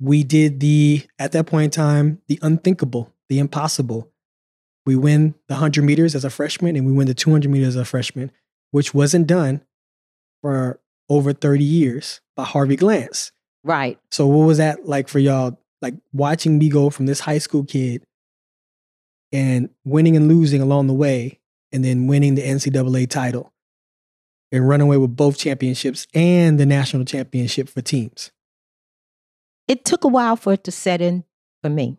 we 0.00 0.24
did 0.24 0.58
the, 0.58 1.06
at 1.20 1.30
that 1.30 1.46
point 1.46 1.66
in 1.66 1.70
time, 1.70 2.20
the 2.26 2.40
unthinkable, 2.42 3.14
the 3.28 3.38
impossible. 3.38 4.10
We 4.84 4.96
win 4.96 5.36
the 5.46 5.54
100 5.54 5.84
meters 5.84 6.16
as 6.16 6.24
a 6.24 6.30
freshman 6.30 6.74
and 6.74 6.84
we 6.84 6.90
win 6.90 7.06
the 7.06 7.14
200 7.14 7.48
meters 7.48 7.76
as 7.76 7.76
a 7.76 7.84
freshman, 7.84 8.32
which 8.72 8.92
wasn't 8.92 9.28
done 9.28 9.60
for 10.42 10.80
over 11.08 11.32
30 11.32 11.62
years 11.62 12.20
by 12.34 12.42
Harvey 12.42 12.74
Glance. 12.74 13.30
Right. 13.62 14.00
So, 14.10 14.26
what 14.26 14.46
was 14.46 14.58
that 14.58 14.88
like 14.88 15.06
for 15.06 15.20
y'all? 15.20 15.60
Like 15.80 15.94
watching 16.12 16.58
me 16.58 16.70
go 16.70 16.90
from 16.90 17.06
this 17.06 17.20
high 17.20 17.38
school 17.38 17.62
kid 17.62 18.02
and 19.30 19.70
winning 19.84 20.16
and 20.16 20.26
losing 20.26 20.60
along 20.60 20.88
the 20.88 20.92
way, 20.92 21.38
and 21.70 21.84
then 21.84 22.08
winning 22.08 22.34
the 22.34 22.42
NCAA 22.42 23.08
title 23.08 23.52
and 24.52 24.68
run 24.68 24.80
away 24.80 24.96
with 24.96 25.16
both 25.16 25.38
championships 25.38 26.06
and 26.14 26.58
the 26.58 26.66
national 26.66 27.04
championship 27.04 27.68
for 27.68 27.82
teams. 27.82 28.30
It 29.68 29.84
took 29.84 30.04
a 30.04 30.08
while 30.08 30.36
for 30.36 30.52
it 30.52 30.64
to 30.64 30.70
set 30.70 31.00
in 31.00 31.24
for 31.62 31.68
me, 31.70 31.98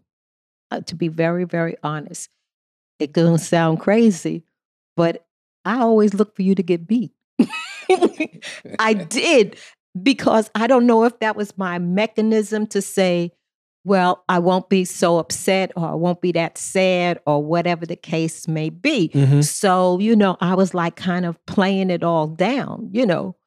uh, 0.72 0.82
to 0.82 0.96
be 0.96 1.10
very, 1.10 1.44
very 1.44 1.76
honest. 1.84 2.30
It 3.00 3.12
gonna 3.12 3.38
sound 3.38 3.80
crazy, 3.80 4.44
but 4.96 5.26
I 5.66 5.80
always 5.80 6.14
look 6.14 6.36
for 6.36 6.42
you 6.42 6.56
to 6.56 6.64
get 6.64 6.88
beat. 6.88 7.12
I 8.80 8.94
did 8.94 9.58
because 10.02 10.50
I 10.56 10.68
don't 10.68 10.86
know 10.86 11.04
if 11.04 11.20
that 11.20 11.36
was 11.36 11.58
my 11.58 11.80
mechanism 11.80 12.68
to 12.68 12.82
say, 12.82 13.34
well, 13.88 14.26
I 14.28 14.40
won't 14.40 14.68
be 14.68 14.84
so 14.84 15.18
upset 15.18 15.72
or 15.78 15.88
I 15.88 15.94
won't 15.94 16.20
be 16.20 16.34
that 16.34 16.58
sad 16.58 17.22
or 17.26 17.42
whatever 17.42 17.86
the 17.86 17.96
case 17.96 18.46
may 18.46 18.70
be. 18.70 19.10
Mm-hmm. 19.14 19.42
So, 19.42 19.98
you 20.00 20.14
know, 20.14 20.36
I 20.42 20.56
was 20.56 20.74
like 20.74 20.98
kind 20.98 21.26
of 21.26 21.44
playing 21.46 21.90
it 21.90 22.04
all 22.04 22.28
down, 22.28 22.90
you 22.92 23.06
know. 23.06 23.38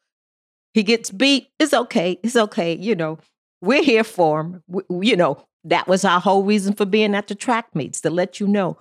He 0.73 0.83
gets 0.83 1.11
beat, 1.11 1.49
it's 1.59 1.75
okay, 1.75 2.19
it's 2.23 2.37
okay, 2.37 2.75
you 2.75 2.95
know. 2.95 3.19
We're 3.61 3.83
here 3.83 4.03
for 4.03 4.41
him. 4.41 4.63
W- 4.71 5.03
you 5.05 5.15
know, 5.15 5.45
that 5.65 5.87
was 5.87 6.07
our 6.07 6.21
whole 6.21 6.43
reason 6.43 6.73
for 6.75 6.87
being 6.87 7.15
at 7.15 7.29
the 7.29 7.35
track 7.35 7.75
meets 7.75 8.01
to 8.01 8.09
let 8.09 8.41
you 8.41 8.47
know 8.47 8.79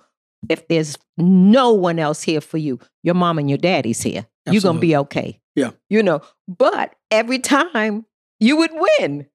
if 0.48 0.66
there's 0.68 0.96
no 1.18 1.74
one 1.74 1.98
else 1.98 2.22
here 2.22 2.40
for 2.40 2.56
you, 2.56 2.80
your 3.02 3.14
mom 3.14 3.38
and 3.38 3.50
your 3.50 3.58
daddy's 3.58 4.00
here. 4.00 4.24
You're 4.46 4.62
going 4.62 4.76
to 4.76 4.80
be 4.80 4.96
okay. 4.96 5.38
Yeah. 5.54 5.72
You 5.90 6.02
know, 6.02 6.22
but 6.48 6.94
every 7.10 7.38
time 7.38 8.06
you 8.38 8.56
would 8.56 8.72
win. 8.72 9.26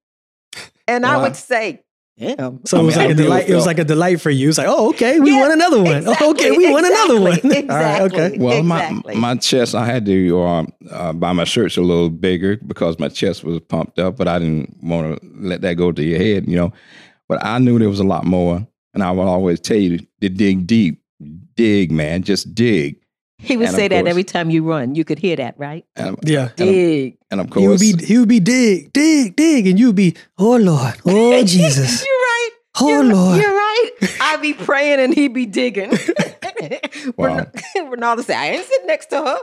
And 0.88 1.06
I 1.06 1.22
would 1.22 1.36
say, 1.36 1.84
damn. 2.18 2.64
So 2.66 2.78
I 2.78 2.80
it 2.80 2.84
was 2.84 2.96
like 2.96 3.08
I 3.08 3.10
a 3.10 3.14
delight. 3.14 3.48
It 3.48 3.54
was 3.54 3.66
like 3.66 3.78
a 3.78 3.84
delight 3.84 4.20
for 4.20 4.30
you. 4.30 4.48
It's 4.48 4.58
like, 4.58 4.66
oh, 4.68 4.90
okay, 4.90 5.20
we 5.20 5.30
Yeah, 5.32 5.40
won 5.40 5.52
another 5.52 5.82
one. 5.82 5.96
exactly, 5.98 6.26
oh, 6.26 6.30
okay, 6.34 6.50
we 6.56 6.70
won 6.72 6.84
another 6.84 7.20
one. 7.20 7.32
exactly, 7.34 7.68
All 7.70 7.76
right, 7.76 8.00
okay. 8.02 8.36
Well, 8.38 8.58
Exactly. 8.58 9.14
my 9.16 9.34
my 9.34 9.40
chest, 9.40 9.74
I 9.74 9.84
had 9.86 10.06
to 10.06 10.40
uh, 10.40 10.64
uh, 10.90 11.12
buy 11.12 11.32
my 11.32 11.44
shirts 11.44 11.76
a 11.76 11.82
little 11.82 12.10
bigger 12.10 12.56
because 12.66 12.98
my 12.98 13.08
chest 13.08 13.44
was 13.44 13.60
pumped 13.60 13.98
up, 13.98 14.16
but 14.16 14.28
I 14.28 14.38
didn't 14.38 14.76
want 14.82 15.20
to 15.20 15.28
let 15.40 15.60
that 15.62 15.74
go 15.74 15.92
to 15.92 16.02
your 16.02 16.18
head, 16.18 16.48
you 16.48 16.56
know. 16.56 16.72
But 17.28 17.44
I 17.44 17.58
knew 17.58 17.78
there 17.78 17.88
was 17.88 18.00
a 18.00 18.04
lot 18.04 18.24
more, 18.24 18.66
and 18.94 19.02
I 19.02 19.10
would 19.10 19.22
always 19.26 19.60
tell 19.60 19.76
you 19.76 19.98
to 20.20 20.28
dig 20.28 20.66
deep, 20.66 21.02
dig, 21.54 21.90
man, 21.90 22.22
just 22.22 22.54
dig. 22.54 23.00
He 23.46 23.56
would 23.56 23.66
and 23.68 23.74
of 23.74 23.78
say 23.80 23.88
that 23.88 24.00
course- 24.00 24.10
every 24.10 24.24
time 24.24 24.50
you 24.50 24.64
run. 24.64 24.94
You 24.94 25.04
could 25.04 25.18
hear 25.18 25.36
that, 25.36 25.54
right? 25.56 25.84
And, 25.94 26.16
Yeah. 26.24 26.50
and, 26.58 26.68
of- 26.68 26.74
Dig. 26.74 27.18
and 27.30 27.40
of 27.40 27.46
He 27.54 27.66
would 27.68 27.78
course, 27.80 27.92
be 27.96 28.04
he 28.04 28.18
would 28.18 28.28
be 28.28 28.40
dig, 28.40 28.92
dig, 28.92 29.36
dig, 29.36 29.66
and 29.68 29.78
you'd 29.78 29.94
be, 29.96 30.16
oh 30.38 30.56
Lord, 30.56 30.94
oh 31.06 31.44
Jesus, 31.44 32.04
You're 32.06 32.14
right. 32.16 32.50
oh 32.80 32.88
you're, 32.88 33.04
Lord. 33.04 33.40
You're 33.40 33.50
right. 33.52 33.90
I'd 34.20 34.42
be 34.42 34.52
praying 34.52 35.00
and 35.00 35.14
he'd 35.14 35.32
be 35.34 35.46
digging. 35.46 35.92
Wow. 37.16 37.46
Ronaldo 37.76 38.24
said, 38.24 38.36
I 38.36 38.46
ain't 38.48 38.66
sitting 38.66 38.86
next 38.86 39.06
to 39.10 39.22
her. 39.22 39.38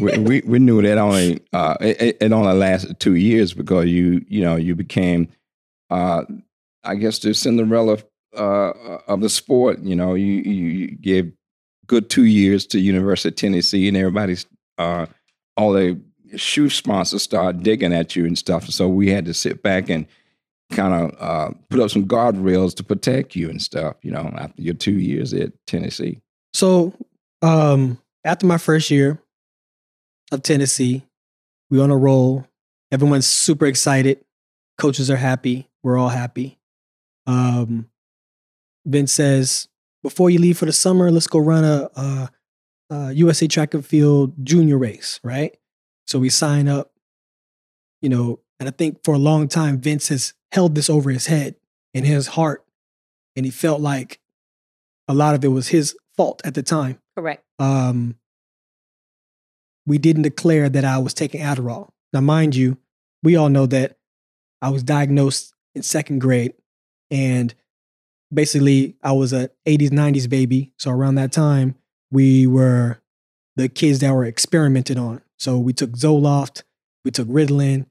we, 0.00 0.18
we 0.18 0.42
we 0.44 0.58
knew 0.58 0.82
that 0.82 0.98
only 0.98 1.40
uh, 1.52 1.76
it, 1.80 2.18
it 2.20 2.32
only 2.32 2.52
lasted 2.54 2.98
two 3.00 3.14
years 3.14 3.54
because 3.54 3.86
you 3.86 4.24
you 4.28 4.42
know 4.42 4.56
you 4.56 4.74
became 4.74 5.28
uh, 5.90 6.24
I 6.84 6.96
guess 6.96 7.18
the 7.20 7.32
Cinderella 7.34 7.98
uh, 8.36 8.72
of 9.08 9.20
the 9.20 9.28
sport. 9.30 9.78
You 9.80 9.94
know 9.96 10.14
you 10.14 10.26
you, 10.26 10.66
you 10.68 10.86
gave 10.96 11.32
good 11.86 12.10
two 12.10 12.24
years 12.24 12.66
to 12.66 12.80
University 12.80 13.28
of 13.28 13.36
Tennessee 13.36 13.88
and 13.88 13.96
everybody's 13.96 14.46
uh, 14.78 15.06
all 15.56 15.72
the 15.72 16.00
shoe 16.36 16.68
sponsors 16.68 17.22
start 17.22 17.62
digging 17.62 17.92
at 17.92 18.16
you 18.16 18.26
and 18.26 18.36
stuff. 18.36 18.68
So 18.68 18.88
we 18.88 19.10
had 19.10 19.24
to 19.26 19.34
sit 19.34 19.62
back 19.62 19.88
and 19.88 20.06
kind 20.72 20.94
of 20.94 21.16
uh, 21.20 21.54
put 21.70 21.80
up 21.80 21.90
some 21.90 22.06
guardrails 22.06 22.74
to 22.76 22.84
protect 22.84 23.36
you 23.36 23.48
and 23.48 23.62
stuff. 23.62 23.96
You 24.02 24.10
know 24.10 24.32
after 24.36 24.62
your 24.62 24.74
two 24.74 24.98
years 24.98 25.32
at 25.32 25.52
Tennessee. 25.66 26.20
So, 26.52 26.94
um, 27.42 27.98
after 28.24 28.46
my 28.46 28.58
first 28.58 28.90
year 28.90 29.20
of 30.32 30.42
Tennessee, 30.42 31.02
we 31.70 31.80
on 31.80 31.90
a 31.90 31.96
roll. 31.96 32.46
Everyone's 32.90 33.26
super 33.26 33.66
excited. 33.66 34.24
Coaches 34.78 35.10
are 35.10 35.16
happy. 35.16 35.68
We're 35.82 35.98
all 35.98 36.08
happy. 36.08 36.58
Um, 37.26 37.88
Vince 38.84 39.12
says, 39.12 39.68
before 40.06 40.30
you 40.30 40.38
leave 40.38 40.56
for 40.56 40.66
the 40.66 40.72
summer, 40.72 41.10
let's 41.10 41.26
go 41.26 41.40
run 41.40 41.64
a, 41.64 41.90
a, 41.96 42.30
a 42.90 43.12
USA 43.12 43.48
Track 43.48 43.74
and 43.74 43.84
Field 43.84 44.34
junior 44.44 44.78
race, 44.78 45.18
right? 45.24 45.56
So 46.06 46.20
we 46.20 46.28
sign 46.28 46.68
up, 46.68 46.92
you 48.00 48.08
know, 48.08 48.38
and 48.60 48.68
I 48.68 48.72
think 48.72 49.02
for 49.02 49.14
a 49.14 49.18
long 49.18 49.48
time, 49.48 49.80
Vince 49.80 50.06
has 50.10 50.32
held 50.52 50.76
this 50.76 50.88
over 50.88 51.10
his 51.10 51.26
head 51.26 51.56
and 51.92 52.06
his 52.06 52.28
heart. 52.28 52.64
And 53.34 53.44
he 53.44 53.50
felt 53.50 53.80
like 53.80 54.20
a 55.08 55.12
lot 55.12 55.34
of 55.34 55.44
it 55.44 55.48
was 55.48 55.68
his 55.68 55.96
fault 56.16 56.40
at 56.44 56.54
the 56.54 56.62
time. 56.62 57.00
Correct. 57.18 57.42
Um, 57.58 58.14
we 59.86 59.98
didn't 59.98 60.22
declare 60.22 60.68
that 60.68 60.84
I 60.84 60.98
was 60.98 61.14
taking 61.14 61.40
Adderall. 61.40 61.88
Now, 62.12 62.20
mind 62.20 62.54
you, 62.54 62.78
we 63.24 63.34
all 63.34 63.48
know 63.48 63.66
that 63.66 63.98
I 64.62 64.68
was 64.68 64.84
diagnosed 64.84 65.52
in 65.74 65.82
second 65.82 66.20
grade, 66.20 66.54
and 67.10 67.52
basically, 68.36 68.94
I 69.02 69.10
was 69.12 69.32
a 69.32 69.50
80s, 69.66 69.90
90s 69.90 70.28
baby. 70.28 70.72
So 70.78 70.90
around 70.92 71.16
that 71.16 71.32
time, 71.32 71.74
we 72.12 72.46
were 72.46 73.00
the 73.56 73.68
kids 73.68 73.98
that 74.00 74.12
were 74.12 74.24
experimented 74.24 74.98
on. 74.98 75.22
So 75.38 75.58
we 75.58 75.72
took 75.72 75.90
Zoloft, 75.92 76.62
we 77.04 77.10
took 77.10 77.26
Ritalin, 77.26 77.86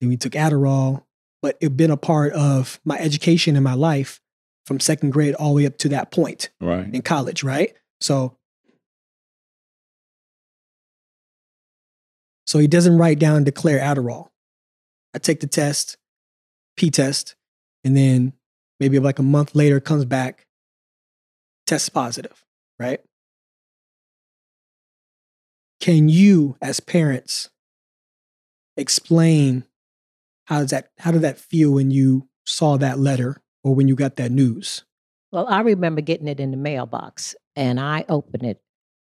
and 0.00 0.10
we 0.10 0.16
took 0.18 0.32
Adderall. 0.32 1.04
But 1.40 1.56
it 1.60 1.76
been 1.76 1.90
a 1.90 1.96
part 1.96 2.32
of 2.32 2.80
my 2.84 2.98
education 2.98 3.56
in 3.56 3.62
my 3.62 3.74
life 3.74 4.20
from 4.66 4.80
second 4.80 5.10
grade 5.10 5.34
all 5.34 5.50
the 5.50 5.56
way 5.56 5.66
up 5.66 5.76
to 5.78 5.88
that 5.90 6.10
point 6.10 6.50
Right. 6.60 6.92
in 6.92 7.02
college, 7.02 7.42
right? 7.44 7.74
So, 8.00 8.36
so 12.46 12.58
he 12.58 12.66
doesn't 12.66 12.96
write 12.98 13.18
down 13.18 13.44
declare 13.44 13.78
Adderall. 13.78 14.30
I 15.14 15.18
take 15.18 15.40
the 15.40 15.46
test, 15.46 15.96
P 16.76 16.90
test, 16.90 17.36
and 17.84 17.96
then 17.96 18.32
maybe 18.80 18.98
like 18.98 19.18
a 19.18 19.22
month 19.22 19.54
later 19.54 19.80
comes 19.80 20.04
back, 20.04 20.46
test 21.66 21.92
positive, 21.92 22.44
right? 22.78 23.00
Can 25.80 26.08
you, 26.08 26.56
as 26.62 26.80
parents, 26.80 27.50
explain 28.76 29.64
how 30.46 30.60
does 30.60 30.70
that 30.70 30.90
how 30.98 31.10
did 31.10 31.22
that 31.22 31.38
feel 31.38 31.72
when 31.72 31.90
you 31.90 32.28
saw 32.44 32.76
that 32.76 32.98
letter 32.98 33.40
or 33.62 33.74
when 33.74 33.88
you 33.88 33.94
got 33.94 34.16
that 34.16 34.30
news? 34.30 34.84
Well, 35.32 35.46
I 35.48 35.60
remember 35.60 36.00
getting 36.00 36.28
it 36.28 36.40
in 36.40 36.50
the 36.50 36.56
mailbox 36.56 37.34
and 37.56 37.80
I 37.80 38.04
opened 38.08 38.44
it. 38.44 38.60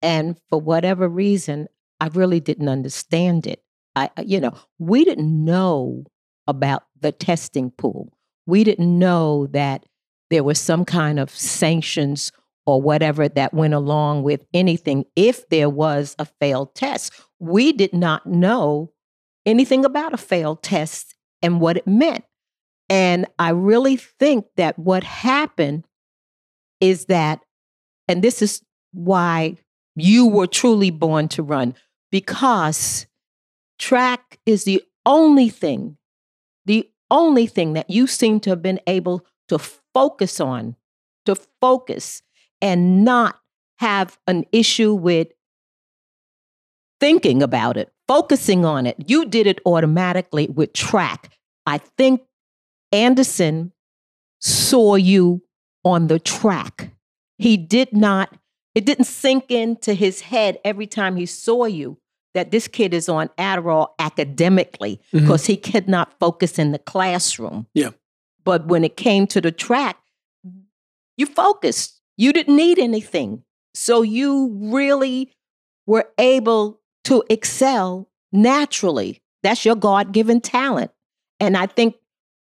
And 0.02 0.38
for 0.50 0.60
whatever 0.60 1.08
reason, 1.08 1.66
I 2.00 2.08
really 2.08 2.40
didn't 2.40 2.68
understand 2.68 3.46
it. 3.46 3.62
I- 3.96 4.10
you 4.24 4.40
know, 4.40 4.54
we 4.78 5.04
didn't 5.04 5.44
know 5.44 6.04
about 6.46 6.84
the 7.00 7.10
testing 7.10 7.70
pool. 7.70 8.12
We 8.46 8.64
didn't 8.64 8.98
know 8.98 9.46
that 9.48 9.84
there 10.30 10.44
was 10.44 10.60
some 10.60 10.84
kind 10.84 11.18
of 11.18 11.30
sanctions 11.30 12.32
or 12.66 12.80
whatever 12.80 13.28
that 13.28 13.52
went 13.52 13.74
along 13.74 14.22
with 14.22 14.44
anything 14.54 15.04
if 15.16 15.48
there 15.48 15.68
was 15.68 16.16
a 16.18 16.24
failed 16.24 16.74
test. 16.74 17.12
We 17.38 17.72
did 17.72 17.92
not 17.92 18.26
know 18.26 18.90
anything 19.44 19.84
about 19.84 20.14
a 20.14 20.18
failed 20.18 20.62
test 20.62 21.14
and 21.42 21.60
what 21.60 21.76
it 21.76 21.86
meant. 21.86 22.24
And 22.88 23.26
I 23.38 23.50
really 23.50 23.96
think 23.96 24.46
that 24.56 24.78
what 24.78 25.04
happened 25.04 25.86
is 26.80 27.06
that, 27.06 27.40
and 28.08 28.22
this 28.22 28.42
is 28.42 28.62
why 28.92 29.56
you 29.96 30.26
were 30.26 30.46
truly 30.46 30.90
born 30.90 31.28
to 31.28 31.42
run, 31.42 31.74
because 32.10 33.06
track 33.78 34.38
is 34.46 34.64
the 34.64 34.82
only 35.06 35.48
thing, 35.48 35.96
the 36.64 36.88
only 37.14 37.46
thing 37.46 37.72
that 37.74 37.88
you 37.88 38.06
seem 38.06 38.40
to 38.40 38.50
have 38.50 38.60
been 38.60 38.80
able 38.86 39.24
to 39.48 39.58
focus 39.94 40.40
on, 40.40 40.76
to 41.24 41.36
focus 41.60 42.22
and 42.60 43.04
not 43.04 43.38
have 43.78 44.18
an 44.26 44.44
issue 44.52 44.92
with 44.92 45.28
thinking 47.00 47.42
about 47.42 47.76
it, 47.76 47.92
focusing 48.08 48.64
on 48.64 48.86
it. 48.86 48.96
You 49.06 49.26
did 49.26 49.46
it 49.46 49.60
automatically 49.64 50.48
with 50.48 50.72
track. 50.72 51.32
I 51.66 51.78
think 51.78 52.22
Anderson 52.92 53.72
saw 54.40 54.96
you 54.96 55.42
on 55.84 56.08
the 56.08 56.18
track. 56.18 56.90
He 57.38 57.56
did 57.56 57.92
not, 57.92 58.36
it 58.74 58.84
didn't 58.84 59.04
sink 59.06 59.50
into 59.50 59.94
his 59.94 60.22
head 60.22 60.58
every 60.64 60.86
time 60.86 61.16
he 61.16 61.26
saw 61.26 61.64
you 61.64 61.98
that 62.34 62.50
this 62.50 62.68
kid 62.68 62.92
is 62.92 63.08
on 63.08 63.28
Adderall 63.38 63.88
academically 63.98 65.00
mm-hmm. 65.12 65.20
because 65.20 65.46
he 65.46 65.56
could 65.56 65.88
not 65.88 66.18
focus 66.18 66.58
in 66.58 66.72
the 66.72 66.78
classroom. 66.78 67.66
Yeah. 67.74 67.90
But 68.44 68.66
when 68.66 68.84
it 68.84 68.96
came 68.96 69.26
to 69.28 69.40
the 69.40 69.52
track, 69.52 69.98
you 71.16 71.26
focused. 71.26 72.00
You 72.16 72.32
didn't 72.32 72.56
need 72.56 72.78
anything. 72.78 73.44
So 73.72 74.02
you 74.02 74.50
really 74.60 75.32
were 75.86 76.08
able 76.18 76.80
to 77.04 77.24
excel 77.30 78.08
naturally. 78.32 79.22
That's 79.42 79.64
your 79.64 79.76
God 79.76 80.12
given 80.12 80.40
talent. 80.40 80.90
And 81.40 81.56
I 81.56 81.66
think 81.66 81.96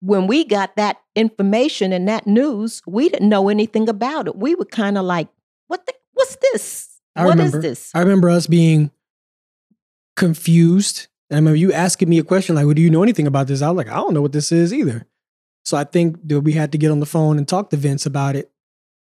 when 0.02 0.28
we 0.28 0.44
got 0.44 0.76
that 0.76 0.98
information 1.16 1.92
and 1.92 2.08
that 2.08 2.28
news, 2.28 2.82
we 2.86 3.10
didn't 3.10 3.30
know 3.30 3.50
anything 3.50 3.90
about 3.90 4.28
it. 4.28 4.36
We 4.36 4.56
were 4.56 4.66
kind 4.66 4.98
of 4.98 5.06
like, 5.06 5.28
what 5.68 5.86
the, 5.86 5.94
what's 6.14 6.38
this? 6.52 7.00
I 7.16 7.26
What 7.26 7.40
is 7.40 7.46
remember. 7.48 7.62
this? 7.62 7.92
I 7.96 8.00
remember 8.00 8.30
us 8.30 8.48
being 8.48 8.92
confused. 10.18 11.08
And 11.30 11.38
I 11.38 11.40
remember 11.40 11.56
you 11.58 11.72
asking 11.72 12.10
me 12.10 12.20
a 12.20 12.24
question 12.24 12.56
like, 12.56 12.66
well, 12.66 12.74
do 12.74 12.82
you 12.82 12.90
know 12.90 13.04
anything 13.04 13.28
about 13.28 13.48
this? 13.48 13.62
I 13.62 13.70
was 13.70 13.78
like, 13.78 13.90
I 13.90 13.96
don't 13.96 14.14
know 14.14 14.22
what 14.22 14.34
this 14.34 14.52
is 14.52 14.74
either. 14.74 15.06
So 15.64 15.78
I 15.78 15.84
think 15.86 16.28
that 16.28 16.42
we 16.42 16.54
had 16.54 16.72
to 16.74 16.78
get 16.78 16.92
on 16.92 17.00
the 17.00 17.06
phone 17.06 17.38
and 17.38 17.48
talk 17.48 17.70
to 17.70 17.78
Vince 17.78 18.06
about 18.06 18.36
it. 18.36 18.52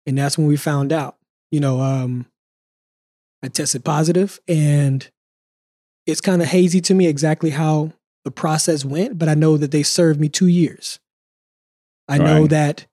And 0.06 0.16
that's 0.18 0.38
when 0.38 0.46
we 0.46 0.56
found 0.56 0.92
out. 0.92 1.16
You 1.50 1.60
know, 1.60 1.80
um, 1.80 2.26
I 3.42 3.48
tested 3.48 3.84
positive 3.84 4.38
and 4.46 5.08
it's 6.06 6.20
kind 6.20 6.42
of 6.42 6.48
hazy 6.48 6.80
to 6.82 6.94
me 6.94 7.06
exactly 7.06 7.50
how 7.50 7.92
the 8.24 8.30
process 8.30 8.84
went, 8.84 9.18
but 9.18 9.28
I 9.28 9.34
know 9.34 9.56
that 9.56 9.70
they 9.70 9.82
served 9.82 10.20
me 10.20 10.28
two 10.28 10.46
years. 10.48 10.98
I 12.08 12.18
know 12.18 12.40
Right. 12.42 12.50
that 12.50 12.86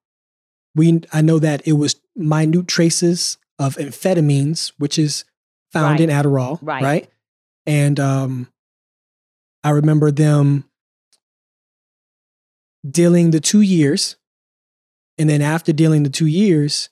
we 0.76 1.02
I 1.12 1.22
know 1.22 1.40
that 1.40 1.66
it 1.68 1.74
was 1.74 1.96
minute 2.16 2.68
traces 2.68 3.38
of 3.58 3.76
amphetamines, 3.78 4.74
which 4.78 5.00
is 5.00 5.24
found 5.74 6.00
in 6.00 6.10
Adderall, 6.10 6.60
Right. 6.62 6.84
right? 6.84 7.10
And 7.68 8.00
um, 8.00 8.48
I 9.64 9.72
remember 9.72 10.12
them 10.12 10.66
dealing 12.90 13.32
the 13.32 13.40
two 13.40 13.62
years, 13.62 14.16
and 15.18 15.30
then 15.30 15.42
after 15.42 15.74
dealing 15.74 16.04
the 16.04 16.10
two 16.10 16.28
years, 16.28 16.90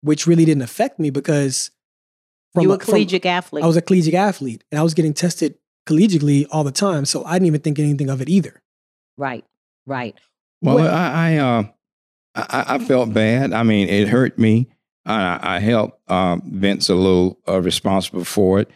which 0.00 0.26
really 0.26 0.44
didn't 0.44 0.62
affect 0.62 0.98
me 0.98 1.10
because 1.10 1.70
you 2.58 2.68
were 2.68 2.74
a- 2.74 2.78
a 2.78 2.80
collegiate 2.80 3.26
athlete. 3.26 3.62
I 3.62 3.66
was 3.66 3.76
a 3.76 3.82
collegiate 3.82 4.14
athlete, 4.14 4.64
and 4.72 4.78
I 4.78 4.82
was 4.82 4.94
getting 4.94 5.14
tested 5.14 5.58
collegiately 5.86 6.46
all 6.50 6.64
the 6.64 6.72
time, 6.72 7.04
so 7.04 7.24
I 7.24 7.34
didn't 7.34 7.46
even 7.46 7.60
think 7.60 7.78
anything 7.78 8.10
of 8.10 8.20
it 8.20 8.28
either. 8.28 8.62
right, 9.16 9.44
right. 9.86 10.14
Well, 10.60 10.76
What- 10.76 10.90
I 10.90 11.34
I, 11.34 11.36
uh, 11.36 11.62
I 12.34 12.64
I 12.74 12.78
felt 12.78 13.12
bad. 13.12 13.52
I 13.52 13.62
mean, 13.62 13.88
it 13.88 14.08
hurt 14.08 14.38
me. 14.38 14.68
I, 15.06 15.56
I 15.56 15.58
helped 15.60 15.98
um, 16.10 16.42
Vince 16.44 16.88
a 16.88 16.94
little 16.94 17.38
uh, 17.48 17.60
responsible 17.62 18.24
for 18.24 18.60
it. 18.60 18.68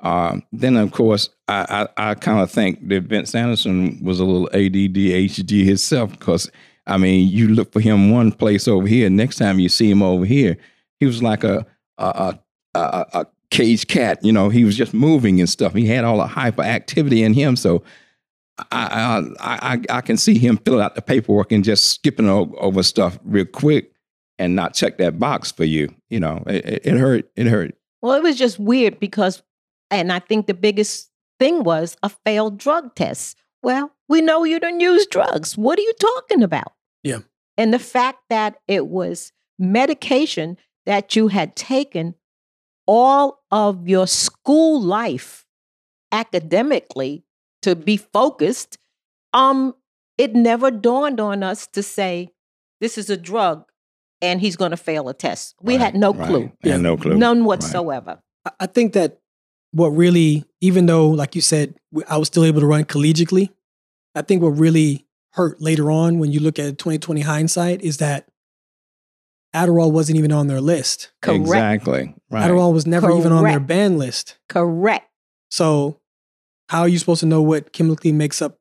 Um, 0.00 0.42
then, 0.52 0.76
of 0.76 0.92
course, 0.92 1.28
I 1.48 1.88
I, 1.98 2.10
I 2.10 2.14
kind 2.14 2.40
of 2.40 2.50
think 2.50 2.88
that 2.88 3.04
Vince 3.04 3.34
Anderson 3.34 3.98
was 4.02 4.20
a 4.20 4.24
little 4.24 4.48
ADD, 4.48 4.94
HD 4.96 5.64
himself 5.64 6.10
because 6.12 6.50
I 6.86 6.96
mean, 6.96 7.28
you 7.28 7.48
look 7.48 7.72
for 7.72 7.80
him 7.80 8.10
one 8.10 8.32
place 8.32 8.66
over 8.68 8.86
here. 8.86 9.10
Next 9.10 9.36
time 9.36 9.58
you 9.58 9.68
see 9.68 9.90
him 9.90 10.02
over 10.02 10.24
here, 10.24 10.56
he 11.00 11.06
was 11.06 11.22
like 11.22 11.44
a 11.44 11.66
a 11.98 12.38
a, 12.74 12.78
a, 12.78 13.06
a 13.20 13.26
caged 13.50 13.88
cat. 13.88 14.24
You 14.24 14.32
know, 14.32 14.48
he 14.50 14.64
was 14.64 14.76
just 14.76 14.94
moving 14.94 15.40
and 15.40 15.48
stuff. 15.48 15.74
He 15.74 15.86
had 15.86 16.04
all 16.04 16.18
the 16.18 16.26
hyperactivity 16.26 17.24
in 17.24 17.34
him, 17.34 17.56
so. 17.56 17.82
I, 18.72 19.22
I 19.38 19.72
I 19.74 19.80
I 19.88 20.00
can 20.00 20.16
see 20.16 20.36
him 20.36 20.56
filling 20.56 20.80
out 20.80 20.96
the 20.96 21.00
paperwork 21.00 21.52
and 21.52 21.62
just 21.62 21.90
skipping 21.94 22.28
over 22.28 22.82
stuff 22.82 23.16
real 23.24 23.44
quick 23.44 23.92
and 24.36 24.56
not 24.56 24.74
check 24.74 24.98
that 24.98 25.20
box 25.20 25.52
for 25.52 25.62
you. 25.62 25.94
You 26.10 26.18
know, 26.18 26.42
it- 26.48 26.80
it 26.84 26.96
hurt. 26.98 27.30
It 27.36 27.46
hurt. 27.46 27.76
Well, 28.02 28.14
it 28.14 28.22
was 28.24 28.36
just 28.36 28.58
weird 28.58 28.98
because, 28.98 29.44
and 29.90 30.12
I 30.12 30.18
think 30.18 30.46
the 30.46 30.54
biggest 30.54 31.10
thing 31.38 31.62
was 31.62 31.96
a 32.02 32.08
failed 32.08 32.58
drug 32.58 32.94
test. 32.94 33.36
Well, 33.62 33.92
we 34.08 34.20
know 34.20 34.44
you 34.44 34.60
don't 34.60 34.80
use 34.80 35.06
drugs. 35.06 35.56
What 35.56 35.78
are 35.78 35.82
you 35.82 35.92
talking 36.00 36.42
about? 36.42 36.72
Yeah. 37.02 37.20
And 37.56 37.74
the 37.74 37.78
fact 37.78 38.20
that 38.30 38.56
it 38.68 38.86
was 38.86 39.32
medication 39.58 40.56
that 40.86 41.16
you 41.16 41.28
had 41.28 41.56
taken 41.56 42.14
all 42.86 43.40
of 43.50 43.88
your 43.88 44.06
school 44.06 44.80
life 44.80 45.44
academically 46.12 47.24
to 47.62 47.76
be 47.76 47.96
focused, 47.96 48.78
um, 49.32 49.74
it 50.16 50.34
never 50.34 50.70
dawned 50.70 51.20
on 51.20 51.42
us 51.42 51.66
to 51.68 51.82
say, 51.82 52.30
this 52.80 52.96
is 52.96 53.10
a 53.10 53.16
drug 53.16 53.64
and 54.22 54.40
he's 54.40 54.56
going 54.56 54.70
to 54.70 54.76
fail 54.76 55.08
a 55.08 55.14
test. 55.14 55.54
We 55.60 55.76
had 55.76 55.94
no 55.94 56.12
right. 56.12 56.28
clue. 56.28 56.52
I 56.64 56.68
had 56.68 56.80
no 56.80 56.96
clue. 56.96 57.16
None 57.16 57.44
whatsoever. 57.44 58.20
I- 58.44 58.52
I 58.60 58.66
think 58.66 58.94
that 58.94 59.20
what 59.72 59.88
really, 59.88 60.44
even 60.60 60.86
though, 60.86 61.08
like 61.08 61.34
you 61.34 61.40
said, 61.40 61.74
I 62.08 62.16
was 62.16 62.28
still 62.28 62.44
able 62.44 62.60
to 62.60 62.66
run 62.66 62.84
collegiately, 62.84 63.50
I 64.14 64.22
think 64.22 64.42
what 64.42 64.50
really 64.50 65.06
hurt 65.32 65.60
later 65.60 65.90
on 65.90 66.18
when 66.18 66.32
you 66.32 66.40
look 66.40 66.58
at 66.58 66.78
2020 66.78 67.20
hindsight 67.20 67.82
is 67.82 67.98
that 67.98 68.28
Adderall 69.54 69.92
wasn't 69.92 70.18
even 70.18 70.32
on 70.32 70.46
their 70.46 70.60
list. 70.60 71.10
Correct. 71.22 71.40
Exactly. 71.40 72.14
Right. 72.30 72.50
Adderall 72.50 72.72
was 72.72 72.86
never 72.86 73.10
even 73.12 73.32
on 73.32 73.44
their 73.44 73.54
Correct. 73.54 73.66
ban 73.66 73.98
list. 73.98 74.38
Correct. 74.48 75.08
So, 75.50 76.00
how 76.68 76.80
are 76.82 76.88
you 76.88 76.98
supposed 76.98 77.20
to 77.20 77.26
know 77.26 77.40
what 77.40 77.72
chemically 77.72 78.12
makes 78.12 78.42
up 78.42 78.58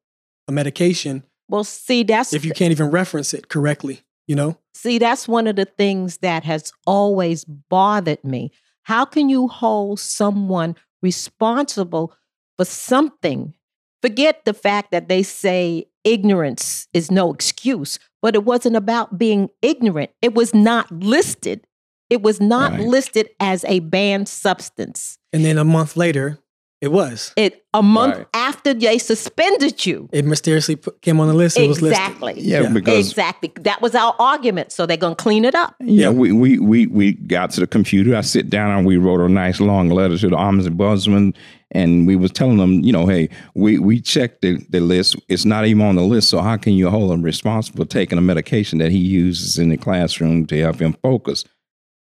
a 0.47 0.51
medication 0.51 1.23
Well, 1.49 1.65
see, 1.65 2.03
that's 2.03 2.31
if 2.33 2.45
you 2.45 2.51
can't 2.53 2.71
even 2.71 2.89
reference 2.89 3.33
it 3.33 3.49
correctly? 3.49 4.01
You 4.27 4.35
know? 4.35 4.57
see, 4.73 4.97
that's 4.99 5.27
one 5.27 5.47
of 5.47 5.55
the 5.55 5.65
things 5.65 6.17
that 6.17 6.43
has 6.43 6.71
always 6.85 7.43
bothered 7.45 8.23
me. 8.23 8.51
How 8.83 9.05
can 9.05 9.27
you 9.29 9.47
hold 9.47 9.99
someone 9.99 10.75
responsible 11.01 12.13
for 12.57 12.65
something? 12.65 13.53
Forget 14.01 14.45
the 14.45 14.53
fact 14.53 14.91
that 14.91 15.09
they 15.09 15.23
say 15.23 15.85
ignorance 16.03 16.87
is 16.93 17.11
no 17.11 17.33
excuse, 17.33 17.99
but 18.21 18.35
it 18.35 18.45
wasn't 18.45 18.75
about 18.75 19.17
being 19.17 19.49
ignorant. 19.61 20.11
It 20.21 20.33
was 20.33 20.53
not 20.53 20.91
listed. 20.91 21.65
It 22.09 22.21
was 22.21 22.39
not 22.39 22.71
Right. 22.73 22.81
listed 22.87 23.29
as 23.39 23.65
a 23.65 23.79
banned 23.79 24.29
substance. 24.29 25.17
And 25.33 25.43
then 25.43 25.57
a 25.57 25.65
month 25.65 25.97
later, 25.97 26.39
it 26.81 26.91
was. 26.91 27.33
It 27.35 27.63
a 27.73 27.81
month 27.81 28.15
Right. 28.17 28.27
after 28.33 28.73
they 28.73 28.97
suspended 28.97 29.85
you. 29.85 30.09
It 30.13 30.25
mysteriously 30.25 30.75
put, 30.75 31.01
came 31.01 31.19
on 31.19 31.27
the 31.27 31.33
list. 31.33 31.57
It 31.57 31.67
was 31.67 31.81
listed. 31.81 31.99
Exactly. 32.03 32.33
Yeah, 32.37 32.61
Yeah. 32.61 32.69
because 32.69 33.09
Exactly. 33.09 33.51
That 33.61 33.81
was 33.81 33.95
our 33.95 34.15
argument. 34.19 34.71
So 34.71 34.85
they're 34.85 34.97
going 34.97 35.15
to 35.15 35.23
clean 35.23 35.43
it 35.45 35.55
up. 35.55 35.75
Yeah, 35.79 36.03
Yeah. 36.03 36.09
we, 36.11 36.31
we 36.31 36.59
we 36.59 36.87
we 36.87 37.13
got 37.13 37.51
to 37.51 37.59
the 37.61 37.67
computer. 37.67 38.15
I 38.15 38.21
sit 38.21 38.49
down 38.49 38.77
and 38.77 38.85
we 38.85 38.97
wrote 38.97 39.21
a 39.21 39.29
nice 39.29 39.59
long 39.59 39.89
letter 39.89 40.17
to 40.17 40.29
the 40.29 40.35
ombudsman, 40.35 41.35
and 41.71 42.07
we 42.07 42.15
was 42.15 42.31
telling 42.31 42.57
them, 42.57 42.81
you 42.83 42.91
know, 42.93 43.05
hey, 43.07 43.29
we 43.55 43.79
we 43.79 43.99
checked 43.99 44.41
the, 44.41 44.57
the 44.69 44.79
list. 44.79 45.15
It's 45.29 45.45
not 45.45 45.65
even 45.65 45.81
on 45.83 45.95
the 45.95 46.03
list. 46.03 46.29
So 46.29 46.41
how 46.41 46.57
can 46.57 46.73
you 46.73 46.89
hold 46.89 47.11
him 47.11 47.21
responsible 47.23 47.83
for 47.85 47.89
taking 47.89 48.17
a 48.17 48.21
medication 48.21 48.79
that 48.79 48.91
he 48.91 48.99
uses 48.99 49.57
in 49.57 49.69
the 49.69 49.77
classroom 49.77 50.45
to 50.47 50.59
help 50.61 50.79
him 50.79 50.93
focus? 51.01 51.43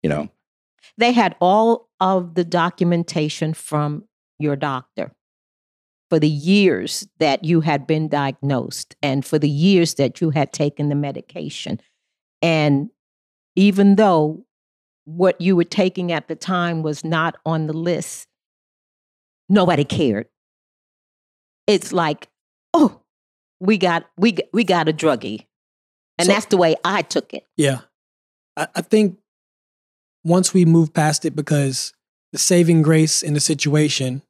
You 0.04 0.10
know, 0.10 0.30
They 0.98 1.12
had 1.14 1.36
all 1.42 1.90
of 2.00 2.36
the 2.36 2.44
documentation 2.44 3.54
from 3.54 4.04
your 4.40 4.56
doctor 4.56 5.12
for 6.10 6.20
the 6.20 6.30
years 6.30 7.08
that 7.20 7.44
you 7.44 7.62
had 7.62 7.88
been 7.88 8.08
diagnosed 8.08 8.96
and 9.02 9.26
for 9.26 9.40
the 9.40 9.50
years 9.50 9.96
that 9.96 10.22
you 10.22 10.30
had 10.30 10.54
taken 10.54 10.90
the 10.90 10.96
medication. 10.96 11.80
And 12.42 12.90
even 13.56 13.96
though 13.96 14.46
what 15.06 15.40
you 15.42 15.56
were 15.56 15.64
taking 15.64 16.12
at 16.12 16.28
the 16.28 16.36
time 16.36 16.84
was 16.84 17.04
not 17.04 17.38
on 17.46 17.68
the 17.68 17.74
list, 17.74 18.28
nobody 19.50 19.84
cared. 19.84 20.28
It's 21.68 21.92
like, 21.92 22.28
oh, 22.74 23.02
we 23.60 23.78
got 23.78 24.06
we 24.18 24.34
got- 24.34 24.46
we 24.54 24.64
got 24.64 24.90
a 24.90 24.94
druggie. 24.94 25.46
And 26.18 26.28
So- 26.28 26.34
that's 26.34 26.46
the 26.48 26.58
way 26.58 26.76
I 26.84 27.02
took 27.02 27.34
it. 27.34 27.46
Yeah. 27.58 27.82
I, 28.58 28.68
I 28.76 28.82
think 28.82 29.18
once 30.24 30.54
we 30.54 30.66
move 30.66 30.94
past 30.94 31.26
it, 31.26 31.36
because 31.36 31.94
the 32.36 32.40
saving 32.40 32.82
grace 32.82 33.24
in 33.24 33.34
the 33.34 33.40
situation 33.40 34.22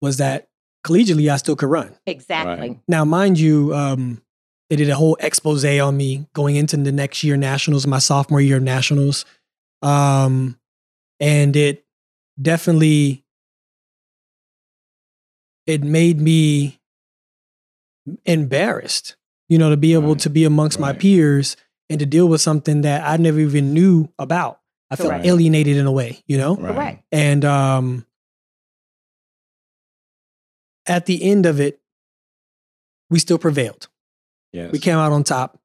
was 0.00 0.16
that 0.16 0.48
collegiately 0.84 1.30
I 1.30 1.36
still 1.36 1.54
could 1.54 1.68
run. 1.68 1.94
Exactly. 2.04 2.80
Now, 2.88 3.04
mind 3.04 3.38
you, 3.38 3.72
um, 3.72 4.20
they 4.68 4.74
did 4.74 4.90
a 4.90 4.96
whole 4.96 5.16
expose 5.20 5.64
on 5.64 5.96
me 5.96 6.26
going 6.32 6.56
into 6.56 6.76
the 6.76 6.90
next 6.90 7.22
year 7.22 7.36
nationals, 7.36 7.86
my 7.86 8.00
sophomore 8.00 8.40
year 8.40 8.56
of 8.56 8.64
nationals. 8.64 9.24
Um, 9.82 10.58
and 11.20 11.54
it 11.54 11.84
definitely 12.40 13.24
it 15.68 15.84
made 15.84 16.20
me 16.20 16.80
embarrassed, 18.24 19.14
you 19.48 19.58
know, 19.58 19.70
to 19.70 19.76
be 19.76 19.92
able 19.92 20.14
Right, 20.14 20.18
to 20.18 20.28
be 20.30 20.44
amongst 20.44 20.80
my 20.80 20.92
peers 20.92 21.56
and 21.88 22.00
to 22.00 22.06
deal 22.06 22.26
with 22.26 22.40
something 22.40 22.80
that 22.80 23.08
I 23.08 23.16
never 23.16 23.38
even 23.38 23.72
knew 23.72 24.08
about. 24.18 24.58
I 24.92 24.96
felt 24.96 25.08
Correct. 25.08 25.26
alienated 25.26 25.78
in 25.78 25.86
a 25.86 25.90
way, 25.92 26.22
you 26.26 26.36
know? 26.36 26.54
Right. 26.56 27.02
And 27.10 27.44
um, 27.46 28.04
at 30.86 31.06
the 31.06 31.22
end 31.24 31.46
of 31.46 31.60
it, 31.60 31.80
we 33.10 33.18
still 33.18 33.38
prevailed. 33.38 33.88
Yes. 34.52 34.70
We 34.70 34.78
came 34.78 34.98
out 34.98 35.12
on 35.12 35.24
top. 35.24 35.58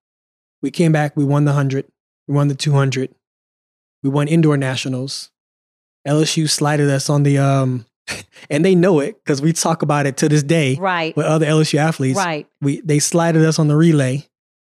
We 0.62 0.72
came 0.72 0.94
back. 0.94 1.18
We 1.18 1.26
won 1.26 1.44
the 1.46 1.52
100. 1.52 1.86
We 2.28 2.36
won 2.36 2.48
the 2.48 2.56
200. 2.56 3.14
We 4.02 4.10
won 4.10 4.30
indoor 4.30 4.56
nationals. 4.56 5.30
LSU 6.08 6.50
slided 6.50 6.90
us 6.90 7.10
on 7.10 7.24
the, 7.24 7.38
um, 7.38 7.86
and 8.50 8.64
they 8.64 8.76
know 8.76 9.02
it 9.02 9.22
because 9.24 9.42
we 9.42 9.52
talk 9.52 9.82
about 9.82 10.06
it 10.06 10.16
to 10.18 10.30
this 10.30 10.44
day 10.44 10.76
Right. 10.76 11.16
with 11.18 11.26
other 11.26 11.46
LSU 11.46 11.80
athletes. 11.80 12.18
Right. 12.18 12.48
We 12.62 12.80
They 12.82 13.00
slided 13.00 13.44
us 13.44 13.60
on 13.60 13.68
the 13.68 13.76
relay, 13.76 14.26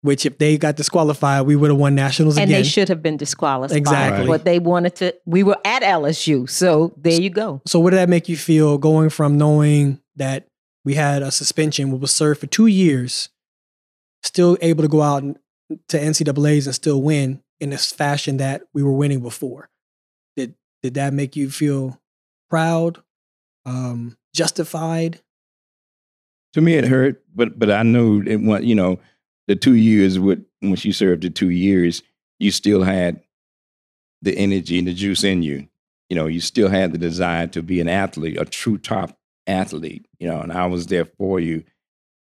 which 0.02 0.24
if 0.24 0.38
they 0.38 0.56
got 0.56 0.76
disqualified, 0.76 1.46
we 1.46 1.56
would 1.56 1.70
have 1.70 1.78
won 1.78 1.94
nationals 1.94 2.36
And 2.38 2.50
again. 2.50 2.62
they 2.62 2.68
should 2.68 2.88
have 2.88 3.02
been 3.02 3.16
disqualified. 3.16 3.76
Exactly. 3.76 4.26
But 4.26 4.44
they 4.44 4.58
wanted 4.58 4.96
to, 4.96 5.14
we 5.26 5.42
were 5.42 5.58
at 5.64 5.82
LSU. 5.82 6.48
So 6.48 6.94
there 6.96 7.20
you 7.20 7.30
go. 7.30 7.60
So 7.66 7.78
what 7.80 7.90
did 7.90 7.96
that 7.98 8.08
make 8.08 8.28
you 8.28 8.36
feel 8.36 8.78
going 8.78 9.10
from 9.10 9.36
knowing 9.36 10.00
that 10.16 10.46
we 10.84 10.94
had 10.94 11.22
a 11.22 11.30
suspension, 11.30 11.90
we 11.90 11.98
was 11.98 12.10
served 12.12 12.40
for 12.40 12.46
two 12.46 12.66
years, 12.66 13.28
still 14.22 14.56
able 14.62 14.82
to 14.82 14.88
go 14.88 15.02
out 15.02 15.22
and, 15.22 15.38
to 15.88 15.98
NCAA's 15.98 16.66
and 16.66 16.74
still 16.74 17.02
win 17.02 17.42
in 17.60 17.70
this 17.70 17.92
fashion 17.92 18.38
that 18.38 18.62
we 18.72 18.82
were 18.82 18.92
winning 18.94 19.20
before? 19.20 19.68
Did 20.36 20.54
did 20.82 20.94
that 20.94 21.12
make 21.12 21.36
you 21.36 21.50
feel 21.50 22.00
proud, 22.48 23.02
um, 23.66 24.16
justified? 24.34 25.20
to 26.52 26.60
me 26.60 26.74
it 26.74 26.84
hurt, 26.86 27.22
but 27.34 27.58
but 27.58 27.70
I 27.70 27.82
knew 27.82 28.22
it 28.22 28.36
went. 28.40 28.64
You 28.64 28.74
know, 28.74 28.98
the 29.50 29.56
two 29.56 29.74
years 29.74 30.16
with 30.16 30.44
when 30.60 30.76
she 30.76 30.92
served 30.92 31.22
the 31.22 31.28
two 31.30 31.50
years, 31.50 32.04
you 32.38 32.52
still 32.52 32.84
had 32.84 33.20
the 34.22 34.36
energy 34.38 34.78
and 34.78 34.86
the 34.86 34.94
juice 34.94 35.24
in 35.24 35.42
you. 35.42 35.66
You 36.08 36.14
know, 36.14 36.28
you 36.28 36.40
still 36.40 36.68
had 36.68 36.92
the 36.92 36.98
desire 36.98 37.48
to 37.48 37.60
be 37.60 37.80
an 37.80 37.88
athlete, 37.88 38.38
a 38.40 38.44
true 38.44 38.78
top 38.78 39.18
athlete. 39.48 40.06
You 40.20 40.28
know, 40.28 40.40
and 40.40 40.52
I 40.52 40.66
was 40.66 40.86
there 40.86 41.04
for 41.04 41.40
you, 41.40 41.64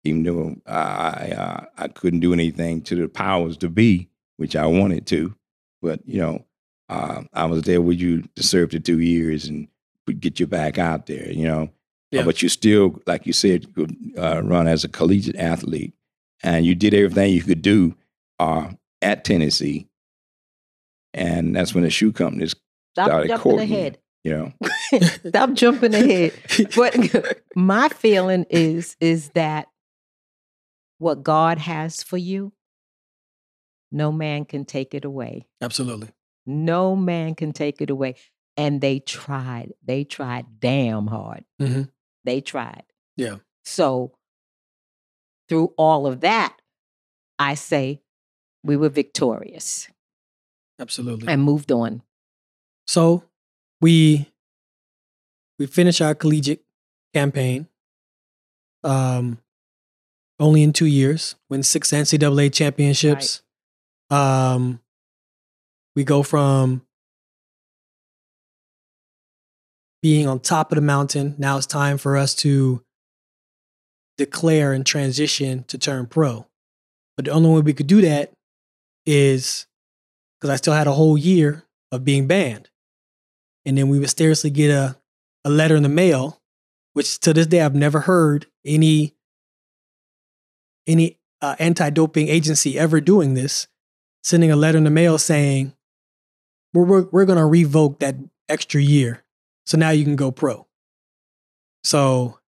even 0.02 0.24
though 0.24 0.56
I 0.66 0.72
I, 0.74 1.30
uh, 1.36 1.64
I 1.78 1.88
couldn't 1.88 2.18
do 2.26 2.32
anything 2.32 2.82
to 2.82 2.96
the 2.96 3.06
powers 3.06 3.56
to 3.58 3.68
be, 3.68 4.08
which 4.38 4.56
I 4.56 4.66
wanted 4.66 5.06
to. 5.06 5.32
But 5.80 6.00
you 6.04 6.18
know, 6.18 6.44
uh, 6.88 7.22
I 7.32 7.44
was 7.44 7.62
there 7.62 7.80
with 7.80 8.00
you 8.00 8.22
to 8.34 8.42
serve 8.42 8.70
the 8.70 8.80
two 8.80 8.98
years 8.98 9.46
and 9.46 9.68
get 10.18 10.40
you 10.40 10.48
back 10.48 10.76
out 10.76 11.06
there. 11.06 11.30
You 11.30 11.44
know, 11.46 11.70
Yeah. 12.10 12.22
uh, 12.22 12.24
but 12.24 12.42
you 12.42 12.48
still, 12.48 13.00
like 13.06 13.26
you 13.28 13.32
said, 13.32 13.72
could 13.76 13.94
uh, 14.18 14.42
run 14.42 14.66
as 14.66 14.82
a 14.82 14.88
collegiate 14.88 15.36
athlete, 15.36 15.94
and 16.42 16.64
you 16.66 16.74
did 16.74 16.94
everything 16.94 17.32
you 17.32 17.42
could 17.42 17.62
do 17.62 17.94
uh, 18.38 18.70
at 19.00 19.24
Tennessee, 19.24 19.88
and 21.14 21.54
that's 21.54 21.74
when 21.74 21.84
the 21.84 21.90
shoe 21.90 22.12
companies, 22.12 22.54
Stop 22.94 23.06
Started 23.06 23.28
jumping 23.28 23.42
courting 23.42 23.68
you. 23.70 23.74
ahead. 23.76 23.98
you 24.24 24.30
know, 24.36 24.52
Stop 25.28 25.52
jumping 25.54 25.94
ahead. 25.94 26.32
But 26.76 27.40
my 27.56 27.88
feeling 27.88 28.44
is 28.50 28.96
is 29.00 29.30
that 29.30 29.68
what 30.98 31.22
God 31.22 31.58
has 31.58 32.02
for 32.02 32.16
you, 32.18 32.52
no 33.90 34.12
man 34.12 34.44
can 34.44 34.64
take 34.64 34.94
it 34.94 35.04
away. 35.04 35.46
Absolutely. 35.60 36.08
No 36.46 36.94
man 36.96 37.34
can 37.34 37.52
take 37.52 37.80
it 37.80 37.90
away. 37.90 38.16
And 38.56 38.80
they 38.80 39.00
tried. 39.00 39.72
They 39.84 40.04
tried 40.04 40.46
damn 40.60 41.06
hard. 41.06 41.44
Mhm. 41.60 41.88
They 42.24 42.40
tried. 42.40 42.84
Yeah. 43.16 43.36
So 43.64 44.12
through 45.52 45.74
all 45.76 46.06
of 46.06 46.20
that, 46.20 46.56
I 47.38 47.52
say 47.52 48.00
we 48.64 48.74
were 48.74 48.88
victorious 48.88 49.86
Absolutely. 50.80 51.28
and 51.28 51.42
moved 51.42 51.70
on. 51.70 52.00
So 52.86 53.24
we 53.82 54.32
we 55.58 55.66
finish 55.66 56.00
our 56.00 56.14
collegiate 56.14 56.64
campaign. 57.12 57.68
Um, 58.82 59.40
only 60.40 60.62
in 60.62 60.72
two 60.72 60.86
years, 60.86 61.34
win 61.50 61.62
six 61.62 61.90
NCAA 61.90 62.50
championships. 62.50 63.42
Um, 64.08 64.80
we 65.94 66.02
go 66.02 66.22
from 66.22 66.80
being 70.00 70.26
on 70.26 70.40
top 70.40 70.72
of 70.72 70.76
the 70.76 70.82
mountain. 70.82 71.34
Now 71.36 71.58
it's 71.58 71.66
time 71.66 71.98
for 71.98 72.16
us 72.16 72.34
to 72.36 72.82
declare 74.18 74.72
and 74.72 74.84
transition 74.84 75.64
to 75.68 75.78
turn 75.78 76.06
pro. 76.06 76.46
But 77.16 77.26
the 77.26 77.32
only 77.32 77.50
way 77.50 77.60
we 77.60 77.74
could 77.74 77.86
do 77.86 78.00
that 78.02 78.32
is 79.06 79.66
because 80.38 80.50
I 80.50 80.56
still 80.56 80.74
had 80.74 80.86
a 80.86 80.92
whole 80.92 81.18
year 81.18 81.64
of 81.90 82.04
being 82.04 82.26
banned. 82.26 82.68
And 83.64 83.78
then 83.78 83.88
we 83.88 83.98
would 83.98 84.02
mysteriously 84.02 84.50
get 84.50 84.70
a, 84.70 84.96
a 85.44 85.50
letter 85.50 85.76
in 85.76 85.82
the 85.82 85.88
mail, 85.88 86.40
which 86.94 87.18
to 87.20 87.32
this 87.32 87.46
day 87.46 87.60
I've 87.60 87.74
never 87.74 88.00
heard 88.00 88.46
any 88.64 89.14
any 90.86 91.18
uh, 91.40 91.54
anti-doping 91.58 92.28
agency 92.28 92.78
ever 92.78 93.00
doing 93.00 93.34
this, 93.34 93.68
sending 94.24 94.50
a 94.50 94.56
letter 94.56 94.78
in 94.78 94.84
the 94.84 94.90
mail 94.90 95.16
saying, 95.16 95.74
we're, 96.74 96.84
we're, 96.84 97.06
we're 97.12 97.24
going 97.24 97.38
to 97.38 97.46
revoke 97.46 98.00
that 98.00 98.16
extra 98.48 98.80
year. 98.80 99.22
So 99.64 99.78
now 99.78 99.90
you 99.90 100.04
can 100.04 100.16
go 100.16 100.32
pro. 100.32 100.66
So 101.84 102.40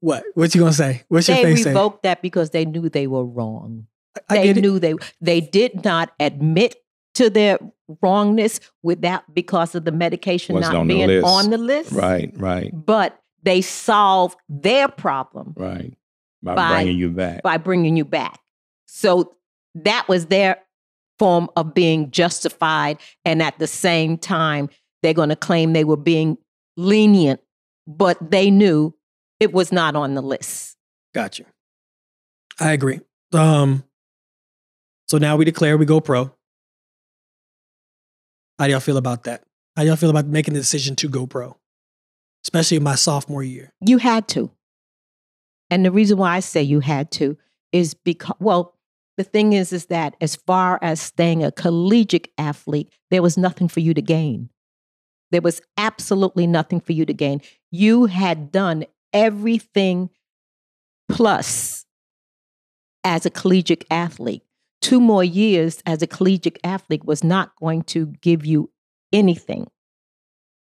what? 0.00 0.24
What 0.34 0.54
you 0.54 0.60
going 0.60 0.72
to 0.72 0.76
say? 0.76 1.02
What's 1.08 1.28
your 1.28 1.36
They 1.38 1.42
face 1.44 1.64
say? 1.64 1.70
revoked 1.70 2.02
that 2.04 2.22
because 2.22 2.50
they 2.50 2.64
knew 2.64 2.88
they 2.88 3.06
were 3.06 3.24
wrong. 3.24 3.86
I 4.28 4.36
they 4.38 4.42
get 4.44 4.58
it. 4.58 4.60
knew 4.60 4.78
they 4.78 4.94
they 5.20 5.40
did 5.40 5.84
not 5.84 6.12
admit 6.20 6.76
to 7.14 7.30
their 7.30 7.58
wrongness 8.02 8.60
without 8.82 9.22
because 9.34 9.74
of 9.74 9.84
the 9.84 9.92
medication 9.92 10.54
Wasn't 10.54 10.72
not 10.74 10.80
on 10.80 10.86
being 10.88 11.06
list. 11.06 11.26
on 11.26 11.50
the 11.50 11.58
list. 11.58 11.92
right, 11.92 12.32
right, 12.36 12.70
But 12.72 13.20
they 13.42 13.60
solved 13.62 14.36
their 14.48 14.86
problem 14.88 15.54
right, 15.56 15.92
by, 16.42 16.54
By- 16.54 16.74
bringing 16.82 16.98
you 16.98 17.10
back. 17.10 17.42
by 17.42 17.56
bringing 17.56 17.96
you 17.96 18.04
back. 18.04 18.38
So 18.86 19.34
that 19.74 20.06
was 20.08 20.26
their 20.26 20.58
form 21.18 21.48
of 21.56 21.74
being 21.74 22.10
justified. 22.10 22.98
And 23.24 23.42
at 23.42 23.58
the 23.58 23.66
same 23.66 24.16
time, 24.18 24.68
they're 25.02 25.14
going 25.14 25.28
to 25.30 25.36
claim 25.36 25.72
they 25.72 25.84
were 25.84 25.96
being 25.96 26.38
lenient, 26.76 27.40
but 27.86 28.18
they 28.30 28.50
knew 28.50 28.94
it 29.40 29.52
was 29.52 29.72
not 29.72 29.96
on 29.96 30.14
the 30.14 30.22
list. 30.22 30.76
Got 31.14 31.38
you. 31.38 31.46
I 32.60 32.72
agree. 32.72 33.00
Um, 33.32 33.84
so 35.08 35.18
now 35.18 35.36
we 35.36 35.44
declare 35.44 35.76
we 35.76 35.86
go 35.86 36.00
pro. 36.00 36.32
How 38.58 38.66
do 38.66 38.72
y'all 38.72 38.80
feel 38.80 38.98
about 38.98 39.24
that? 39.24 39.42
How 39.74 39.82
do 39.82 39.88
y'all 39.88 39.96
feel 39.96 40.10
about 40.10 40.26
making 40.26 40.54
the 40.54 40.60
decision 40.60 40.94
to 40.96 41.08
go 41.08 41.26
pro, 41.26 41.56
especially 42.44 42.76
in 42.76 42.82
my 42.82 42.94
sophomore 42.94 43.42
year? 43.42 43.72
You 43.80 43.98
had 43.98 44.28
to. 44.28 44.50
And 45.70 45.84
the 45.84 45.90
reason 45.90 46.18
why 46.18 46.36
I 46.36 46.40
say 46.40 46.62
you 46.62 46.80
had 46.80 47.10
to 47.12 47.38
is 47.72 47.94
because, 47.94 48.36
well, 48.40 48.76
the 49.16 49.24
thing 49.24 49.52
is, 49.52 49.72
is 49.72 49.86
that 49.86 50.16
as 50.20 50.36
far 50.36 50.78
as 50.82 51.00
staying 51.00 51.44
a 51.44 51.52
collegiate 51.52 52.28
athlete, 52.36 52.92
there 53.10 53.22
was 53.22 53.38
nothing 53.38 53.68
for 53.68 53.80
you 53.80 53.94
to 53.94 54.02
gain. 54.02 54.50
There 55.30 55.40
was 55.40 55.62
absolutely 55.76 56.46
nothing 56.46 56.80
for 56.80 56.92
you 56.92 57.06
to 57.06 57.14
gain. 57.14 57.40
You 57.70 58.06
had 58.06 58.50
done 58.50 58.84
everything 59.12 60.10
plus 61.08 61.84
as 63.04 63.26
a 63.26 63.30
collegiate 63.30 63.84
athlete. 63.90 64.42
Two 64.80 65.00
more 65.00 65.24
years 65.24 65.82
as 65.84 66.02
a 66.02 66.06
collegiate 66.06 66.58
athlete 66.64 67.04
was 67.04 67.22
not 67.22 67.54
going 67.56 67.82
to 67.82 68.06
give 68.22 68.46
you 68.46 68.70
anything. 69.12 69.66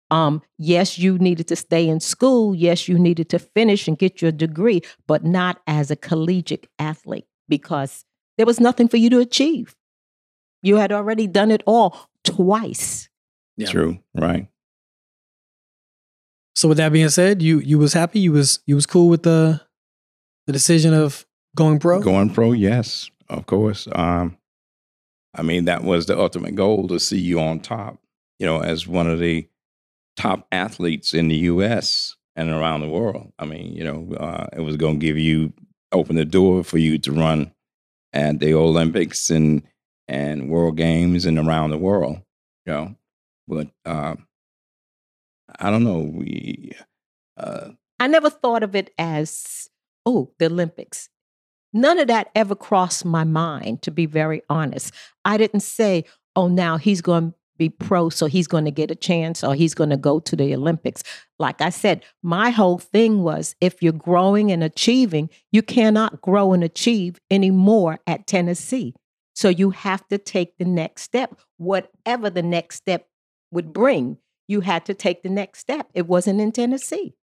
Um, 0.09 0.41
yes, 0.57 0.97
you 0.97 1.17
needed 1.17 1.47
to 1.47 1.55
stay 1.55 1.87
in 1.87 2.01
school. 2.01 2.53
Yes, 2.53 2.89
you 2.89 2.99
needed 2.99 3.29
to 3.29 3.39
finish 3.39 3.87
and 3.87 3.97
get 3.97 4.21
your 4.21 4.33
degree, 4.33 4.81
but 5.07 5.23
not 5.23 5.61
as 5.65 5.89
a 5.89 5.95
collegiate 5.95 6.67
athlete 6.77 7.25
because 7.47 8.03
there 8.37 8.45
was 8.45 8.59
nothing 8.59 8.89
for 8.89 8.97
you 8.97 9.09
to 9.09 9.19
achieve. 9.19 9.75
You 10.61 10.75
had 10.75 10.91
already 10.91 11.27
done 11.27 11.49
it 11.49 11.63
all 11.65 12.09
twice. 12.25 13.09
Yeah. 13.55 13.67
True, 13.67 13.99
right. 14.13 14.47
So 16.55 16.67
with 16.67 16.77
that 16.77 16.91
being 16.91 17.09
said, 17.09 17.41
you 17.41 17.59
you 17.59 17.77
was 17.77 17.93
happy. 17.93 18.19
You 18.19 18.33
was 18.33 18.59
you 18.65 18.75
was 18.75 18.85
cool 18.85 19.09
with 19.09 19.23
the 19.23 19.61
the 20.47 20.53
decision 20.53 20.93
of 20.93 21.25
going 21.55 21.79
pro. 21.79 22.01
Going 22.01 22.29
pro, 22.29 22.51
yes, 22.51 23.09
of 23.29 23.45
course. 23.45 23.87
Um, 23.91 24.37
I 25.33 25.43
mean, 25.43 25.65
that 25.65 25.83
was 25.83 26.05
the 26.05 26.19
ultimate 26.19 26.55
goal 26.55 26.87
to 26.89 26.99
see 26.99 27.19
you 27.19 27.39
on 27.39 27.59
top, 27.59 27.99
you 28.39 28.45
know, 28.45 28.61
as 28.61 28.87
one 28.87 29.07
of 29.07 29.19
the 29.19 29.47
top 30.17 30.47
athletes 30.51 31.13
in 31.13 31.29
the 31.29 31.35
U.S. 31.35 32.15
and 32.35 32.49
around 32.49 32.81
the 32.81 32.89
world. 32.89 33.31
I 33.39 33.45
mean, 33.45 33.73
you 33.73 33.83
know, 33.83 34.13
uh, 34.15 34.47
it 34.53 34.61
was 34.61 34.77
going 34.77 34.99
to 34.99 35.05
give 35.05 35.17
you, 35.17 35.53
open 35.91 36.15
the 36.15 36.25
door 36.25 36.63
for 36.63 36.77
you 36.77 36.97
to 36.99 37.11
run 37.11 37.53
at 38.13 38.39
the 38.39 38.53
Olympics 38.53 39.29
and, 39.29 39.63
and 40.07 40.49
World 40.49 40.75
Games 40.75 41.25
and 41.25 41.39
around 41.39 41.69
the 41.69 41.77
world, 41.77 42.21
you 42.65 42.73
know. 42.73 42.95
But 43.47 43.67
uh, 43.85 44.15
I 45.61 45.69
don't 45.69 45.83
know. 45.83 45.99
We, 45.99 46.71
uh, 47.37 47.69
I 47.99 48.07
never 48.07 48.29
thought 48.29 48.63
of 48.63 48.75
it 48.75 48.91
as, 48.97 49.69
oh, 50.05 50.31
the 50.39 50.47
Olympics. 50.47 51.07
None 51.71 51.99
of 51.99 52.07
that 52.07 52.31
ever 52.35 52.55
crossed 52.55 53.05
my 53.05 53.23
mind, 53.23 53.83
to 53.83 53.91
be 53.91 54.07
very 54.07 54.41
honest. 54.49 54.93
I 55.23 55.37
didn't 55.37 55.61
say, 55.61 56.05
oh, 56.35 56.47
now 56.47 56.77
he's 56.77 57.01
going 57.01 57.31
to 57.31 57.35
be 57.57 57.69
pro, 57.69 58.09
so 58.09 58.25
he's 58.25 58.47
going 58.47 58.65
to 58.65 58.71
get 58.71 58.89
a 58.89 58.95
chance 58.95 59.43
or 59.43 59.53
he's 59.53 59.75
going 59.75 59.91
to 59.91 59.97
go 59.97 60.19
to 60.19 60.35
the 60.35 60.55
Olympics. 60.55 61.03
Like 61.37 61.61
I 61.61 61.69
said, 61.69 62.03
my 62.23 62.49
whole 62.49 62.79
thing 62.79 63.21
was 63.21 63.55
if 63.61 63.83
you're 63.83 63.93
growing 63.93 64.51
and 64.51 64.63
achieving, 64.63 65.29
you 65.51 65.61
cannot 65.61 66.21
grow 66.21 66.53
and 66.53 66.63
achieve 66.63 67.19
anymore 67.29 67.99
at 68.07 68.25
Tennessee. 68.25 68.95
So 69.35 69.47
you 69.47 69.69
have 69.69 70.05
to 70.07 70.17
take 70.17 70.57
the 70.57 70.65
next 70.65 71.03
step, 71.03 71.39
whatever 71.57 72.31
the 72.31 72.43
next 72.43 72.77
step 72.77 73.07
would 73.51 73.71
bring. 73.71 74.17
You 74.51 74.59
had 74.59 74.83
to 74.87 74.93
take 74.93 75.23
the 75.23 75.29
next 75.29 75.59
step. 75.59 75.87
It 75.93 76.07
wasn't 76.07 76.41
in 76.41 76.51
Tennessee. 76.51 77.15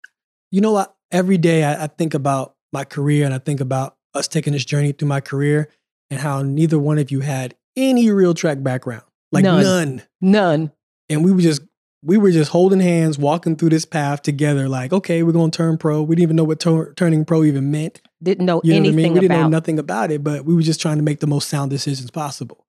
You 0.52 0.60
know 0.60 0.70
what? 0.70 0.94
Every 1.10 1.38
day 1.38 1.64
I, 1.64 1.82
I 1.84 1.86
think 1.88 2.14
about 2.14 2.54
my 2.72 2.84
career 2.84 3.24
and 3.24 3.34
I 3.34 3.38
think 3.38 3.60
about 3.60 3.96
us 4.14 4.28
taking 4.28 4.52
this 4.52 4.64
journey 4.64 4.92
through 4.92 5.08
my 5.08 5.20
career 5.20 5.68
and 6.08 6.20
how 6.20 6.42
neither 6.42 6.78
one 6.78 6.98
of 6.98 7.10
you 7.10 7.20
had 7.20 7.56
any 7.76 8.12
real 8.12 8.32
track 8.32 8.62
background. 8.62 9.02
Like 9.32 9.42
None. 9.42 9.64
none. 9.64 10.02
None. 10.20 10.72
And 11.08 11.24
we 11.24 11.32
were 11.32 11.40
just 11.40 11.62
we 12.04 12.16
were 12.16 12.30
just 12.30 12.52
holding 12.52 12.78
hands, 12.78 13.18
walking 13.18 13.56
through 13.56 13.70
this 13.70 13.84
path 13.84 14.22
together. 14.22 14.68
Like, 14.68 14.92
okay, 14.92 15.24
we're 15.24 15.32
gonna 15.32 15.50
turn 15.50 15.78
pro. 15.78 16.02
We 16.02 16.14
didn't 16.14 16.22
even 16.22 16.36
know 16.36 16.44
what 16.44 16.60
tur- 16.60 16.94
turning 16.94 17.24
pro 17.24 17.42
even 17.42 17.72
meant. 17.72 18.00
Didn't 18.22 18.46
know 18.46 18.60
You 18.62 18.74
know 18.74 18.78
what 18.78 18.84
I 18.84 18.86
anything 18.86 19.02
mean? 19.02 19.12
We 19.14 19.20
didn't 19.20 19.40
know 19.40 19.48
nothing 19.48 19.80
about 19.80 20.12
it, 20.12 20.22
but 20.22 20.44
we 20.44 20.54
were 20.54 20.62
just 20.62 20.80
trying 20.80 20.98
to 20.98 21.02
make 21.02 21.18
the 21.18 21.26
most 21.26 21.48
sound 21.48 21.72
decisions 21.72 22.12
possible. 22.12 22.64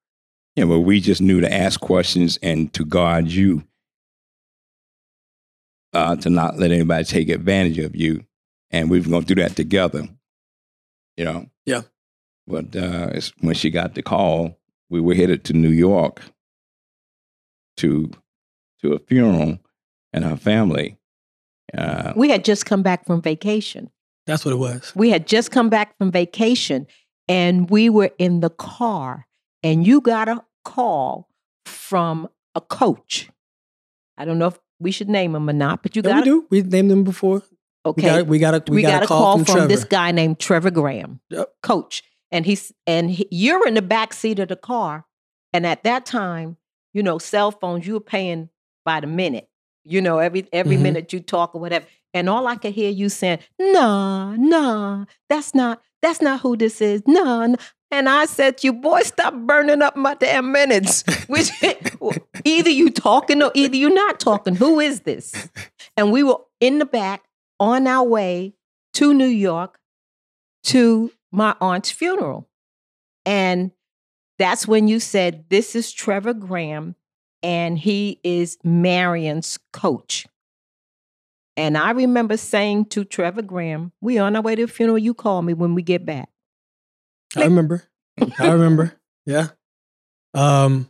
Yeah, 0.55 0.65
but 0.65 0.79
we 0.79 0.99
just 0.99 1.21
knew 1.21 1.41
to 1.41 1.53
ask 1.53 1.79
questions 1.79 2.39
and 2.41 2.73
to 2.73 2.83
guard 2.83 3.27
you, 3.27 3.63
uh, 5.97 6.15
to 6.15 6.29
not 6.29 6.59
let 6.59 6.71
anybody 6.71 7.03
take 7.03 7.29
advantage 7.29 7.79
of 7.79 7.95
you, 7.95 8.23
and 8.69 8.89
we 8.89 8.99
were 8.99 9.09
going 9.09 9.23
to 9.23 9.35
do 9.35 9.41
that 9.41 9.55
together. 9.55 10.07
You 11.17 11.25
know. 11.25 11.45
Yeah. 11.65 11.81
But 12.45 12.75
uh, 12.75 13.09
it's, 13.13 13.33
when 13.39 13.55
she 13.55 13.71
got 13.71 13.95
the 13.95 14.03
call, 14.03 14.59
we 14.89 15.01
were 15.01 15.15
headed 15.15 15.43
to 15.45 15.53
New 15.53 15.71
York 15.71 16.21
to 17.77 18.11
to 18.81 18.93
a 18.93 18.99
funeral 18.99 19.57
and 20.13 20.23
her 20.23 20.37
family. 20.37 20.97
Uh, 21.75 22.13
we 22.15 22.29
had 22.29 22.45
just 22.45 22.65
come 22.65 22.83
back 22.83 23.05
from 23.05 23.21
vacation. 23.21 23.89
That's 24.27 24.45
what 24.45 24.51
it 24.51 24.57
was. 24.57 24.93
We 24.95 25.09
had 25.09 25.25
just 25.27 25.51
come 25.51 25.69
back 25.69 25.97
from 25.97 26.11
vacation 26.11 26.85
and 27.27 27.69
we 27.69 27.89
were 27.89 28.11
in 28.19 28.41
the 28.41 28.51
car 28.51 29.25
and 29.63 29.85
you 29.85 29.99
got 29.99 30.29
a 30.29 30.43
call 30.63 31.27
from 31.65 32.29
a 32.55 32.61
coach. 32.61 33.29
I 34.17 34.25
don't 34.25 34.37
know 34.37 34.47
if 34.47 34.59
we 34.79 34.91
should 34.91 35.09
name 35.09 35.35
him 35.35 35.49
or 35.49 35.53
not, 35.53 35.83
but 35.83 35.95
you 35.95 36.01
Yeah, 36.03 36.09
got 36.11 36.17
we 36.19 36.23
do. 36.23 36.45
We 36.49 36.61
named 36.61 36.91
them 36.91 37.03
before. 37.03 37.43
okay. 37.85 37.95
We 37.95 38.01
got 38.03 38.27
we 38.27 38.39
got 38.39 38.53
a 38.69 38.71
we, 38.71 38.81
got, 38.81 39.03
a 39.03 39.07
call, 39.07 39.37
from, 39.37 39.45
Trevor. 39.45 39.67
this 39.67 39.83
guy 39.83 40.11
named 40.11 40.39
Trevor 40.39 40.71
Graham, 40.71 41.19
Yep. 41.29 41.49
coach, 41.63 42.03
and 42.31 42.45
he's 42.45 42.71
and 42.85 43.09
he, 43.11 43.27
you're 43.31 43.67
in 43.67 43.73
the 43.73 43.81
back 43.81 44.13
seat 44.13 44.39
of 44.39 44.49
the 44.49 44.55
car, 44.55 45.05
and 45.53 45.65
at 45.65 45.83
that 45.83 46.05
time, 46.05 46.57
you 46.93 47.01
know, 47.03 47.17
cell 47.17 47.51
phones 47.51 47.87
you 47.87 47.93
were 47.93 47.99
paying 47.99 48.49
by 48.85 48.99
the 48.99 49.07
minute, 49.07 49.49
you 49.83 50.01
know, 50.01 50.19
every 50.19 50.47
every 50.53 50.77
Mhm. 50.77 50.81
minute 50.81 51.13
you 51.13 51.19
talk 51.19 51.55
or 51.55 51.61
whatever, 51.61 51.85
and 52.13 52.29
all 52.29 52.47
I 52.47 52.55
could 52.55 52.73
hear 52.73 52.89
you 52.91 53.09
saying, 53.09 53.39
"Nah, 53.59 54.35
nah, 54.35 55.05
that's 55.29 55.53
not 55.55 55.81
that's 56.01 56.21
not 56.21 56.41
who 56.41 56.55
this 56.55 56.81
is, 56.81 57.01
nah." 57.07 57.47
nah." 57.47 57.55
And 57.89 58.09
I 58.09 58.25
said, 58.25 58.63
"You 58.63 58.73
boy, 58.73 59.01
stop 59.01 59.33
burning 59.33 59.81
up 59.81 59.95
my 59.95 60.13
damn 60.13 60.51
minutes." 60.51 61.03
Which 61.27 61.49
either 62.43 62.69
you 62.69 62.89
talking 62.89 63.41
or 63.41 63.51
either 63.53 63.75
you 63.75 63.89
not 63.89 64.19
talking. 64.19 64.55
Who 64.55 64.79
is 64.79 65.01
this? 65.01 65.49
And 65.95 66.11
we 66.11 66.23
were 66.23 66.39
in 66.59 66.79
the 66.79 66.85
back 66.85 67.23
on 67.59 67.87
our 67.87 68.03
way 68.03 68.53
to 68.95 69.13
New 69.13 69.25
York 69.25 69.79
to 70.63 71.11
my 71.31 71.55
aunt's 71.61 71.91
funeral. 71.91 72.47
And 73.25 73.71
that's 74.39 74.67
when 74.67 74.87
you 74.87 74.99
said, 74.99 75.45
This 75.49 75.75
is 75.75 75.91
Trevor 75.91 76.33
Graham, 76.33 76.95
and 77.41 77.77
he 77.77 78.19
is 78.23 78.57
Marion's 78.63 79.57
coach. 79.73 80.27
And 81.55 81.77
I 81.77 81.91
remember 81.91 82.37
saying 82.37 82.85
to 82.85 83.03
Trevor 83.03 83.41
Graham, 83.41 83.91
We 84.01 84.17
on 84.17 84.35
our 84.35 84.41
way 84.41 84.55
to 84.55 84.65
the 84.65 84.71
funeral, 84.71 84.97
you 84.97 85.13
call 85.13 85.41
me 85.41 85.53
when 85.53 85.73
we 85.73 85.81
get 85.81 86.05
back. 86.05 86.29
I 87.37 87.43
remember. 87.43 87.83
I 88.39 88.51
remember. 88.51 88.93
Yeah. 89.25 89.47
Um 90.33 90.87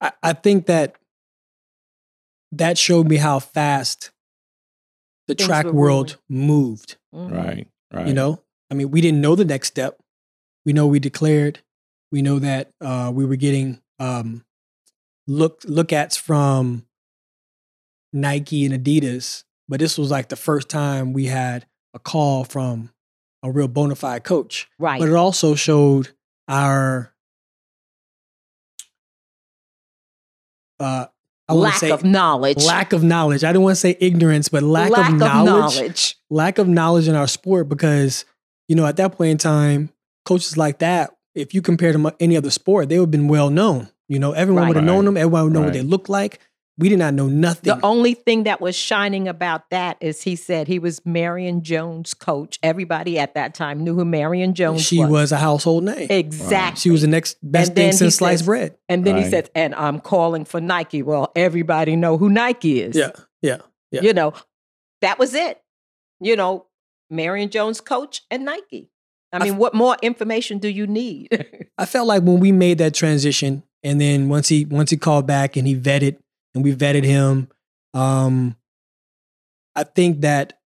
I, 0.00 0.12
I 0.22 0.32
think 0.32 0.66
that 0.66 0.96
that 2.52 2.78
showed 2.78 3.06
me 3.08 3.16
how 3.16 3.38
fast 3.38 4.10
the 5.26 5.34
Things 5.34 5.46
track 5.46 5.66
were 5.66 5.72
world 5.72 6.16
moved. 6.28 6.96
Mhm. 7.14 7.30
right, 7.32 7.68
right. 7.92 8.06
You 8.08 8.14
know? 8.14 8.42
I 8.70 8.74
mean, 8.74 8.90
we 8.90 9.00
didn't 9.02 9.20
know 9.20 9.34
the 9.34 9.44
next 9.44 9.68
step. 9.68 10.00
We 10.64 10.72
know 10.72 10.86
we 10.86 11.00
declared. 11.00 11.60
We 12.10 12.22
know 12.22 12.38
that 12.38 12.70
uh 12.80 13.12
we 13.14 13.26
were 13.26 13.36
getting 13.36 13.82
um 13.98 14.44
look 15.26 15.60
look 15.66 15.92
ats 15.92 16.16
from 16.16 16.86
Nike 18.12 18.64
and 18.64 18.74
Adidas, 18.74 19.44
but 19.68 19.80
this 19.80 19.98
was 19.98 20.10
like 20.10 20.28
the 20.28 20.36
first 20.36 20.68
time 20.70 21.12
we 21.12 21.26
had 21.26 21.66
a 21.98 22.00
call 22.00 22.44
from 22.44 22.90
a 23.42 23.50
real 23.50 23.68
bona 23.68 23.94
fide 23.96 24.24
coach. 24.24 24.68
Right. 24.78 25.00
But 25.00 25.08
it 25.08 25.14
also 25.14 25.54
showed 25.54 26.10
our 26.48 27.12
uh 30.80 31.06
Lack 31.50 31.82
of 31.84 32.04
knowledge. 32.04 32.62
lack 32.66 32.92
of 32.92 33.02
knowledge. 33.02 33.42
I 33.42 33.54
don't 33.54 33.62
want 33.62 33.72
to 33.76 33.80
say 33.80 33.96
ignorance, 34.00 34.50
but 34.50 34.62
lack, 34.62 34.90
Lack 34.90 35.12
of, 35.12 35.18
knowledge, 35.18 35.76
knowledge. 35.76 36.16
Lack 36.28 36.58
of 36.58 36.68
knowledge 36.68 37.08
in 37.08 37.14
our 37.14 37.26
sport 37.26 37.70
because, 37.70 38.26
you 38.68 38.76
know, 38.76 38.84
at 38.84 38.96
that 38.98 39.12
point 39.12 39.30
in 39.30 39.38
time, 39.38 39.88
coaches 40.26 40.58
like 40.58 40.80
that, 40.80 41.16
if 41.34 41.54
you 41.54 41.62
compare 41.62 41.90
them 41.92 42.02
to 42.02 42.14
any 42.20 42.36
other 42.36 42.50
sport, 42.50 42.90
they 42.90 42.98
would 42.98 43.06
have 43.06 43.10
been 43.10 43.28
well 43.28 43.48
known. 43.48 43.88
You 44.10 44.18
know, 44.18 44.32
everyone 44.32 44.64
Right. 44.64 44.68
would 44.68 44.76
have 44.76 44.84
known 44.84 45.06
them, 45.06 45.16
everyone 45.16 45.44
would 45.44 45.52
know 45.54 45.62
what 45.62 45.72
they 45.72 45.80
looked 45.80 46.10
like. 46.10 46.38
We 46.78 46.88
did 46.88 47.00
not 47.00 47.12
know 47.14 47.26
nothing. 47.26 47.74
The 47.74 47.84
only 47.84 48.14
thing 48.14 48.44
that 48.44 48.60
was 48.60 48.76
shining 48.76 49.26
about 49.26 49.68
that 49.70 49.96
is 50.00 50.22
he 50.22 50.36
said 50.36 50.68
he 50.68 50.78
was 50.78 51.04
Marion 51.04 51.62
Jones' 51.64 52.14
coach. 52.14 52.58
Everybody 52.62 53.18
at 53.18 53.34
that 53.34 53.52
time 53.54 53.82
knew 53.82 53.94
who 53.96 54.04
Marion 54.04 54.54
Jones 54.54 54.82
she 54.82 54.98
was. 55.00 55.08
She 55.08 55.10
was 55.12 55.32
a 55.32 55.38
household 55.38 55.82
name. 55.84 56.06
Exactly. 56.08 56.78
She 56.80 56.90
was 56.90 57.02
the 57.02 57.08
next 57.08 57.36
best 57.42 57.74
thing 57.74 57.90
since 57.92 58.14
sliced 58.16 58.38
says- 58.40 58.46
bread. 58.46 58.78
And 58.88 59.04
then 59.04 59.16
he 59.16 59.22
Right. 59.22 59.30
said, 59.30 59.50
and 59.56 59.74
I'm 59.74 60.00
calling 60.00 60.44
for 60.44 60.60
Nike. 60.60 61.02
Well, 61.02 61.32
everybody 61.34 61.96
know 61.96 62.16
who 62.16 62.28
Nike 62.28 62.80
is. 62.80 62.94
Yeah, 62.96 63.10
yeah, 63.42 63.58
yeah. 63.90 64.02
You 64.02 64.12
know, 64.14 64.34
that 65.00 65.18
was 65.18 65.34
it. 65.34 65.60
You 66.20 66.36
know, 66.36 66.66
Marion 67.10 67.50
Jones 67.50 67.80
coach 67.80 68.22
and 68.30 68.44
Nike. 68.44 68.90
I 69.32 69.38
I 69.38 69.44
mean, 69.44 69.54
f- 69.54 69.58
what 69.58 69.74
more 69.74 69.96
information 70.00 70.58
do 70.58 70.68
you 70.68 70.86
need? 70.86 71.28
I 71.76 71.86
felt 71.86 72.06
like 72.06 72.22
when 72.22 72.38
we 72.40 72.52
made 72.52 72.78
that 72.78 72.94
transition, 72.94 73.62
and 73.82 74.00
then 74.00 74.28
once 74.28 74.48
he 74.48 74.64
once 74.64 74.90
he 74.90 74.96
called 74.96 75.26
back 75.26 75.56
and 75.56 75.66
he 75.66 75.74
vetted 75.76 76.18
and 76.54 76.64
we 76.64 76.74
vetted 76.74 77.04
him, 77.04 77.48
um, 77.94 78.56
I 79.74 79.84
think 79.84 80.22
that 80.22 80.58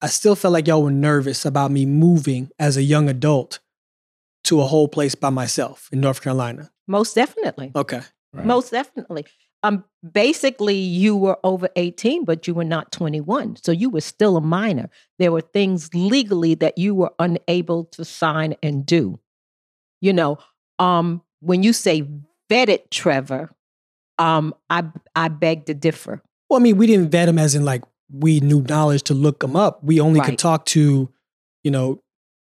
I 0.00 0.08
still 0.08 0.34
felt 0.34 0.52
like 0.52 0.66
y'all 0.66 0.82
were 0.82 0.90
nervous 0.90 1.44
about 1.44 1.70
me 1.70 1.86
moving 1.86 2.50
as 2.58 2.76
a 2.76 2.82
young 2.82 3.08
adult 3.08 3.60
to 4.44 4.60
a 4.60 4.66
whole 4.66 4.88
place 4.88 5.14
by 5.14 5.30
myself 5.30 5.88
in 5.92 6.00
North 6.00 6.20
Carolina. 6.20 6.70
Most 6.88 7.14
definitely. 7.14 7.70
Okay, 7.76 8.00
right. 8.32 8.44
Most 8.44 8.72
definitely. 8.72 9.24
Um, 9.62 9.84
basically, 10.12 10.74
you 10.74 11.16
were 11.16 11.38
over 11.44 11.68
18, 11.76 12.24
but 12.24 12.48
you 12.48 12.54
were 12.54 12.64
not 12.64 12.90
21. 12.90 13.56
So 13.62 13.70
you 13.70 13.88
were 13.90 14.00
still 14.00 14.36
a 14.36 14.40
minor. 14.40 14.90
There 15.20 15.30
were 15.30 15.40
things 15.40 15.94
legally 15.94 16.56
that 16.56 16.78
you 16.78 16.96
were 16.96 17.12
unable 17.20 17.84
to 17.84 18.04
sign 18.04 18.56
and 18.60 18.84
do. 18.84 19.20
You 20.00 20.12
know, 20.12 20.38
um, 20.80 21.22
when 21.38 21.62
you 21.62 21.72
say 21.72 22.08
vetted 22.52 22.90
Trevor, 22.90 23.50
um, 24.18 24.54
I 24.70 24.84
I 25.16 25.28
beg 25.28 25.66
to 25.66 25.74
differ. 25.74 26.22
well, 26.50 26.60
I 26.60 26.62
mean, 26.62 26.76
we 26.76 26.86
didn't 26.86 27.10
vet 27.10 27.28
him 27.28 27.38
as 27.38 27.54
in 27.54 27.64
like 27.64 27.82
we 28.12 28.40
knew 28.40 28.60
knowledge 28.62 29.02
to 29.04 29.14
look 29.14 29.42
him 29.42 29.56
up. 29.56 29.82
We 29.82 29.98
only 30.00 30.20
Right. 30.20 30.30
could 30.30 30.38
talk 30.38 30.66
to, 30.66 31.08
you 31.64 31.70
know, 31.70 32.02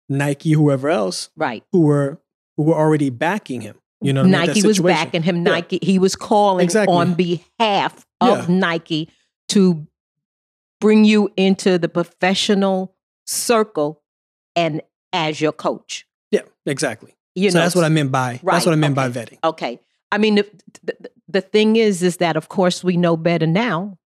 Nike, 0.10 0.52
whoever 0.54 0.90
else 0.90 1.30
Right. 1.38 1.64
who 1.72 1.82
were 1.82 2.20
who 2.58 2.64
were 2.64 2.76
already 2.76 3.10
backing 3.10 3.62
him. 3.62 3.76
You 4.02 4.14
know, 4.14 4.24
Nike 4.24 4.66
was 4.66 4.80
backing 4.80 5.24
him. 5.24 5.38
Yeah. 5.38 5.52
Nike, 5.54 5.80
he 5.82 6.00
was 6.00 6.16
calling 6.16 6.64
Exactly. 6.64 6.96
on 6.96 7.14
behalf 7.16 8.06
of 8.22 8.50
Yeah. 8.50 8.56
Nike 8.56 9.10
to 9.50 9.86
bring 10.82 11.04
you 11.06 11.30
into 11.38 11.78
the 11.78 11.90
professional 11.90 12.96
circle 13.26 14.02
and 14.56 14.82
as 15.14 15.40
your 15.42 15.52
coach. 15.52 16.06
Yeah, 16.32 16.42
exactly. 16.66 17.14
You 17.36 17.52
so 17.52 17.58
know, 17.60 17.64
that's 17.66 17.76
what 17.76 17.86
I 17.86 17.90
meant 17.90 18.12
by 18.12 18.40
that's 18.44 18.66
what 18.66 18.74
I 18.74 18.76
meant 18.76 18.96
by 18.96 19.10
vetting. 19.10 19.38
Okay. 19.44 19.80
I 20.12 20.18
mean, 20.18 20.36
the, 20.36 20.50
the, 20.84 21.12
the 21.28 21.42
thing 21.42 21.76
is, 21.76 22.02
is 22.02 22.18
that 22.18 22.36
of 22.36 22.50
course 22.50 22.84
we 22.84 22.98
know 22.98 23.16
better 23.18 23.48
now 23.48 23.98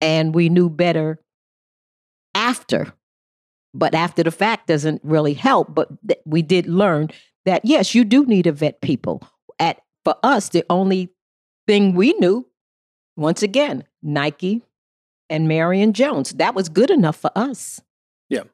and 0.00 0.34
we 0.34 0.48
knew 0.48 0.68
better 0.68 1.20
after. 2.34 2.92
But 3.74 3.94
after 3.94 4.22
the 4.22 4.30
fact 4.30 4.68
doesn't 4.68 5.02
really 5.04 5.34
help. 5.34 5.74
But 5.74 5.88
th- 6.06 6.20
we 6.24 6.42
did 6.42 6.66
learn 6.66 7.10
that, 7.44 7.64
yes, 7.64 7.94
you 7.94 8.04
do 8.04 8.24
need 8.24 8.44
to 8.44 8.52
vet 8.52 8.80
people. 8.80 9.22
At 9.58 9.80
For 10.04 10.16
us, 10.22 10.48
the 10.50 10.64
only 10.70 11.10
thing 11.66 11.94
we 11.94 12.12
knew, 12.14 12.46
once 13.16 13.42
again, 13.42 13.84
Nike 14.02 14.62
and 15.28 15.48
Marion 15.48 15.92
Jones. 15.92 16.30
That 16.32 16.54
was 16.54 16.68
good 16.68 16.90
enough 16.90 17.16
for 17.16 17.30
us. 17.36 17.80
Yeah. 18.28 18.44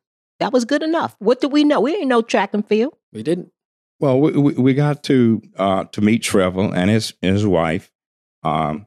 That 0.40 0.52
was 0.52 0.64
good 0.64 0.82
enough. 0.82 1.14
What 1.18 1.40
do 1.40 1.48
we 1.48 1.64
know? 1.64 1.80
We 1.80 1.92
didn't 1.92 2.08
know 2.08 2.22
track 2.22 2.54
and 2.54 2.66
field. 2.66 2.94
We 3.12 3.22
didn't. 3.22 3.52
Well, 4.02 4.20
we, 4.20 4.32
we, 4.32 4.74
got 4.74 5.04
to 5.04 5.40
uh, 5.56 5.84
to 5.84 6.00
meet 6.00 6.24
Trevor 6.24 6.74
and 6.74 6.90
his 6.90 7.14
his 7.22 7.46
wife, 7.46 7.88
um, 8.42 8.86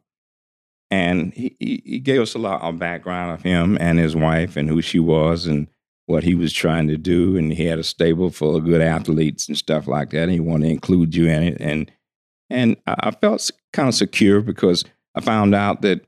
and 0.91 1.33
he, 1.33 1.55
he 1.57 1.99
gave 1.99 2.19
us 2.19 2.35
a 2.35 2.37
lot 2.37 2.61
of 2.61 2.79
background 2.79 3.31
of 3.31 3.41
him 3.41 3.77
and 3.79 3.97
his 3.97 4.13
wife 4.13 4.57
and 4.57 4.67
who 4.67 4.81
she 4.81 4.99
was 4.99 5.45
and 5.45 5.69
what 6.05 6.25
he 6.25 6.35
was 6.35 6.51
trying 6.51 6.89
to 6.89 6.97
do. 6.97 7.37
And 7.37 7.53
he 7.53 7.63
had 7.63 7.79
a 7.79 7.83
stable 7.83 8.29
full 8.29 8.57
of 8.57 8.65
good 8.65 8.81
athletes 8.81 9.47
and 9.47 9.57
stuff 9.57 9.87
like 9.87 10.09
that. 10.09 10.23
And 10.23 10.33
he 10.33 10.41
wanted 10.41 10.65
to 10.65 10.71
include 10.71 11.15
you 11.15 11.29
in 11.29 11.43
it. 11.43 11.61
And 11.61 11.89
and 12.49 12.75
I 12.85 13.11
felt 13.11 13.49
kind 13.71 13.87
of 13.87 13.95
secure 13.95 14.41
because 14.41 14.83
I 15.15 15.21
found 15.21 15.55
out 15.55 15.81
that 15.83 16.01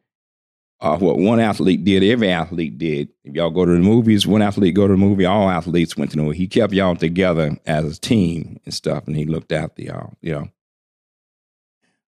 uh, 0.80 0.98
what 0.98 1.18
one 1.18 1.40
athlete 1.40 1.84
did, 1.84 2.04
every 2.04 2.30
athlete 2.30 2.78
did. 2.78 3.10
If 3.24 3.36
y'all 3.36 3.50
go 3.50 3.66
to 3.66 3.72
the 3.72 3.80
movies, 3.80 4.28
one 4.28 4.42
athlete 4.42 4.76
go 4.76 4.88
to 4.88 4.94
the 4.94 4.98
movie, 4.98 5.26
all 5.26 5.50
athletes 5.50 5.98
went 5.98 6.12
to 6.12 6.18
the 6.18 6.24
movie. 6.24 6.38
He 6.38 6.48
kept 6.48 6.74
y'all 6.74 6.96
together 6.96 7.58
as 7.66 7.98
a 7.98 8.00
team 8.00 8.60
and 8.64 8.74
stuff, 8.74 9.08
and 9.08 9.16
he 9.16 9.26
looked 9.26 9.52
after 9.52 9.82
y'all, 9.82 10.14
you 10.22 10.34
know. 10.34 10.50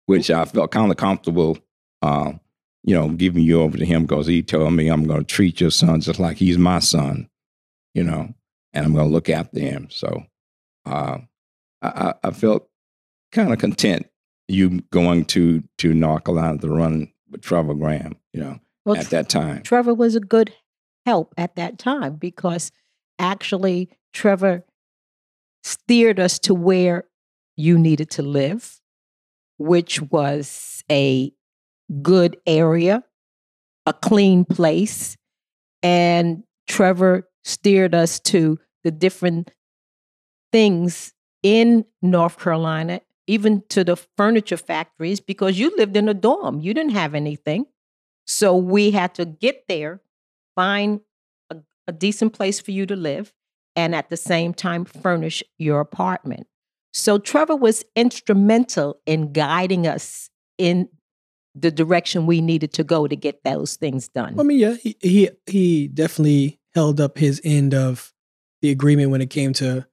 Which 0.05 0.29
I 0.29 0.45
felt 0.45 0.71
kind 0.71 0.91
of 0.91 0.97
comfortable, 0.97 1.57
uh, 2.01 2.33
you 2.83 2.93
know, 2.95 3.09
giving 3.09 3.43
you 3.43 3.61
over 3.61 3.77
to 3.77 3.85
him 3.85 4.03
because 4.03 4.27
he 4.27 4.43
told 4.43 4.73
me 4.73 4.87
I'm 4.87 5.05
going 5.05 5.21
to 5.21 5.25
treat 5.25 5.61
your 5.61 5.71
son 5.71 6.01
just 6.01 6.19
like 6.19 6.37
he's 6.37 6.57
my 6.57 6.79
son, 6.79 7.29
you 7.93 8.03
know, 8.03 8.33
and 8.73 8.85
I'm 8.85 8.93
going 8.93 9.07
to 9.07 9.13
look 9.13 9.29
after 9.29 9.59
him. 9.59 9.87
So 9.89 10.25
uh, 10.85 11.19
I, 11.81 12.13
I 12.23 12.31
felt 12.31 12.67
kind 13.31 13.51
of 13.51 13.59
content 13.59 14.07
you 14.47 14.81
going 14.91 15.25
to 15.25 15.63
to 15.79 15.93
North 15.93 16.23
Carolina 16.23 16.57
to 16.59 16.69
run 16.69 17.11
with 17.29 17.41
Trevor 17.41 17.73
Graham, 17.73 18.15
you 18.33 18.41
know, 18.41 18.59
Well, 18.85 18.97
at 18.97 19.09
that 19.11 19.29
time. 19.29 19.63
Trevor 19.63 19.93
was 19.93 20.15
a 20.15 20.19
good 20.19 20.53
help 21.05 21.33
at 21.37 21.55
that 21.55 21.77
time 21.77 22.15
because 22.15 22.71
actually 23.19 23.89
Trevor 24.13 24.65
steered 25.63 26.19
us 26.19 26.39
to 26.39 26.53
where 26.53 27.05
you 27.55 27.77
needed 27.77 28.09
to 28.11 28.21
live, 28.21 28.79
which 29.57 30.01
was 30.01 30.83
a 30.91 31.31
good 32.01 32.37
area, 32.45 33.03
a 33.85 33.93
clean 33.93 34.45
place. 34.45 35.15
And 35.81 36.43
Trevor 36.67 37.29
steered 37.43 37.93
us 37.93 38.19
to 38.21 38.59
the 38.83 38.91
different 38.91 39.51
things 40.51 41.13
in 41.41 41.85
North 42.01 42.39
Carolina, 42.39 43.01
even 43.27 43.63
to 43.69 43.83
the 43.83 43.97
furniture 44.17 44.57
factories, 44.57 45.19
because 45.19 45.59
you 45.59 45.75
lived 45.75 45.97
in 45.97 46.07
a 46.07 46.13
dorm. 46.13 46.59
You 46.59 46.73
didn't 46.73 46.93
have 46.93 47.13
anything. 47.15 47.65
So 48.25 48.55
we 48.55 48.91
had 48.91 49.15
to 49.15 49.25
get 49.25 49.65
there, 49.67 50.01
find 50.55 51.01
a, 51.49 51.57
a 51.87 51.91
decent 51.91 52.33
place 52.33 52.59
for 52.59 52.71
you 52.71 52.85
to 52.85 52.95
live, 52.95 53.33
and 53.75 53.95
at 53.95 54.09
the 54.09 54.17
same 54.17 54.53
time 54.53 54.85
furnish 54.85 55.43
your 55.57 55.79
apartment. 55.79 56.47
So 56.93 57.17
Trevor 57.17 57.55
was 57.55 57.83
instrumental 57.95 58.99
in 59.05 59.33
guiding 59.33 59.87
us 59.87 60.29
in 60.57 60.89
the 61.55 61.71
direction 61.71 62.25
we 62.25 62.41
needed 62.41 62.73
to 62.73 62.83
go 62.83 63.07
to 63.07 63.15
get 63.15 63.43
those 63.43 63.75
things 63.75 64.07
done. 64.07 64.39
I 64.39 64.43
mean, 64.43 64.59
yeah, 64.59 64.75
he, 64.75 64.95
he 65.01 65.29
he 65.45 65.87
definitely 65.87 66.59
held 66.73 66.99
up 66.99 67.17
his 67.17 67.41
end 67.43 67.73
of 67.73 68.13
the 68.61 68.71
agreement 68.71 69.11
when 69.11 69.21
it 69.21 69.29
came 69.29 69.53
to 69.53 69.85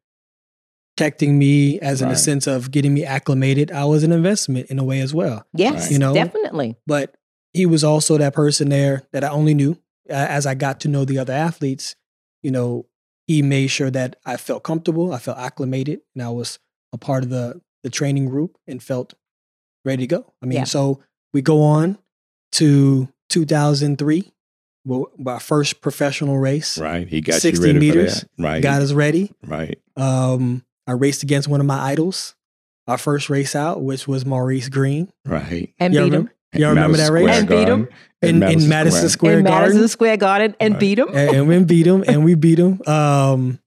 protecting 0.96 1.38
me, 1.38 1.78
as 1.80 2.02
in 2.02 2.10
the 2.10 2.16
sense 2.16 2.46
of 2.46 2.70
getting 2.70 2.92
me 2.92 3.04
acclimated. 3.04 3.70
I 3.72 3.84
was 3.84 4.04
an 4.04 4.12
investment 4.12 4.70
in 4.70 4.78
a 4.78 4.84
way 4.84 5.00
as 5.00 5.14
well. 5.14 5.46
yes, 5.54 5.90
you 5.90 5.98
know, 5.98 6.12
definitely. 6.12 6.76
But 6.86 7.16
he 7.52 7.66
was 7.66 7.82
also 7.84 8.16
that 8.18 8.34
person 8.34 8.68
there 8.68 9.02
that 9.12 9.24
I 9.24 9.28
only 9.28 9.54
knew 9.54 9.72
uh, 10.08 10.12
as 10.14 10.46
I 10.46 10.54
got 10.54 10.80
to 10.80 10.88
know 10.88 11.04
the 11.04 11.18
other 11.18 11.32
athletes. 11.32 11.96
You 12.42 12.50
know, 12.50 12.86
he 13.26 13.42
made 13.42 13.68
sure 13.68 13.90
that 13.90 14.16
I 14.24 14.36
felt 14.36 14.62
comfortable, 14.62 15.12
I 15.12 15.18
felt 15.18 15.38
acclimated, 15.38 16.00
and 16.14 16.22
I 16.22 16.30
was 16.30 16.58
a 16.92 16.98
part 16.98 17.22
of 17.24 17.30
the 17.30 17.60
the 17.82 17.90
training 17.90 18.26
group 18.26 18.58
and 18.66 18.82
felt 18.82 19.14
ready 19.84 20.02
to 20.02 20.06
go. 20.06 20.32
I 20.42 20.46
mean, 20.46 20.58
Yeah. 20.58 20.64
so 20.64 21.02
we 21.32 21.40
go 21.42 21.62
on 21.62 21.96
to 22.52 23.08
2003, 23.30 24.32
well, 24.84 25.06
our 25.26 25.40
first 25.40 25.80
professional 25.80 26.38
race. 26.38 26.76
Right. 26.78 27.08
He 27.08 27.20
got 27.20 27.40
60 27.40 27.66
you 27.66 27.74
ready 27.74 27.78
meters, 27.86 28.20
for 28.20 28.26
that. 28.36 28.42
Right. 28.42 28.62
Got 28.62 28.82
us 28.82 28.92
ready. 28.92 29.32
Right. 29.46 29.78
Um, 29.96 30.64
I 30.86 30.92
raced 30.92 31.22
against 31.22 31.48
one 31.48 31.60
of 31.60 31.66
my 31.66 31.78
idols. 31.80 32.34
Our 32.86 32.98
first 32.98 33.30
race 33.30 33.54
out, 33.54 33.82
which 33.82 34.08
was 34.08 34.26
Maurice 34.26 34.68
Greene. 34.68 35.10
Right. 35.24 35.72
And 35.78 35.94
Y'all 35.94 36.04
beat 36.04 36.14
him. 36.14 36.30
Remember? 36.52 36.58
Y'all 36.58 36.74
remember 36.74 36.96
that 36.98 37.12
race? 37.12 37.38
And 37.38 37.48
beat 37.48 37.68
him. 37.68 37.88
In, 38.22 38.42
in 38.42 38.68
Madison 38.68 39.08
Square 39.08 39.38
in 39.38 39.44
Garden. 39.46 39.68
Madison 39.70 39.88
Square 39.88 40.16
Garden 40.18 40.54
and 40.60 40.74
Right. 40.74 40.80
beat 40.80 40.98
him. 40.98 41.08
and, 41.08 41.36
and 41.36 41.48
we 41.48 41.64
beat 41.64 41.86
him, 41.86 42.04
and 42.06 42.24
we 42.24 42.34
beat 42.34 42.58
him. 42.58 42.80
Um, 42.86 43.58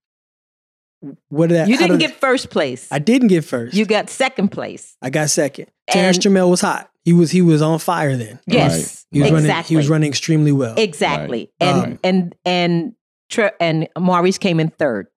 what 1.29 1.47
did 1.49 1.55
that? 1.57 1.67
You 1.67 1.77
didn't 1.77 1.97
did- 1.99 2.09
get 2.11 2.19
first 2.19 2.49
place. 2.49 2.88
I 2.91 2.99
didn't 2.99 3.27
get 3.29 3.43
first. 3.43 3.73
you 3.75 3.86
got 3.86 4.09
second 4.09 4.49
place. 4.49 4.95
I 5.01 5.09
got 5.09 5.29
second. 5.29 5.67
Terrence 5.89 6.23
And- 6.23 6.36
Jamel 6.36 6.49
was 6.49 6.61
hot. 6.61 6.89
He 7.03 7.11
was 7.11 7.31
he 7.31 7.41
was 7.41 7.61
on 7.61 7.79
fire 7.79 8.15
then. 8.15 8.39
Yes, 8.47 9.05
He 9.11 9.19
was 9.19 9.27
exactly. 9.29 9.49
running. 9.49 9.63
He 9.65 9.75
was 9.75 9.89
running 9.89 10.07
extremely 10.09 10.51
well. 10.53 10.75
Exactly. 10.77 11.51
Right. 11.59 11.67
And 11.69 11.84
Um, 11.86 11.99
and 12.03 12.36
and 12.45 12.93
Tre- 13.29 13.51
and 13.59 13.89
Maurice 13.99 14.38
came 14.38 14.59
in 14.61 14.69
third. 14.69 15.07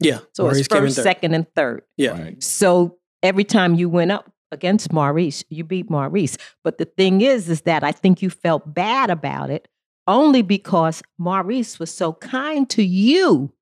yeah. 0.00 0.20
So 0.32 0.44
Maurice 0.44 0.60
it's 0.60 0.68
came 0.68 0.78
in 0.78 0.84
first, 0.84 0.96
third. 0.96 1.02
second, 1.04 1.34
and 1.34 1.46
third. 1.54 1.82
Yeah. 1.96 2.10
Right. 2.20 2.42
So 2.42 2.96
every 3.22 3.44
time 3.44 3.74
you 3.76 3.88
went 3.88 4.10
up 4.10 4.32
against 4.52 4.92
Maurice, 4.92 5.44
you 5.48 5.64
beat 5.64 5.90
Maurice. 5.90 6.36
But 6.64 6.78
the 6.78 6.84
thing 6.84 7.20
is, 7.20 7.48
is 7.48 7.62
that 7.62 7.82
I 7.84 7.92
think 7.92 8.22
you 8.22 8.30
felt 8.30 8.72
bad 8.74 9.10
about 9.10 9.50
it 9.50 9.68
only 10.06 10.42
because 10.42 11.02
Maurice 11.18 11.78
was 11.78 11.90
so 11.92 12.12
kind 12.14 12.68
to 12.70 12.82
you 12.82 13.52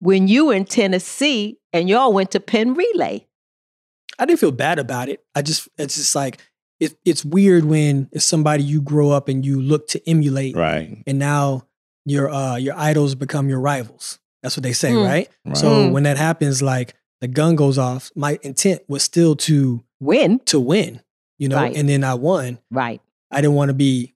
when 0.00 0.28
you 0.28 0.46
were 0.46 0.54
in 0.54 0.64
Tennessee 0.64 1.58
and 1.72 1.88
y'all 1.88 2.12
went 2.12 2.30
to 2.32 2.40
Penn 2.40 2.74
Relay. 2.74 3.26
I 4.18 4.24
didn't 4.24 4.40
feel 4.40 4.52
bad 4.52 4.78
about 4.78 5.08
it. 5.08 5.24
I 5.34 5.42
just 5.42 5.68
it's 5.76 5.96
just 5.96 6.14
like 6.14 6.38
it, 6.80 6.96
it's 7.04 7.24
weird 7.24 7.64
when 7.64 8.08
it's 8.12 8.24
somebody 8.24 8.62
you 8.62 8.80
grow 8.82 9.10
up 9.10 9.28
and 9.28 9.44
you 9.44 9.60
look 9.60 9.88
to 9.88 10.08
emulate, 10.08 10.56
Right. 10.56 11.02
and 11.06 11.18
now 11.18 11.66
your 12.04 12.30
uh 12.30 12.56
your 12.56 12.74
idols 12.76 13.14
become 13.14 13.48
your 13.48 13.60
rivals. 13.60 14.18
That's 14.42 14.56
what 14.56 14.62
they 14.62 14.72
say, 14.72 14.92
Mm. 14.92 15.04
right? 15.06 15.28
Right. 15.44 15.56
So 15.56 15.68
Mm. 15.68 15.92
when 15.92 16.02
that 16.04 16.16
happens, 16.16 16.62
like 16.62 16.94
the 17.20 17.28
gun 17.28 17.56
goes 17.56 17.78
off. 17.78 18.10
My 18.14 18.38
intent 18.42 18.82
was 18.88 19.02
still 19.02 19.36
to 19.36 19.82
Win. 20.00 20.40
to 20.46 20.60
win, 20.60 21.00
you 21.38 21.48
know, 21.48 21.56
Right. 21.56 21.76
and 21.76 21.88
then 21.88 22.04
I 22.04 22.14
won. 22.14 22.58
Right. 22.70 23.00
I 23.30 23.40
didn't 23.40 23.54
want 23.56 23.70
to 23.70 23.74
be 23.74 24.14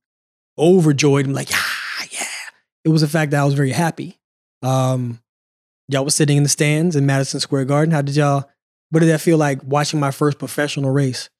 overjoyed. 0.59 1.27
I'm 1.27 1.33
like, 1.33 1.51
yeah, 1.51 1.59
yeah. 2.11 2.27
It 2.85 2.91
was 2.91 3.01
the 3.01 3.09
fact 3.09 3.31
that 3.33 3.41
I 3.41 3.45
was 3.45 3.55
very 3.55 3.71
happy. 3.73 4.19
Um, 4.63 5.21
y'all 5.89 6.05
was 6.05 6.15
sitting 6.15 6.37
in 6.37 6.43
the 6.43 6.49
stands 6.49 6.95
in 6.97 7.07
Madison 7.07 7.41
Square 7.41 7.65
Garden. 7.67 7.93
How 7.93 8.03
did 8.03 8.17
y'all? 8.17 8.49
What 8.91 9.01
did 9.01 9.07
that 9.09 9.21
feel 9.21 9.39
like 9.39 9.63
watching 9.65 10.01
my 10.01 10.11
first 10.11 10.39
professional 10.39 10.91
race? 10.91 11.31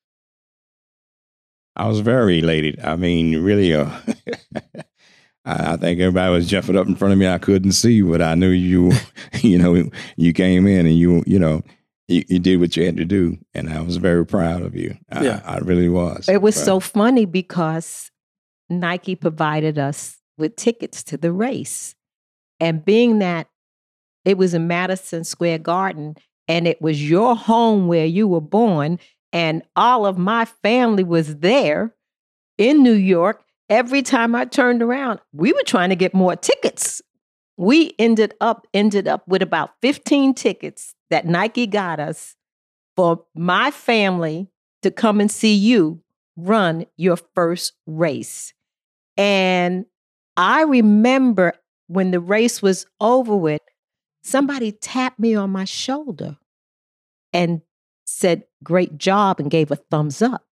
I 1.77 1.87
was 1.89 2.01
very 2.01 2.39
elated. 2.41 2.81
I 2.81 2.97
mean, 2.97 3.43
really, 3.43 3.75
uh, 3.75 3.91
I, 5.45 5.73
I 5.73 5.77
think 5.77 6.01
everybody 6.01 6.33
was 6.33 6.47
jumping 6.47 6.77
up 6.77 6.87
in 6.87 6.97
front 6.97 7.13
of 7.13 7.19
me. 7.19 7.27
I 7.29 7.39
couldn't 7.39 7.73
see, 7.73 8.03
but 8.03 8.21
I 8.23 8.35
knew 8.35 8.51
you, 8.51 8.93
you 9.41 9.59
know, 9.59 9.91
you 10.17 10.33
came 10.33 10.67
in 10.67 10.87
and 10.87 10.97
you, 10.97 11.23
you 11.27 11.39
know, 11.39 11.63
you, 12.09 12.25
you 12.29 12.39
did 12.39 12.59
what 12.61 12.77
you 12.77 12.85
had 12.85 12.97
to 12.97 13.05
do. 13.05 13.39
And 13.55 13.71
I 13.71 13.81
was 13.81 13.97
very 13.97 14.27
proud 14.27 14.63
of 14.63 14.75
you. 14.75 14.97
I, 15.11 15.25
Yeah. 15.25 15.43
I 15.45 15.59
really 15.59 15.89
was. 15.89 16.29
It 16.29 16.43
was 16.43 16.57
Right. 16.57 16.65
so 16.65 16.81
funny 16.81 17.25
because 17.25 18.11
Nike 18.69 19.15
provided 19.15 19.79
us 19.79 20.19
with 20.37 20.57
tickets 20.57 21.03
to 21.05 21.17
the 21.17 21.33
race. 21.33 21.95
And 22.59 22.85
being 22.85 23.21
that 23.21 23.49
it 24.25 24.37
was 24.37 24.53
in 24.55 24.67
Madison 24.67 25.25
Square 25.25 25.59
Garden 25.61 26.17
and 26.47 26.67
it 26.67 26.83
was 26.83 27.09
your 27.09 27.37
home 27.37 27.87
where 27.87 28.05
you 28.07 28.27
were 28.27 28.41
born, 28.41 28.99
and 29.33 29.63
all 29.77 30.05
of 30.05 30.19
my 30.19 30.45
family 30.45 31.05
was 31.05 31.37
there 31.37 31.95
in 32.59 32.83
New 32.83 32.93
York, 32.93 33.45
every 33.71 34.03
time 34.03 34.35
I 34.35 34.45
turned 34.45 34.83
around, 34.83 35.21
we 35.33 35.53
were 35.53 35.63
trying 35.65 35.89
to 35.91 35.97
get 35.97 36.13
more 36.13 36.37
tickets. 36.37 37.01
We 37.57 37.95
ended 37.99 38.35
up 38.41 38.67
ended 38.75 39.07
up 39.07 39.27
with 39.29 39.43
about 39.43 39.71
15 39.81 40.35
tickets 40.35 40.95
that 41.09 41.27
Nike 41.27 41.67
got 41.67 42.01
us 42.01 42.35
for 42.97 43.25
my 43.35 43.71
family 43.71 44.49
to 44.83 44.91
come 44.91 45.21
and 45.21 45.31
see 45.31 45.55
you 45.55 46.03
run 46.37 46.87
your 46.97 47.17
first 47.17 47.75
race. 47.87 48.53
And 49.17 49.85
I 50.37 50.63
remember 50.63 51.53
when 51.87 52.11
the 52.13 52.21
race 52.21 52.63
was 52.63 52.87
over 53.01 53.37
with, 53.37 53.61
somebody 54.23 54.73
tapped 54.73 55.19
me 55.19 55.35
on 55.35 55.51
my 55.51 55.65
shoulder 55.65 56.39
and 57.33 57.61
said, 58.07 58.45
Great 58.63 58.97
job, 58.97 59.41
and 59.41 59.51
gave 59.51 59.71
a 59.71 59.77
thumbs 59.77 60.23
up. 60.23 60.45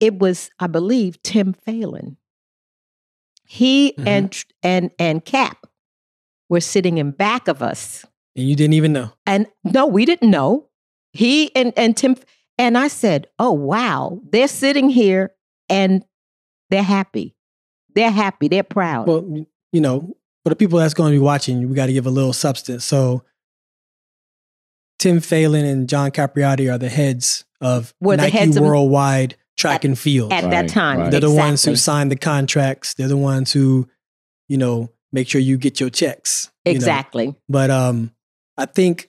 It 0.00 0.18
was, 0.18 0.50
I 0.58 0.66
believe, 0.66 1.22
Tim 1.22 1.52
Phelan. 1.52 2.16
He 3.44 3.92
Mhm. 3.98 4.06
and 4.06 4.44
and 4.62 4.90
and 4.98 5.24
Cap 5.24 5.66
were 6.48 6.60
sitting 6.60 6.98
in 6.98 7.10
back 7.10 7.48
of 7.48 7.62
us. 7.62 8.04
And 8.36 8.48
you 8.48 8.56
didn't 8.56 8.74
even 8.74 8.92
know. 8.92 9.12
And 9.26 9.46
no, 9.64 9.86
we 9.86 10.04
didn't 10.04 10.30
know. 10.30 10.68
He 11.12 11.54
and, 11.56 11.72
and 11.76 11.96
Tim, 11.96 12.16
and 12.58 12.78
I 12.78 12.88
said, 12.88 13.26
Oh, 13.38 13.52
wow, 13.52 14.20
they're 14.30 14.46
sitting 14.48 14.88
here 14.88 15.32
and 15.68 16.04
they're 16.70 16.82
happy. 16.84 17.34
They're 17.94 18.10
happy. 18.12 18.46
They're 18.48 18.62
proud. 18.62 19.08
Well, 19.08 19.44
you 19.72 19.80
know, 19.80 20.16
for 20.44 20.50
the 20.50 20.56
people 20.56 20.78
that's 20.78 20.94
going 20.94 21.12
to 21.12 21.16
be 21.16 21.22
watching, 21.22 21.68
we 21.68 21.74
got 21.74 21.86
to 21.86 21.92
give 21.92 22.06
a 22.06 22.10
little 22.10 22.32
substance. 22.32 22.84
So, 22.84 23.24
Tim 24.98 25.20
Phelan 25.20 25.64
and 25.64 25.88
John 25.88 26.10
Capriati 26.12 26.72
are 26.72 26.78
the 26.78 26.88
heads 26.88 27.44
of 27.60 27.94
Were 28.00 28.16
the 28.16 28.24
Nike 28.24 28.36
heads 28.38 28.60
Worldwide 28.60 29.36
Track 29.60 29.84
and 29.84 29.98
Field. 29.98 30.32
At 30.32 30.50
that 30.50 30.68
time, 30.68 31.00
right. 31.00 31.10
They're 31.10 31.20
the 31.20 31.30
ones 31.30 31.64
who 31.64 31.76
sign 31.76 32.08
the 32.08 32.16
contracts. 32.16 32.94
They're 32.94 33.08
the 33.08 33.16
ones 33.16 33.52
who, 33.52 33.88
you 34.48 34.56
know, 34.56 34.90
make 35.12 35.28
sure 35.28 35.40
you 35.40 35.56
get 35.58 35.80
your 35.80 35.90
checks. 35.90 36.50
you 36.64 36.72
know. 36.72 36.76
Exactly. 36.76 37.34
But 37.48 37.70
um, 37.70 38.12
I 38.56 38.66
think 38.66 39.08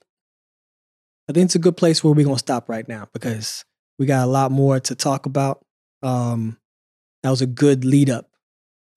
I 1.30 1.34
think 1.34 1.46
it's 1.46 1.56
a 1.56 1.60
good 1.60 1.78
place 1.78 2.04
where 2.04 2.14
we're 2.14 2.26
gonna 2.26 2.38
stop 2.38 2.68
right 2.68 2.88
now 2.88 3.08
because 3.14 3.64
we 3.98 4.06
got 4.06 4.26
a 4.26 4.28
lot 4.32 4.52
more 4.52 4.80
to 4.82 4.96
talk 4.96 5.26
about. 5.26 5.64
Um, 6.04 6.58
that 7.24 7.30
was 7.30 7.42
a 7.42 7.46
good 7.48 7.86
lead 7.86 8.10
up, 8.10 8.30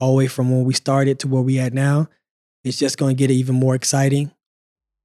all 0.01 0.13
the 0.13 0.17
way 0.19 0.27
from 0.27 0.51
when 0.51 0.65
we 0.65 0.75
started 0.75 1.19
to 1.21 1.29
where 1.29 1.43
we 1.43 1.59
at 1.59 1.73
now. 1.73 2.09
It's 2.65 2.79
just 2.79 2.99
gonna 2.99 3.15
get 3.15 3.31
even 3.31 3.55
more 3.55 3.75
exciting, 3.75 4.33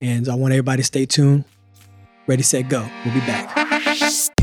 and 0.02 0.28
I 0.28 0.36
want 0.36 0.54
everybody 0.54 0.82
to 0.82 0.86
stay 0.86 1.06
tuned. 1.06 1.44
Ready, 2.26 2.44
set, 2.44 2.70
go. 2.70 2.88
We'll 3.06 3.14
be 3.14 3.20
back. 3.22 4.39